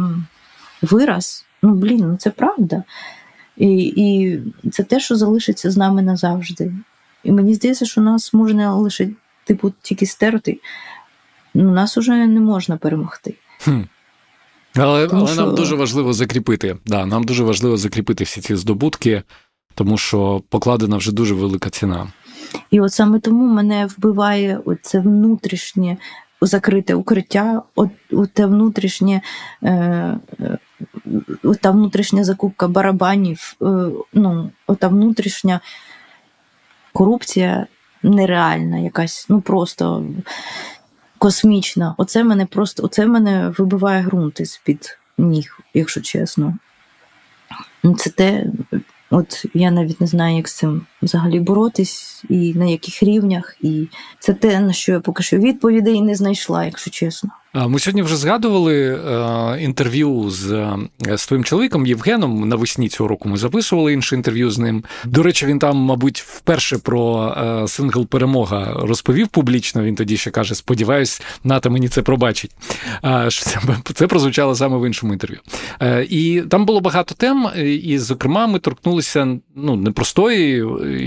вираз. 0.82 1.44
Ну, 1.62 1.74
блін, 1.74 1.98
ну 1.98 2.16
це 2.16 2.30
правда. 2.30 2.82
І 3.56 3.92
і 3.96 4.38
це 4.70 4.82
те, 4.82 5.00
що 5.00 5.16
залишиться 5.16 5.70
з 5.70 5.76
нами 5.76 6.02
назавжди. 6.02 6.72
І 7.24 7.32
мені 7.32 7.54
здається, 7.54 7.84
що 7.84 8.00
нас 8.00 8.34
можна 8.34 8.74
лише, 8.74 9.08
типу, 9.44 9.72
тільки 9.82 10.06
стерти. 10.06 10.60
Ну, 11.54 11.70
нас 11.70 11.98
уже 11.98 12.26
не 12.26 12.40
можна 12.40 12.76
перемогти. 12.76 13.34
Хм. 13.60 13.80
Але 14.76 15.08
але 15.12 15.26
що... 15.26 15.40
нам 15.46 15.54
дуже 15.54 15.74
важливо 15.74 16.12
закріпити. 16.12 16.76
Да, 16.86 17.06
Нам 17.06 17.24
дуже 17.24 17.44
важливо 17.44 17.76
закріпити 17.76 18.24
всі 18.24 18.40
ці 18.40 18.56
здобутки, 18.56 19.22
тому 19.74 19.98
що 19.98 20.42
покладена 20.48 20.96
вже 20.96 21.12
дуже 21.12 21.34
велика 21.34 21.70
ціна. 21.70 22.12
І 22.70 22.80
от 22.80 22.92
саме 22.92 23.20
тому 23.20 23.46
мене 23.46 23.86
вбиває 23.86 24.60
це 24.82 25.00
внутрішнє 25.00 25.96
закрите 26.46 26.94
укриття, 26.94 27.62
от, 27.74 27.90
от 28.12 28.32
те 28.32 28.46
внутрішнє. 28.46 29.20
Е, 29.62 30.18
та 31.60 31.70
внутрішня 31.70 32.24
закупка 32.24 32.68
барабанів, 32.68 33.56
е, 33.62 33.64
ну, 34.12 34.50
та 34.78 34.88
внутрішня 34.88 35.60
корупція 36.92 37.66
нереальна, 38.02 38.78
якась, 38.78 39.26
ну 39.28 39.40
просто 39.40 40.04
космічна. 41.18 41.94
Оце 41.98 42.24
мене 42.24 42.46
просто 42.46 42.82
оце 42.84 43.06
мене 43.06 43.48
вибиває 43.58 44.02
ґрунт 44.02 44.40
із 44.40 44.60
під 44.64 44.98
ніг, 45.18 45.60
якщо 45.74 46.00
чесно. 46.00 46.54
Це 47.96 48.10
те, 48.10 48.46
от 49.10 49.44
я 49.54 49.70
навіть 49.70 50.00
не 50.00 50.06
знаю, 50.06 50.36
як 50.36 50.48
з 50.48 50.54
цим 50.54 50.86
взагалі 51.02 51.40
боротись, 51.40 52.24
і 52.28 52.54
на 52.54 52.64
яких 52.64 53.02
рівнях. 53.02 53.56
І 53.60 53.88
це 54.18 54.34
те, 54.34 54.60
на 54.60 54.72
що 54.72 54.92
я 54.92 55.00
поки 55.00 55.22
що 55.22 55.38
відповідей 55.38 56.00
не 56.00 56.14
знайшла, 56.14 56.64
якщо 56.64 56.90
чесно. 56.90 57.30
Ми 57.54 57.78
сьогодні 57.78 58.02
вже 58.02 58.16
згадували 58.16 58.94
е, 58.94 59.62
інтерв'ю 59.62 60.30
з 60.30 60.52
е, 60.52 60.78
з 61.16 61.26
твоїм 61.26 61.44
чоловіком 61.44 61.86
Євгеном. 61.86 62.48
Навесні 62.48 62.88
цього 62.88 63.08
року 63.08 63.28
ми 63.28 63.36
записували 63.36 63.92
інше 63.92 64.16
інтерв'ю 64.16 64.50
з 64.50 64.58
ним. 64.58 64.84
До 65.04 65.22
речі, 65.22 65.46
він 65.46 65.58
там, 65.58 65.76
мабуть, 65.76 66.20
вперше 66.20 66.78
про 66.78 67.34
е, 67.64 67.68
сингл 67.68 68.06
Перемога 68.06 68.76
розповів 68.78 69.28
публічно. 69.28 69.82
Він 69.82 69.94
тоді 69.94 70.16
ще 70.16 70.30
каже: 70.30 70.54
Сподіваюсь, 70.54 71.22
НАТО 71.44 71.70
мені 71.70 71.88
це 71.88 72.02
пробачить. 72.02 72.50
Що 73.28 73.44
це, 73.44 73.60
це 73.94 74.06
прозвучало 74.06 74.54
саме 74.54 74.78
в 74.78 74.86
іншому 74.86 75.12
інтерв'ю. 75.12 75.38
І 76.08 76.42
там 76.50 76.66
було 76.66 76.80
багато 76.80 77.14
тем, 77.14 77.48
і, 77.82 77.98
зокрема, 77.98 78.46
ми 78.46 78.58
торкнулися 78.58 79.38
ну, 79.56 79.76
непростої 79.76 80.66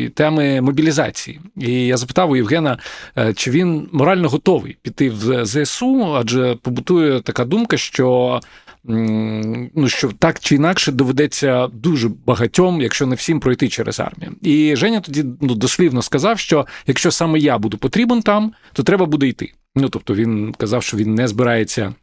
теми 0.10 0.62
мобілізації. 0.62 1.40
І 1.58 1.72
я 1.72 1.98
запитав 1.98 2.32
у 2.32 2.36
Євгена, 2.36 2.78
чи 3.36 3.52
він 3.52 3.90
морально 3.92 4.30
готовий 4.30 4.78
піти 4.82 5.10
в 5.10 5.46
ЗСУ, 5.46 6.16
адже 6.16 6.35
адже 6.36 6.56
побутує 6.56 7.22
така 7.22 7.46
думка, 7.46 7.78
що. 7.78 8.40
Ну, 8.88 9.88
що 9.88 10.12
так 10.20 10.40
чи 10.40 10.56
інакше 10.56 10.92
доведеться 10.92 11.68
дуже 11.68 12.10
багатьом, 12.26 12.82
якщо 12.82 13.06
не 13.06 13.16
всім, 13.16 13.40
пройти 13.40 13.70
через 13.70 14.00
армію. 14.00 14.32
І 14.42 14.76
Женя 14.76 15.00
тоді 15.00 15.26
ну, 15.42 15.56
дослівно 15.56 16.02
сказав, 16.02 16.40
що 16.40 16.66
якщо 16.88 17.12
саме 17.12 17.40
я 17.40 17.58
буду 17.58 17.78
потрібен 17.78 18.22
там, 18.22 18.54
то 18.74 18.84
треба 18.84 19.06
буде 19.06 19.28
йти. 19.28 19.54
Ну 19.76 19.90
тобто 19.90 20.16
він 20.16 20.56
казав, 20.58 20.84
що 20.84 20.98
він 20.98 21.16
не 21.16 21.28
збирається 21.28 21.94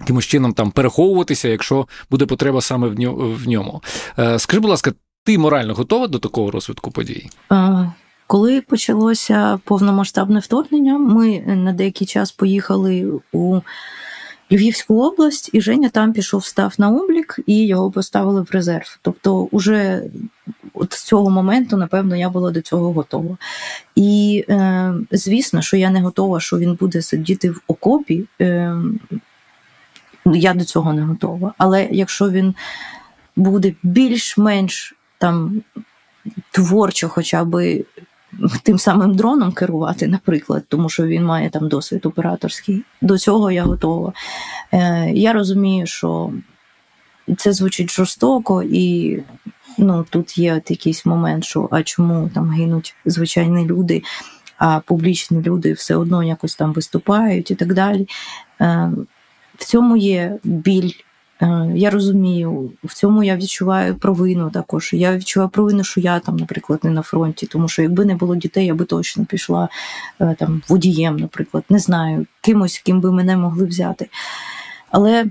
якимось 0.00 0.26
чином 0.26 0.52
там 0.52 0.70
переховуватися, 0.70 1.48
якщо 1.48 1.88
буде 2.10 2.26
потреба 2.26 2.60
саме 2.60 2.88
в 2.88 3.48
ньому. 3.48 3.82
Е, 4.18 4.38
скажи, 4.38 4.60
будь 4.60 4.70
ласка, 4.70 4.92
ти 5.24 5.38
морально 5.38 5.74
готова 5.74 6.06
до 6.06 6.18
такого 6.18 6.50
розвитку 6.50 6.90
подій? 6.90 7.26
Коли 8.28 8.60
почалося 8.60 9.60
повномасштабне 9.64 10.40
вторгнення, 10.40 10.98
ми 10.98 11.40
на 11.40 11.72
деякий 11.72 12.06
час 12.06 12.32
поїхали 12.32 13.20
у 13.32 13.60
Львівську 14.52 15.02
область, 15.02 15.50
і 15.52 15.60
Женя 15.60 15.88
там 15.88 16.12
пішов, 16.12 16.44
став 16.44 16.74
на 16.78 16.90
облік 16.90 17.38
і 17.46 17.66
його 17.66 17.90
поставили 17.90 18.42
в 18.42 18.48
резерв. 18.50 18.98
Тобто, 19.02 19.48
уже 19.50 20.02
от 20.74 20.92
з 20.92 21.02
цього 21.02 21.30
моменту, 21.30 21.76
напевно, 21.76 22.16
я 22.16 22.30
була 22.30 22.50
до 22.50 22.60
цього 22.60 22.92
готова. 22.92 23.36
І 23.94 24.44
е, 24.48 24.94
звісно, 25.10 25.62
що 25.62 25.76
я 25.76 25.90
не 25.90 26.00
готова, 26.00 26.40
що 26.40 26.58
він 26.58 26.74
буде 26.74 27.02
сидіти 27.02 27.50
в 27.50 27.62
окопі. 27.66 28.24
Е, 28.40 28.76
Я 30.24 30.54
до 30.54 30.64
цього 30.64 30.92
не 30.92 31.02
готова. 31.02 31.54
Але 31.58 31.88
якщо 31.90 32.30
він 32.30 32.54
буде 33.36 33.74
більш-менш 33.82 34.94
там 35.18 35.62
творчо, 36.50 37.08
хоча 37.08 37.44
б 37.44 37.84
тим 38.62 38.78
самим 38.78 39.14
дроном 39.14 39.52
керувати, 39.52 40.06
наприклад, 40.08 40.64
тому 40.68 40.88
що 40.88 41.06
він 41.06 41.24
має 41.24 41.50
там 41.50 41.68
досвід 41.68 42.06
операторський. 42.06 42.82
До 43.00 43.18
цього 43.18 43.50
я 43.50 43.62
готова. 43.62 44.12
Е, 44.72 45.10
Я 45.14 45.32
розумію, 45.32 45.86
що 45.86 46.32
це 47.36 47.52
звучить 47.52 47.90
жорстоко, 47.90 48.62
і 48.62 49.18
ну, 49.78 50.06
тут 50.10 50.38
є 50.38 50.62
якийсь 50.68 51.06
момент, 51.06 51.44
що 51.44 51.68
а 51.70 51.82
чому 51.82 52.30
там 52.34 52.50
гинуть 52.50 52.94
звичайні 53.04 53.66
люди, 53.66 54.02
а 54.58 54.80
публічні 54.80 55.42
люди 55.42 55.72
все 55.72 55.96
одно 55.96 56.22
якось 56.22 56.56
там 56.56 56.72
виступають 56.72 57.50
і 57.50 57.54
так 57.54 57.74
далі. 57.74 58.08
Е, 58.60 58.90
В 59.58 59.64
цьому 59.64 59.96
є 59.96 60.38
біль 60.44 60.92
я 61.74 61.90
розумію, 61.90 62.72
в 62.84 62.94
цьому 62.94 63.22
я 63.22 63.36
відчуваю 63.36 63.94
провину 63.94 64.50
також. 64.50 64.92
Я 64.92 65.16
відчуваю 65.16 65.50
провину, 65.50 65.84
що 65.84 66.00
я 66.00 66.18
там, 66.18 66.36
наприклад, 66.36 66.80
не 66.82 66.90
на 66.90 67.02
фронті, 67.02 67.46
тому 67.46 67.68
що 67.68 67.82
якби 67.82 68.04
не 68.04 68.14
було 68.14 68.36
дітей, 68.36 68.66
я 68.66 68.74
би 68.74 68.84
точно 68.84 69.24
пішла 69.24 69.68
е, 70.20 70.36
там 70.38 70.62
водієм, 70.68 71.16
наприклад, 71.16 71.64
не 71.68 71.78
знаю, 71.78 72.26
кимось, 72.40 72.78
ким 72.78 73.00
би 73.00 73.12
мене 73.12 73.36
могли 73.36 73.66
взяти. 73.66 74.08
Але 74.90 75.26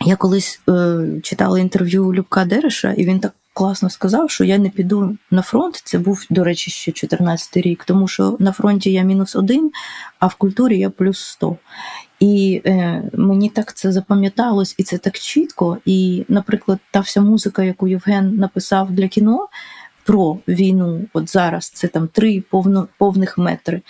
я 0.00 0.16
колись 0.16 0.60
е, 0.68 1.06
читала 1.22 1.58
інтерв'ю 1.58 2.14
Любка 2.14 2.44
Дереша, 2.44 2.92
і 2.92 3.04
він 3.04 3.20
так 3.20 3.32
класно 3.54 3.90
сказав, 3.90 4.30
що 4.30 4.44
я 4.44 4.58
не 4.58 4.68
піду 4.68 5.16
на 5.30 5.42
фронт. 5.42 5.82
Це 5.84 5.98
був, 5.98 6.26
до 6.30 6.44
речі, 6.44 6.70
ще 6.70 6.92
14 6.92 7.56
рік, 7.56 7.84
тому 7.84 8.08
що 8.08 8.36
на 8.38 8.52
фронті 8.52 8.92
я 8.92 9.02
мінус 9.02 9.36
один, 9.36 9.70
а 10.18 10.26
в 10.26 10.34
культурі 10.34 10.78
я 10.78 10.90
плюс 10.90 11.18
100. 11.18 11.56
І 12.24 12.62
е, 12.66 13.02
мені 13.12 13.48
так 13.48 13.74
це 13.74 13.92
запам'яталось, 13.92 14.74
і 14.78 14.82
це 14.82 14.98
так 14.98 15.18
чітко. 15.18 15.78
І, 15.84 16.24
наприклад, 16.28 16.78
та 16.90 17.00
вся 17.00 17.20
музика, 17.20 17.62
яку 17.62 17.88
Євген 17.88 18.36
написав 18.36 18.90
для 18.90 19.08
кіно 19.08 19.48
про 20.04 20.38
війну, 20.48 21.00
от 21.12 21.30
зараз 21.30 21.70
це 21.70 21.88
там 21.88 22.08
три 22.08 22.40
повно, 22.50 22.88
повних 22.98 23.38
метри, 23.38 23.82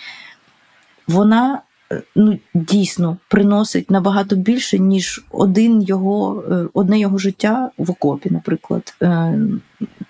вона 1.07 1.61
е, 1.91 2.01
ну, 2.15 2.39
дійсно 2.53 3.17
приносить 3.27 3.91
набагато 3.91 4.35
більше, 4.35 4.79
ніж 4.79 5.25
один 5.31 5.81
його, 5.81 6.43
е, 6.51 6.67
одне 6.73 6.99
його 6.99 7.17
життя 7.17 7.71
в 7.77 7.91
окопі, 7.91 8.29
наприклад, 8.29 8.95
е, 9.01 9.39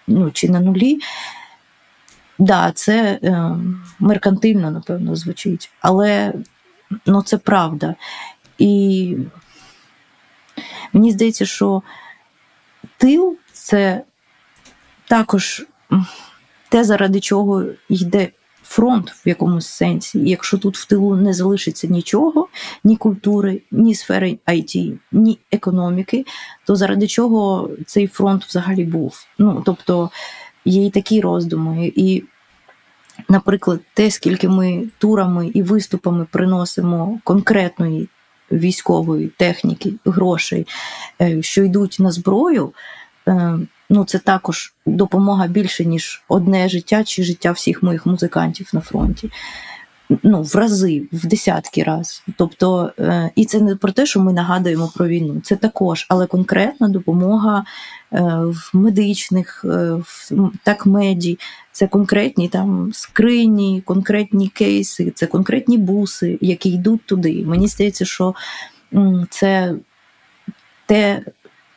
ну, 0.07 0.31
чи 0.31 0.49
на 0.49 0.59
нулі. 0.59 0.99
Да, 2.39 2.71
це 2.75 3.19
е, 3.23 3.55
меркантильно, 3.99 4.71
напевно, 4.71 5.15
звучить, 5.15 5.71
але 5.81 6.33
ну 7.05 7.23
це 7.23 7.37
правда. 7.37 7.95
І 8.57 9.17
мені 10.93 11.11
здається, 11.11 11.45
що 11.45 11.81
тил 12.97 13.37
це 13.51 14.03
також 15.07 15.65
те, 16.69 16.83
заради 16.83 17.19
чого 17.19 17.65
йде 17.89 18.29
фронт 18.63 19.11
в 19.11 19.27
якомусь 19.27 19.67
сенсі. 19.67 20.19
Якщо 20.19 20.57
тут 20.57 20.77
в 20.77 20.85
тилу 20.85 21.15
не 21.15 21.33
залишиться 21.33 21.87
нічого, 21.87 22.47
ні 22.83 22.95
культури, 22.95 23.61
ні 23.71 23.95
сфери 23.95 24.39
IT, 24.47 24.97
ні 25.11 25.39
економіки, 25.51 26.25
то 26.65 26.75
заради 26.75 27.07
чого 27.07 27.69
цей 27.85 28.07
фронт 28.07 28.45
взагалі 28.45 28.83
був? 28.83 29.25
Ну, 29.37 29.63
тобто 29.65 30.09
є 30.65 30.85
і 30.85 30.89
такі 30.89 31.21
роздуми. 31.21 31.91
І 31.95 32.23
наприклад, 33.29 33.79
те, 33.93 34.11
скільки 34.11 34.49
ми 34.49 34.83
турами 34.97 35.47
і 35.47 35.61
виступами 35.61 36.27
приносимо 36.31 37.19
конкретної 37.23 38.09
військової 38.51 39.27
техніки, 39.27 39.93
грошей, 40.05 40.67
е, 41.21 41.41
що 41.41 41.63
йдуть 41.63 41.97
на 41.99 42.11
зброю, 42.11 42.73
е, 43.27 43.59
ну 43.89 44.05
це 44.05 44.19
також 44.19 44.73
допомога 44.85 45.47
більше, 45.47 45.85
ніж 45.85 46.23
одне 46.27 46.69
життя 46.69 47.03
чи 47.03 47.23
життя 47.23 47.51
всіх 47.51 47.83
моїх 47.83 48.05
музикантів 48.05 48.69
на 48.73 48.81
фронті 48.81 49.31
ну, 50.09 50.41
в 50.41 50.55
рази, 50.55 51.07
в 51.11 51.27
десятки 51.27 51.83
раз. 51.83 52.23
Тобто, 52.37 52.91
е, 52.99 53.31
і 53.35 53.45
це 53.45 53.59
не 53.59 53.75
про 53.75 53.91
те, 53.91 54.05
що 54.05 54.19
ми 54.19 54.33
нагадуємо 54.33 54.91
про 54.95 55.07
війну. 55.07 55.41
Це 55.43 55.55
також, 55.55 56.05
але 56.09 56.27
конкретна 56.27 56.87
допомога 56.87 57.65
е, 58.13 58.21
в 58.45 58.69
медичних, 58.73 59.65
е, 59.65 59.93
в 59.93 60.31
так 60.63 60.85
меді, 60.85 61.39
це 61.71 61.87
конкретні 61.87 62.49
там 62.49 62.91
скрині, 62.93 63.83
конкретні 63.85 64.47
кейси, 64.47 65.11
це 65.15 65.27
конкретні 65.27 65.77
буси, 65.77 66.37
які 66.41 66.69
йдуть 66.69 67.05
туди. 67.05 67.43
Мені 67.45 67.67
здається, 67.67 68.05
що 68.05 68.35
це 69.29 69.73
те, 70.85 71.21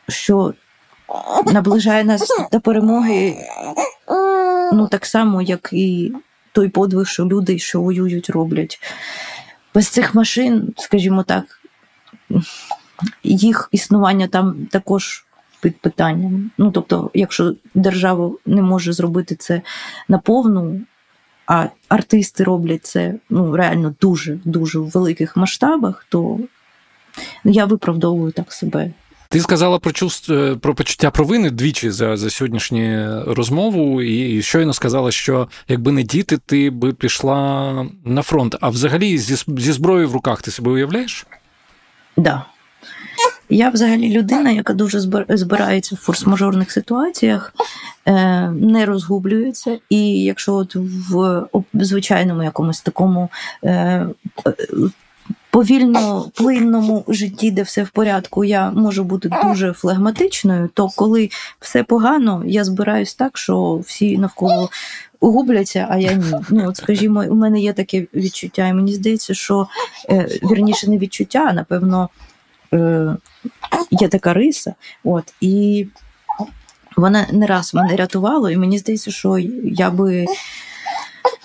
що 0.08 0.54
наближає 1.52 2.04
нас 2.04 2.28
до 2.52 2.60
перемоги, 2.60 3.36
ну 4.72 4.88
так 4.88 5.06
само, 5.06 5.42
як 5.42 5.68
і 5.72 6.12
той 6.58 6.68
подвиг, 6.68 7.06
що 7.06 7.24
люди, 7.24 7.58
що 7.58 7.80
воюють, 7.80 8.30
роблять. 8.30 8.80
Без 9.74 9.88
цих 9.88 10.14
машин, 10.14 10.74
скажімо 10.76 11.22
так, 11.22 11.44
їх 13.22 13.68
існування 13.72 14.28
там 14.28 14.66
також 14.70 15.26
під 15.60 15.80
питанням. 15.80 16.50
Ну, 16.58 16.70
тобто, 16.70 17.10
якщо 17.14 17.54
держава 17.74 18.30
не 18.46 18.62
може 18.62 18.92
зробити 18.92 19.34
це 19.34 19.62
наповну, 20.08 20.80
а 21.46 21.66
артисти 21.88 22.44
роблять 22.44 22.86
це 22.86 23.14
ну, 23.30 23.56
реально 23.56 23.94
дуже 24.00 24.38
дуже 24.44 24.78
в 24.78 24.88
великих 24.88 25.36
масштабах, 25.36 26.06
то 26.08 26.40
я 27.44 27.64
виправдовую 27.64 28.32
так 28.32 28.52
себе. 28.52 28.90
Ти 29.30 29.40
сказала 29.40 29.78
про 29.78 29.92
чувств, 29.92 30.32
е, 30.32 30.56
про 30.56 30.74
почуття 30.74 31.10
провини 31.10 31.50
двічі 31.50 31.90
за 31.90 32.16
за 32.16 32.30
сьогоднішню 32.30 33.22
розмову, 33.26 34.02
і 34.02 34.42
щойно 34.42 34.72
сказала, 34.72 35.10
що 35.10 35.48
якби 35.68 35.92
не 35.92 36.02
діти, 36.02 36.38
ти 36.46 36.70
би 36.70 36.92
пішла 36.92 37.86
на 38.04 38.22
фронт. 38.22 38.56
А 38.60 38.68
взагалі 38.70 39.18
зі 39.18 39.36
зі 39.46 39.72
зброєю 39.72 40.08
в 40.08 40.12
руках 40.12 40.42
ти 40.42 40.50
себе 40.50 40.70
уявляєш? 40.70 41.26
Так. 42.16 42.24
Да. 42.24 42.44
Я 43.50 43.70
взагалі 43.70 44.18
людина, 44.18 44.50
яка 44.50 44.72
дуже 44.72 45.00
збирається 45.28 45.94
в 45.94 46.10
форс-мажорних 46.10 46.70
ситуаціях, 46.70 47.54
е, 48.06 48.48
не 48.50 48.86
розгублюється. 48.86 49.78
І 49.90 50.22
якщо 50.22 50.54
от 50.54 50.76
в 51.12 51.48
звичайному 51.74 52.42
якомусь 52.42 52.80
такому 52.80 53.28
е, 53.64 54.06
повільно 55.58 56.30
плинному 56.34 57.04
житті, 57.08 57.50
де 57.50 57.62
все 57.62 57.82
в 57.82 57.90
порядку, 57.90 58.44
я 58.44 58.70
можу 58.70 59.04
бути 59.04 59.30
дуже 59.44 59.72
флегматичною, 59.72 60.70
то 60.74 60.88
коли 60.88 61.30
все 61.60 61.82
погано, 61.82 62.42
я 62.46 62.64
збираюсь 62.64 63.14
так, 63.14 63.38
що 63.38 63.76
всі 63.86 64.18
навколо 64.18 64.70
губляться, 65.20 65.86
а 65.90 65.96
я 65.96 66.12
ні. 66.12 66.32
Ну, 66.50 66.68
от, 66.68 66.76
скажімо, 66.76 67.24
у 67.30 67.34
мене 67.34 67.60
є 67.60 67.72
таке 67.72 68.06
відчуття, 68.14 68.68
і 68.68 68.74
мені 68.74 68.94
здається, 68.94 69.34
що 69.34 69.68
е, 70.10 70.28
вірніше 70.42 70.90
не 70.90 70.98
відчуття, 70.98 71.46
а 71.50 71.52
напевно 71.52 72.08
е, 72.74 73.16
є 73.90 74.08
така 74.08 74.34
риса. 74.34 74.74
От, 75.04 75.34
І 75.40 75.86
вона 76.96 77.26
не 77.32 77.46
раз 77.46 77.74
мене 77.74 77.96
рятувала, 77.96 78.50
і 78.50 78.56
мені 78.56 78.78
здається, 78.78 79.10
що 79.10 79.38
я 79.64 79.90
би. 79.90 80.26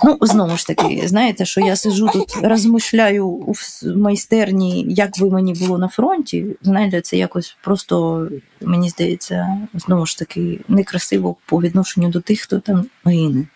Ну, 0.05 0.17
знову 0.21 0.57
ж 0.57 0.67
таки, 0.67 1.01
знаєте, 1.05 1.45
що 1.45 1.61
я 1.61 1.75
сижу 1.75 2.09
тут, 2.13 2.37
розмишляю 2.43 3.27
у 3.27 3.53
майстерні, 3.95 4.85
як 4.89 5.19
би 5.19 5.29
мені 5.29 5.53
було 5.53 5.77
на 5.77 5.87
фронті. 5.87 6.45
Знаєте, 6.61 7.01
це 7.01 7.17
якось 7.17 7.57
просто, 7.63 8.27
мені 8.61 8.89
здається, 8.89 9.57
знову 9.73 10.05
ж 10.05 10.19
таки, 10.19 10.59
некрасиво 10.67 11.35
по 11.45 11.61
відношенню 11.61 12.09
до 12.09 12.21
тих, 12.21 12.41
хто 12.41 12.59
там 12.59 12.85
гине. 13.05 13.47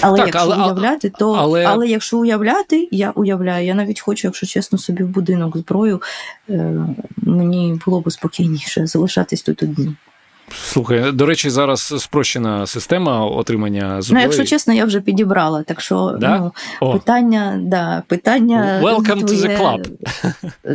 Але 0.00 0.18
так, 0.18 0.26
якщо 0.26 0.50
але, 0.50 0.64
уявляти, 0.64 1.10
то 1.18 1.32
але... 1.32 1.64
але 1.64 1.88
якщо 1.88 2.18
уявляти, 2.18 2.88
я 2.90 3.10
уявляю, 3.10 3.66
я 3.66 3.74
навіть 3.74 4.00
хочу, 4.00 4.26
якщо 4.26 4.46
чесно, 4.46 4.78
собі 4.78 5.02
в 5.02 5.08
будинок 5.08 5.56
зброю, 5.56 6.02
е, 6.48 6.86
мені 7.16 7.80
було 7.86 8.00
б 8.00 8.12
спокійніше 8.12 8.86
залишатись 8.86 9.42
тут 9.42 9.62
одні. 9.62 9.94
Слухай, 10.54 11.12
до 11.12 11.26
речі, 11.26 11.50
зараз 11.50 11.94
спрощена 11.98 12.66
система 12.66 13.26
отримання 13.26 14.02
зброї. 14.02 14.24
Ну, 14.24 14.32
якщо 14.32 14.44
чесно, 14.44 14.74
я 14.74 14.84
вже 14.84 15.00
підібрала. 15.00 15.62
Так 15.62 15.80
що 15.80 16.16
да? 16.20 16.50
ну, 16.82 16.92
питання, 16.92 17.58
да, 17.62 18.02
питання. 18.06 18.80
Welcome 18.82 19.24
твоє... 19.24 19.24
to 19.24 19.48
the 19.48 19.58
club. 19.58 19.88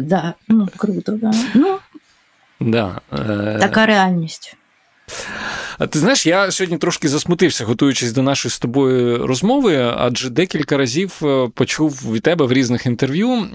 Да, 0.01 0.33
ну, 0.47 0.67
круто, 0.77 1.11
да. 1.11 1.31
Ну, 1.53 1.77
да. 2.59 3.01
Е... 3.29 3.57
Така 3.59 3.85
реальність. 3.85 4.57
Ти 5.89 5.99
знаєш, 5.99 6.27
я 6.27 6.51
сьогодні 6.51 6.77
трошки 6.77 7.07
засмутився, 7.07 7.65
готуючись 7.65 8.11
до 8.11 8.21
нашої 8.21 8.51
з 8.51 8.59
тобою 8.59 9.27
розмови, 9.27 9.93
адже 9.97 10.29
декілька 10.29 10.77
разів 10.77 11.19
е, 11.23 11.49
почув 11.53 11.91
від 12.13 12.21
тебе 12.21 12.45
в 12.45 12.53
різних 12.53 12.85
інтерв'ю, 12.85 13.47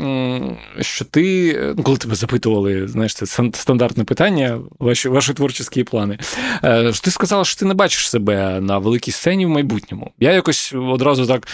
що 0.80 1.04
ти, 1.04 1.58
ну, 1.76 1.82
коли 1.82 1.96
тебе 1.96 2.14
запитували, 2.14 2.88
знаєш, 2.88 3.14
це 3.14 3.26
стандартне 3.54 4.04
питання, 4.04 4.60
ваші 4.78 5.08
ваші 5.08 5.34
творчі 5.34 5.84
плани. 5.84 6.18
Е, 6.64 6.92
Ти 7.02 7.10
сказала, 7.10 7.44
що 7.44 7.58
ти 7.58 7.64
не 7.64 7.74
бачиш 7.74 8.10
себе 8.10 8.60
на 8.60 8.78
великій 8.78 9.10
сцені 9.10 9.46
в 9.46 9.48
майбутньому. 9.48 10.10
Я 10.20 10.32
якось 10.32 10.74
одразу 10.76 11.26
так. 11.26 11.48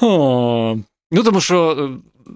О, 0.00 0.76
Ну, 1.10 1.22
тому 1.22 1.40
що. 1.40 1.90
Е, 1.90 2.32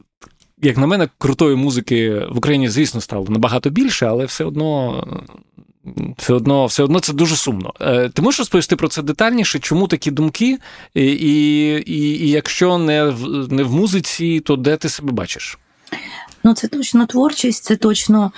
як 0.62 0.76
на 0.76 0.86
мене, 0.86 1.09
крутої 1.18 1.57
музики 1.57 2.26
в 2.30 2.38
Україні, 2.38 2.68
звісно, 2.68 3.01
стало 3.01 3.26
набагато 3.28 3.70
більше, 3.70 4.07
але 4.07 4.24
все 4.24 4.44
одно 4.44 5.05
все 6.18 6.35
одно 6.35 6.66
все 6.66 6.83
одно 6.83 7.01
це 7.01 7.12
дуже 7.12 7.37
сумно. 7.37 7.72
Е, 7.81 8.09
ти 8.09 8.22
можеш 8.22 8.39
розповісти 8.39 8.76
про 8.76 8.89
це 8.89 9.03
детальніше? 9.03 9.59
Чому 9.59 9.87
такі 9.89 10.11
думки? 10.11 10.59
І 10.95 11.05
і, 11.07 11.93
і, 11.93 12.31
якщо 12.31 12.78
не 12.78 13.05
в, 13.05 13.53
не 13.53 13.62
в 13.62 13.72
музиці, 13.72 14.41
то 14.41 14.57
де 14.57 14.76
ти 14.76 14.89
себе 14.89 15.12
бачиш? 15.12 15.59
Ну, 16.45 16.55
це 16.55 16.68
точно 16.68 17.07
творчість, 17.07 17.64
це 17.64 17.76
точно 17.76 18.33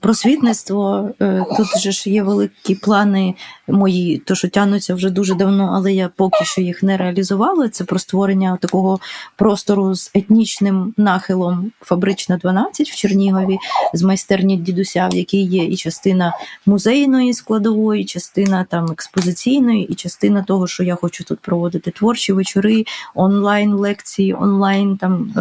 просвітництво 0.00 1.10
е, 1.20 1.44
тут 1.56 1.80
же 1.80 1.92
ж 1.92 2.10
є 2.10 2.22
великі 2.22 2.74
плани 2.74 3.34
мої, 3.68 4.18
то 4.18 4.34
що 4.34 4.48
тянуться 4.48 4.94
вже 4.94 5.10
дуже 5.10 5.34
давно, 5.34 5.72
але 5.74 5.92
я 5.92 6.10
поки 6.16 6.44
що 6.44 6.60
їх 6.60 6.82
не 6.82 6.96
реалізувала. 6.96 7.68
Це 7.68 7.84
про 7.84 7.98
створення 7.98 8.58
такого 8.60 8.98
простору 9.36 9.94
з 9.94 10.10
етнічним 10.14 10.94
нахилом 10.96 11.72
фабрична 11.80 12.36
12 12.36 12.90
в 12.90 12.94
Чернігові 12.94 13.58
з 13.94 14.02
майстерні 14.02 14.56
дідуся, 14.56 15.08
в 15.12 15.14
якій 15.14 15.42
є 15.42 15.64
і 15.64 15.76
частина 15.76 16.32
музейної 16.66 17.34
складової, 17.34 18.04
частина 18.04 18.66
там 18.70 18.90
експозиційної, 18.92 19.84
і 19.84 19.94
частина 19.94 20.42
того, 20.42 20.66
що 20.66 20.82
я 20.82 20.94
хочу 20.94 21.24
тут 21.24 21.40
проводити 21.40 21.90
творчі 21.90 22.32
вечори, 22.32 22.84
онлайн 23.14 23.72
лекції, 23.72 24.34
онлайн 24.34 24.96
там. 24.96 25.32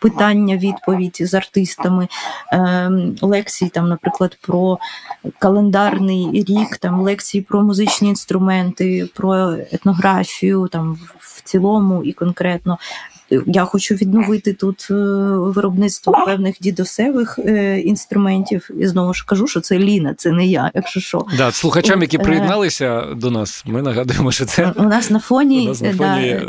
Питання, 0.00 0.56
відповідь 0.56 1.16
з 1.20 1.34
артистами, 1.34 2.08
ем, 2.52 3.16
лекції, 3.20 3.70
там, 3.70 3.88
наприклад, 3.88 4.38
про 4.40 4.78
календарний 5.38 6.44
рік, 6.48 6.76
там 6.76 7.00
лекції 7.00 7.42
про 7.42 7.62
музичні 7.62 8.08
інструменти, 8.08 9.08
про 9.14 9.52
етнографію 9.52 10.68
там 10.68 10.98
в 11.18 11.42
цілому 11.42 12.04
і 12.04 12.12
конкретно. 12.12 12.78
Я 13.30 13.64
хочу 13.64 13.94
відновити 13.94 14.52
тут 14.52 14.88
е, 14.90 14.94
виробництво 15.38 16.22
певних 16.26 16.56
дідосевих 16.60 17.38
е, 17.38 17.80
інструментів. 17.80 18.70
І 18.80 18.86
знову 18.86 19.14
ж 19.14 19.24
кажу, 19.26 19.46
що 19.46 19.60
це 19.60 19.78
Ліна, 19.78 20.14
це 20.14 20.30
не 20.30 20.46
я. 20.46 20.70
Якщо 20.74 21.00
що 21.00 21.26
да, 21.36 21.52
слухачам, 21.52 22.02
які 22.02 22.16
е, 22.16 22.20
приєдналися 22.20 23.02
до 23.16 23.30
нас, 23.30 23.64
ми 23.66 23.82
нагадуємо, 23.82 24.32
що 24.32 24.44
це 24.44 24.72
у 24.76 24.82
нас 24.82 25.10
на 25.10 25.20
фоні, 25.20 25.66
нас 25.68 25.82
на 25.82 25.92
фоні... 25.92 26.40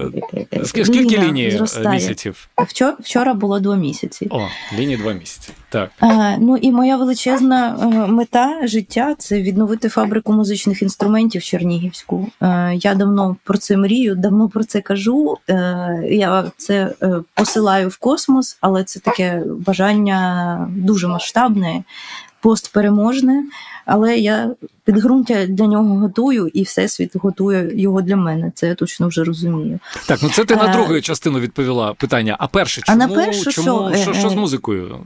Да, 0.51 0.65
скільки 0.65 1.17
ліній 1.17 1.61
місяців? 1.91 2.49
Вчора 2.57 2.97
вчора 2.99 3.33
було 3.33 3.59
два 3.59 3.75
місяці. 3.75 4.27
О, 4.29 4.47
лінії 4.77 4.97
два 4.97 5.13
місяці. 5.13 5.49
Так 5.69 5.91
а, 5.99 6.37
ну 6.37 6.57
і 6.57 6.71
моя 6.71 6.97
величезна 6.97 7.77
мета 8.09 8.67
життя 8.67 9.15
це 9.17 9.41
відновити 9.41 9.89
фабрику 9.89 10.33
музичних 10.33 10.81
інструментів 10.81 11.43
Чернігівську. 11.43 12.27
Я 12.73 12.95
давно 12.95 13.35
про 13.43 13.57
це 13.57 13.77
мрію, 13.77 14.15
давно 14.15 14.49
про 14.49 14.63
це 14.63 14.81
кажу. 14.81 15.37
Я 16.09 16.51
це 16.67 16.93
е, 17.01 17.21
посилаю 17.33 17.89
в 17.89 17.97
космос, 17.97 18.57
але 18.61 18.83
це 18.83 18.99
таке 18.99 19.43
бажання 19.59 20.69
дуже 20.75 21.07
масштабне, 21.07 21.83
постпереможне. 22.41 23.43
Але 23.85 24.17
я 24.17 24.55
підґрунтя 24.83 25.45
для 25.45 25.65
нього 25.65 25.95
готую, 25.95 26.47
і 26.47 26.63
всесвіт 26.63 27.15
готує 27.15 27.81
його 27.81 28.01
для 28.01 28.15
мене. 28.15 28.51
Це 28.55 28.67
я 28.67 28.75
точно 28.75 29.07
вже 29.07 29.23
розумію. 29.23 29.79
Так, 30.07 30.19
ну 30.23 30.29
це 30.29 30.45
ти 30.45 30.55
на 30.55 30.69
е, 30.69 30.73
другу 30.73 31.01
частину 31.01 31.39
відповіла 31.39 31.93
питання. 31.93 32.35
А 32.39 32.47
перше, 32.47 32.81
чому 32.81 33.03
а 33.03 33.07
на 33.07 33.15
першу, 33.15 33.51
чому 33.51 33.89
що, 33.93 34.01
що, 34.03 34.13
що 34.13 34.29
з 34.29 34.33
е, 34.33 34.35
музикою? 34.35 34.99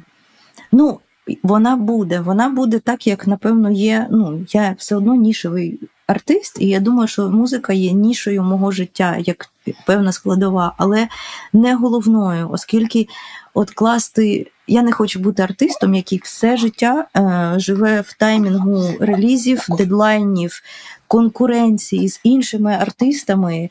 Ну. 0.72 1.00
Вона 1.44 1.76
буде, 1.76 2.20
вона 2.20 2.50
буде 2.50 2.80
так, 2.80 3.08
як 3.08 3.28
напевно 3.28 3.72
є. 3.72 4.08
Ну 4.12 4.46
я 4.54 4.76
все 4.78 4.96
одно 4.96 5.16
нішевий 5.16 5.80
артист, 6.08 6.58
і 6.60 6.68
я 6.68 6.80
думаю, 6.80 7.08
що 7.08 7.30
музика 7.30 7.74
є 7.74 7.92
нішою 7.92 8.44
мого 8.44 8.72
життя, 8.72 9.18
як 9.20 9.50
певна 9.86 10.12
складова, 10.12 10.74
але 10.78 11.08
не 11.54 11.76
головною, 11.76 12.50
оскільки 12.52 13.08
от 13.54 13.72
класти. 13.72 14.52
Я 14.68 14.82
не 14.82 14.92
хочу 14.92 15.20
бути 15.20 15.44
артистом, 15.44 15.96
який 15.96 16.22
все 16.24 16.58
життя 16.58 17.08
е, 17.18 17.54
живе 17.60 18.02
в 18.02 18.14
таймінгу 18.14 18.84
релізів, 19.00 19.66
дедлайнів, 19.70 20.62
конкуренції 21.08 22.10
з 22.10 22.20
іншими 22.24 22.74
артистами, 22.74 23.70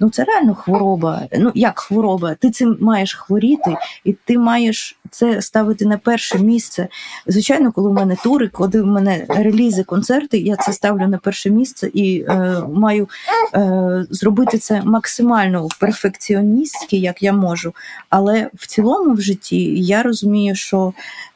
ну 0.00 0.10
це 0.10 0.24
реально 0.24 0.54
хвороба. 0.54 1.22
Ну 1.38 1.52
як 1.54 1.78
хвороба? 1.78 2.34
Ти 2.34 2.50
цим 2.50 2.76
маєш 2.80 3.14
хворіти, 3.14 3.76
і 4.04 4.12
ти 4.12 4.38
маєш 4.38 4.98
це 5.10 5.42
ставити 5.42 5.86
на 5.86 5.98
перше 5.98 6.38
місце. 6.38 6.88
Звичайно, 7.26 7.72
коли 7.72 7.90
в 7.90 7.92
мене 7.92 8.16
тури, 8.22 8.48
коли 8.48 8.82
в 8.82 8.86
мене 8.86 9.26
релізи, 9.28 9.82
концерти, 9.82 10.38
я 10.38 10.56
це 10.56 10.72
ставлю 10.72 11.08
на 11.08 11.18
перше 11.18 11.50
місце 11.50 11.90
і 11.94 12.24
е, 12.28 12.62
маю 12.72 13.08
е, 13.54 14.06
зробити 14.10 14.58
це 14.58 14.82
максимально 14.84 15.68
перфекціоністськи, 15.80 16.96
як 16.96 17.22
я 17.22 17.32
можу. 17.32 17.74
Але 18.08 18.50
в 18.54 18.66
цілому 18.66 19.14
в 19.14 19.20
житті 19.20 19.80
я 19.80 20.02
розумію, 20.02 20.54
що, 20.54 20.92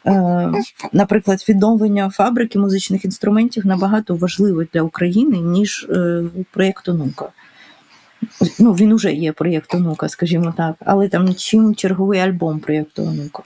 е, 0.07 0.53
наприклад, 0.93 1.45
відновлення 1.49 2.11
фабрики 2.11 2.59
музичних 2.59 3.05
інструментів 3.05 3.67
набагато 3.67 4.15
важливе 4.15 4.67
для 4.73 4.83
України, 4.83 5.39
ніж 5.39 5.87
е, 5.91 6.23
проєкт 6.51 6.89
онука. 6.89 7.29
Ну, 8.59 8.73
він 8.73 8.93
уже 8.93 9.13
є 9.13 9.33
проєкт 9.33 9.75
онука, 9.75 10.09
скажімо 10.09 10.55
так, 10.57 10.75
але 10.81 11.09
там 11.09 11.35
чим 11.35 11.75
черговий 11.75 12.21
альбом 12.21 12.61
проєкту 12.61 13.03
онука. 13.03 13.43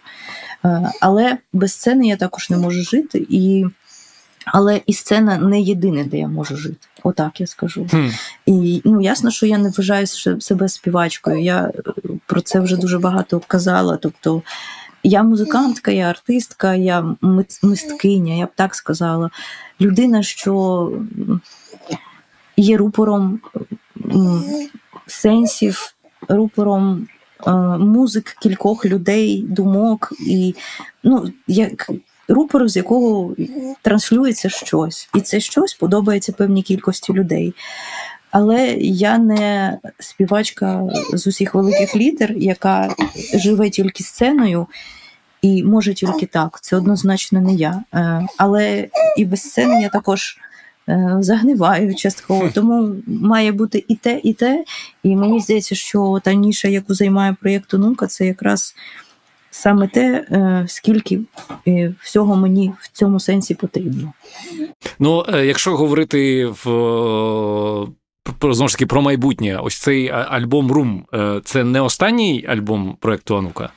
Е, 0.64 0.90
але 1.00 1.38
без 1.52 1.72
сцени 1.72 2.06
я 2.06 2.16
також 2.16 2.50
не 2.50 2.56
можу 2.56 2.82
жити, 2.82 3.26
і... 3.28 3.64
але 4.46 4.80
і 4.86 4.92
сцена 4.92 5.38
не 5.38 5.60
єдине, 5.60 6.04
де 6.04 6.18
я 6.18 6.28
можу 6.28 6.56
жити. 6.56 6.86
Отак 7.02 7.40
я 7.40 7.46
скажу. 7.46 7.86
Хм. 7.90 8.08
І 8.46 8.82
ну, 8.84 9.00
ясно, 9.00 9.30
що 9.30 9.46
я 9.46 9.58
не 9.58 9.68
вважаю 9.68 10.06
себе 10.06 10.68
співачкою. 10.68 11.42
Я 11.42 11.72
про 12.26 12.40
це 12.40 12.60
вже 12.60 12.76
дуже 12.76 12.98
багато 12.98 13.40
казала. 13.46 13.96
Тобто 13.96 14.42
я 15.02 15.22
музикантка, 15.22 15.90
я 15.90 16.10
артистка, 16.10 16.74
я 16.74 17.16
мисткиня, 17.62 18.34
я 18.34 18.46
б 18.46 18.50
так 18.54 18.74
сказала. 18.74 19.30
Людина, 19.80 20.22
що 20.22 20.92
є 22.56 22.76
рупором 22.76 23.40
сенсів, 25.06 25.94
рупором 26.28 27.08
е, 27.46 27.50
музик 27.78 28.36
кількох 28.42 28.84
людей, 28.84 29.44
думок, 29.48 30.12
і 30.26 30.54
ну, 31.02 31.32
як 31.46 31.90
рупор, 32.28 32.68
з 32.68 32.76
якого 32.76 33.34
транслюється 33.82 34.48
щось. 34.48 35.08
І 35.14 35.20
це 35.20 35.40
щось 35.40 35.74
подобається 35.74 36.32
певній 36.32 36.62
кількості 36.62 37.12
людей. 37.12 37.54
Але 38.30 38.66
я 38.80 39.18
не 39.18 39.78
співачка 39.98 40.82
з 41.12 41.26
усіх 41.26 41.54
великих 41.54 41.96
літер, 41.96 42.32
яка 42.36 42.94
живе 43.34 43.70
тільки 43.70 44.04
сценою 44.04 44.66
і 45.42 45.64
може 45.64 45.94
тільки 45.94 46.26
так. 46.26 46.58
Це 46.62 46.76
однозначно 46.76 47.40
не 47.40 47.54
я. 47.54 47.82
Е, 47.94 48.26
але 48.36 48.88
і 49.16 49.24
без 49.24 49.42
сцени 49.42 49.82
я 49.82 49.88
також 49.88 50.38
Е, 50.90 51.16
загниваю 51.20 51.94
частково. 51.98 52.50
Тому 52.54 52.94
має 53.06 53.52
бути 53.52 53.84
і 53.88 53.94
те, 53.94 54.20
і 54.24 54.32
те. 54.32 54.64
І 55.02 55.16
мені 55.16 55.40
здається, 55.40 55.74
що 55.74 56.20
та 56.24 56.32
ніша, 56.32 56.68
яку 56.68 56.94
займає 56.94 57.36
проєкт 57.40 57.74
«Онука», 57.74 58.06
це 58.06 58.26
якраз 58.26 58.74
саме 59.50 59.88
те, 59.88 60.26
е, 60.30 60.64
скільки 60.68 61.20
е, 61.68 61.94
всього 62.00 62.36
мені 62.36 62.72
в 62.80 62.88
цьому 62.92 63.20
сенсі 63.20 63.54
потрібно. 63.54 64.12
Ну, 64.98 65.24
якщо 65.44 65.76
говорити 65.76 66.46
в. 66.46 66.64
Про 68.38 68.54
знову 68.54 68.68
ж 68.68 68.74
таки 68.74 68.86
про 68.86 69.02
майбутнє, 69.02 69.56
ось 69.62 69.78
цей 69.78 70.08
альбом 70.08 70.72
Рум 70.72 71.04
це 71.44 71.64
не 71.64 71.80
останній 71.80 72.46
альбом 72.48 72.96
проекту 73.00 73.36
Анука? 73.36 73.70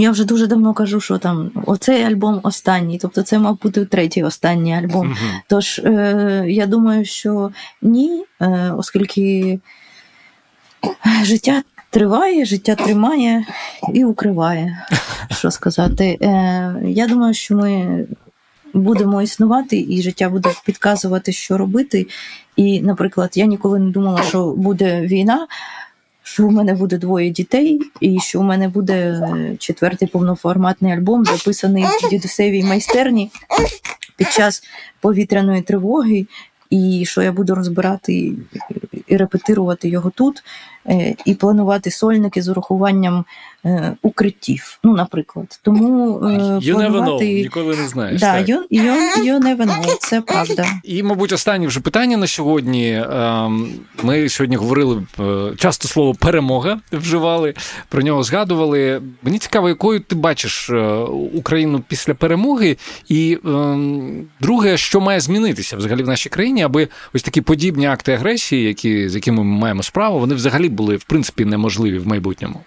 Я 0.00 0.10
вже 0.10 0.24
дуже 0.24 0.46
давно 0.46 0.74
кажу, 0.74 1.00
що 1.00 1.18
там 1.18 1.50
оцей 1.66 2.04
альбом 2.04 2.40
останній, 2.42 2.98
тобто 2.98 3.22
це, 3.22 3.38
мав 3.38 3.58
бути 3.62 3.84
третій 3.84 4.22
останній 4.22 4.74
альбом. 4.74 5.08
Uh-huh. 5.08 5.40
Тож 5.48 5.78
е, 5.78 6.44
я 6.48 6.66
думаю, 6.66 7.04
що 7.04 7.50
ні, 7.82 8.24
е, 8.40 8.72
оскільки 8.76 9.58
життя 11.22 11.62
триває, 11.90 12.44
життя 12.44 12.74
тримає 12.74 13.44
і 13.94 14.04
укриває. 14.04 14.86
Що 15.30 15.50
сказати? 15.50 16.18
Е, 16.22 16.74
Я 16.84 17.06
думаю, 17.06 17.34
що 17.34 17.54
ми 17.54 18.06
будемо 18.74 19.22
існувати, 19.22 19.86
і 19.88 20.02
життя 20.02 20.28
буде 20.28 20.48
підказувати, 20.64 21.32
що 21.32 21.58
робити. 21.58 22.06
І, 22.56 22.80
наприклад, 22.80 23.30
я 23.34 23.46
ніколи 23.46 23.78
не 23.78 23.90
думала, 23.90 24.22
що 24.22 24.54
буде 24.56 25.00
війна 25.00 25.46
що 26.32 26.46
у 26.46 26.50
мене 26.50 26.74
буде 26.74 26.98
двоє 26.98 27.30
дітей, 27.30 27.80
і 28.00 28.20
що 28.20 28.40
у 28.40 28.42
мене 28.42 28.68
буде 28.68 28.94
е, 28.94 29.56
четвертий 29.58 30.08
повноформатний 30.08 30.92
альбом, 30.92 31.24
записаний 31.24 31.84
в 31.84 32.10
дідусевій 32.10 32.64
майстерні 32.64 33.30
під 34.16 34.32
час 34.32 34.62
повітряної 35.00 35.62
тривоги, 35.62 36.26
і 36.70 37.04
що 37.06 37.22
я 37.22 37.32
буду 37.32 37.54
розбирати 37.54 38.32
і 39.06 39.16
репетирувати 39.16 39.88
його 39.88 40.10
тут, 40.10 40.42
і 41.24 41.34
планувати 41.34 41.90
сольники 41.90 42.42
з 42.42 42.48
урахуванням 42.48 43.24
е, 43.64 43.96
укриттів. 44.02 44.78
Ну, 44.84 44.92
наприклад. 44.92 45.60
Тому 45.62 46.18
е, 46.18 46.26
you 46.26 46.72
планувати... 46.72 47.24
never 47.24 47.28
know, 47.28 47.42
ніколи 47.42 47.76
не 47.76 47.88
знаєш. 47.88 48.20
Да, 48.20 48.34
you, 48.34 48.58
you, 48.70 48.96
you 49.18 49.38
never 49.40 49.66
know, 49.66 49.96
це 50.00 50.20
правда. 50.20 50.66
І, 50.84 51.02
мабуть, 51.02 51.32
останнє 51.32 51.66
вже 51.66 51.80
питання 51.80 52.16
на 52.16 52.26
сьогодні. 52.26 53.04
Ем, 53.12 53.68
ми 54.02 54.28
сьогодні 54.28 54.56
говорили 54.56 55.02
часто 55.56 55.88
слово 55.88 56.14
перемога 56.14 56.80
вживали, 56.92 57.54
про 57.88 58.02
нього 58.02 58.22
згадували. 58.22 59.02
Мені 59.22 59.38
цікаво, 59.38 59.68
якою 59.68 60.00
ти 60.00 60.14
бачиш 60.14 60.70
Україну 61.34 61.82
після 61.88 62.14
перемоги, 62.14 62.76
і 63.08 63.38
ем, 63.44 64.26
друге, 64.40 64.76
що 64.76 65.00
має 65.00 65.20
змінитися 65.20 65.76
взагалі 65.76 66.02
в 66.02 66.06
нашій 66.06 66.28
країні, 66.28 66.62
аби 66.62 66.88
ось 67.14 67.22
такі 67.22 67.40
подібні 67.40 67.86
акти 67.86 68.12
агресії, 68.12 68.64
які 68.64 69.08
з 69.08 69.14
якими 69.14 69.44
ми 69.44 69.58
маємо 69.58 69.82
справу, 69.82 70.18
вони 70.18 70.34
взагалі 70.34 70.68
були 70.80 70.96
в 70.96 71.04
принципі 71.04 71.44
неможливі 71.44 71.98
в 71.98 72.06
майбутньому. 72.06 72.60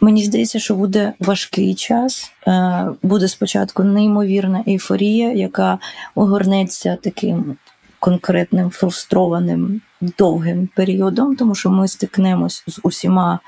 Мені 0.00 0.24
здається, 0.24 0.58
що 0.58 0.74
буде 0.74 1.12
важкий 1.20 1.74
час. 1.74 2.32
Е, 2.46 2.88
буде 3.02 3.28
спочатку 3.28 3.84
неймовірна 3.84 4.64
ейфорія, 4.68 5.32
яка 5.32 5.78
огорнеться 6.14 6.98
таким 7.02 7.56
конкретним 8.00 8.70
фрустрованим 8.70 9.80
довгим 10.00 10.68
періодом, 10.74 11.36
тому 11.36 11.54
що 11.54 11.70
ми 11.70 11.88
стикнемось 11.88 12.64
з 12.66 12.80
усіма 12.82 13.38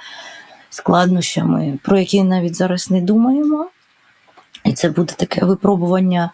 складнощами, 0.70 1.78
про 1.84 1.98
які 1.98 2.22
навіть 2.22 2.56
зараз 2.56 2.90
не 2.90 3.00
думаємо. 3.00 3.68
І 4.64 4.72
це 4.72 4.90
буде 4.90 5.14
таке 5.16 5.44
випробування 5.44 6.30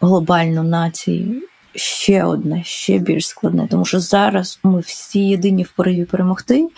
глобально 0.00 0.62
нації 0.62 1.42
ще 1.74 2.24
одне, 2.24 2.64
ще 2.64 2.98
більш 2.98 3.28
складне, 3.28 3.68
тому 3.70 3.84
що 3.84 4.00
зараз 4.00 4.58
ми 4.62 4.80
всі 4.80 5.20
єдині 5.20 5.62
в 5.62 5.70
пориві 5.70 6.04
перемогти. 6.04 6.68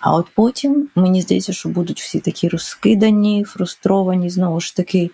А 0.00 0.14
от 0.14 0.26
потім 0.34 0.88
мені 0.94 1.22
здається, 1.22 1.52
що 1.52 1.68
будуть 1.68 2.00
всі 2.00 2.20
такі 2.20 2.48
розкидані, 2.48 3.44
фрустровані, 3.44 4.30
знову 4.30 4.60
ж 4.60 4.76
таки. 4.76 5.10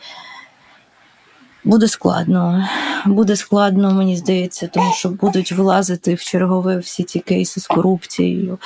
Буде 1.64 1.88
складно, 1.88 2.68
буде 3.06 3.36
складно, 3.36 3.94
мені 3.94 4.16
здається, 4.16 4.66
тому 4.66 4.92
що 4.92 5.08
будуть 5.08 5.52
вилазити 5.52 6.14
в 6.14 6.20
чергове 6.20 6.78
всі 6.78 7.04
ці 7.04 7.18
кейси 7.18 7.60
з 7.60 7.66
корупцією. 7.66 8.58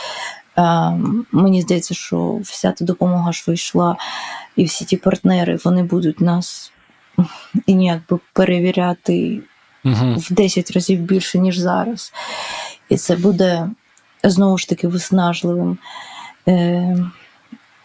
А, 0.57 0.91
Мені 1.33 1.63
здається, 1.63 1.95
що 1.95 2.39
вся 2.43 2.73
та 2.73 2.85
допомога, 2.85 3.33
що 3.33 3.53
йшла, 3.53 3.97
і 4.57 4.65
всі 4.65 4.85
ті 4.85 4.97
партнери, 4.97 5.59
вони 5.65 5.83
будуть 5.83 6.21
нас 6.21 6.73
і 7.67 7.75
ніяк 7.75 8.01
би 8.11 8.19
перевіряти 8.33 9.41
в 9.85 10.33
10 10.33 10.71
разів 10.71 11.01
більше, 11.01 11.39
ніж 11.39 11.59
зараз. 11.59 12.13
І 12.89 12.97
це 12.97 13.17
буде 13.17 13.71
знову 14.25 14.59
ж 14.59 14.69
таки 14.69 14.89
виснажливим. 14.89 15.79
Е, 16.49 16.97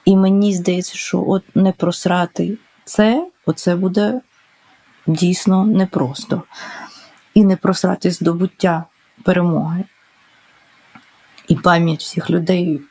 І 0.05 0.15
мені 0.15 0.53
здається, 0.53 0.95
що 0.95 1.23
от 1.27 1.55
не 1.55 1.71
просрати 1.71 2.57
це, 2.85 3.27
оце 3.45 3.75
буде 3.75 4.21
дійсно 5.07 5.65
непросто. 5.65 6.43
І 7.33 7.43
не 7.43 7.55
просрати 7.55 8.11
здобуття 8.11 8.85
перемоги. 9.23 9.83
І 11.47 11.55
пам'ять 11.55 11.99
всіх 11.99 12.29
людей, 12.29 12.81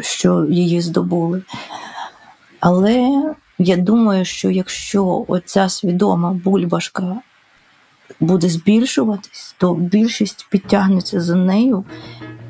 що 0.00 0.44
її 0.44 0.80
здобули. 0.80 1.42
Але 2.60 3.22
я 3.58 3.76
думаю, 3.76 4.24
що 4.24 4.50
якщо 4.50 5.24
оця 5.28 5.68
свідома 5.68 6.32
бульбашка 6.32 7.16
буде 8.20 8.48
збільшуватись, 8.48 9.54
то 9.58 9.74
більшість 9.74 10.46
підтягнеться 10.50 11.20
за 11.20 11.34
нею, 11.34 11.84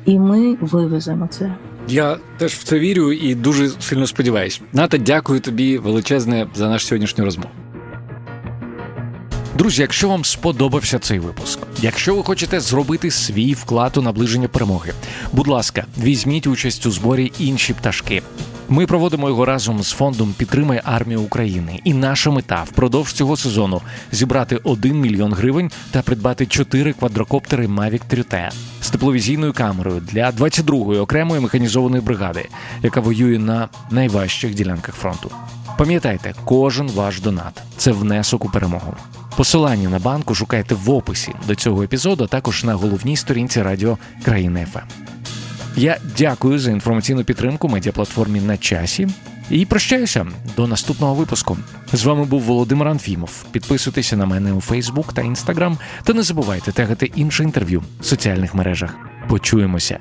і 0.05 0.19
ми 0.19 0.57
вивеземо 0.61 1.27
це. 1.27 1.55
Я 1.87 2.17
теж 2.37 2.53
в 2.53 2.63
це 2.63 2.79
вірю 2.79 3.11
і 3.11 3.35
дуже 3.35 3.69
сильно 3.79 4.07
сподіваюся. 4.07 4.61
Ната, 4.73 4.97
дякую 4.97 5.39
тобі 5.39 5.77
величезне 5.77 6.47
за 6.55 6.69
нашу 6.69 6.87
сьогоднішню 6.87 7.25
розмову. 7.25 7.49
Друзі, 9.57 9.81
якщо 9.81 10.09
вам 10.09 10.25
сподобався 10.25 10.99
цей 10.99 11.19
випуск, 11.19 11.59
якщо 11.81 12.15
ви 12.15 12.23
хочете 12.23 12.59
зробити 12.59 13.11
свій 13.11 13.53
вклад 13.53 13.97
у 13.97 14.01
наближення 14.01 14.47
перемоги, 14.47 14.93
будь 15.31 15.47
ласка, 15.47 15.85
візьміть 15.97 16.47
участь 16.47 16.85
у 16.85 16.91
зборі 16.91 17.31
інші 17.39 17.73
пташки. 17.73 18.21
Ми 18.71 18.85
проводимо 18.85 19.29
його 19.29 19.45
разом 19.45 19.83
з 19.83 19.91
фондом 19.91 20.33
Підтримай 20.37 20.81
армію 20.83 21.21
України. 21.21 21.79
І 21.83 21.93
наша 21.93 22.31
мета 22.31 22.63
впродовж 22.63 23.13
цього 23.13 23.37
сезону 23.37 23.81
зібрати 24.11 24.59
1 24.63 24.99
мільйон 24.99 25.33
гривень 25.33 25.71
та 25.91 26.01
придбати 26.01 26.45
4 26.45 26.93
квадрокоптери 26.93 27.67
Mavic 27.67 28.01
3T 28.09 28.51
з 28.81 28.89
тепловізійною 28.89 29.53
камерою 29.53 30.01
для 30.11 30.29
22-ї 30.29 31.01
окремої 31.01 31.41
механізованої 31.41 32.01
бригади, 32.01 32.49
яка 32.83 33.01
воює 33.01 33.39
на 33.39 33.69
найважчих 33.89 34.55
ділянках 34.55 34.95
фронту. 34.95 35.31
Пам'ятайте, 35.77 36.33
кожен 36.45 36.87
ваш 36.87 37.21
донат 37.21 37.61
це 37.77 37.91
внесок 37.91 38.45
у 38.45 38.49
перемогу. 38.49 38.93
Посилання 39.37 39.89
на 39.89 39.99
банку 39.99 40.35
шукайте 40.35 40.75
в 40.75 40.89
описі 40.89 41.33
до 41.47 41.55
цього 41.55 41.83
епізоду, 41.83 42.23
а 42.23 42.27
також 42.27 42.63
на 42.63 42.73
головній 42.73 43.17
сторінці 43.17 43.61
радіо 43.61 43.97
Країна 44.23 44.65
ФМ. 44.65 45.11
Я 45.75 45.97
дякую 46.17 46.59
за 46.59 46.71
інформаційну 46.71 47.23
підтримку 47.23 47.69
медіаплатформі 47.69 48.41
на 48.41 48.57
часі 48.57 49.07
і 49.49 49.65
прощаюся 49.65 50.27
до 50.55 50.67
наступного 50.67 51.15
випуску. 51.15 51.57
З 51.93 52.03
вами 52.03 52.25
був 52.25 52.41
Володимир 52.41 52.87
Анфімов. 52.87 53.45
Підписуйтеся 53.51 54.17
на 54.17 54.25
мене 54.25 54.53
у 54.53 54.61
Фейсбук 54.61 55.13
та 55.13 55.21
Інстаграм, 55.21 55.77
та 56.03 56.13
не 56.13 56.23
забувайте 56.23 56.71
тегати 56.71 57.11
інше 57.15 57.43
інтерв'ю 57.43 57.83
в 57.99 58.05
соціальних 58.05 58.55
мережах. 58.55 58.95
Почуємося. 59.29 59.99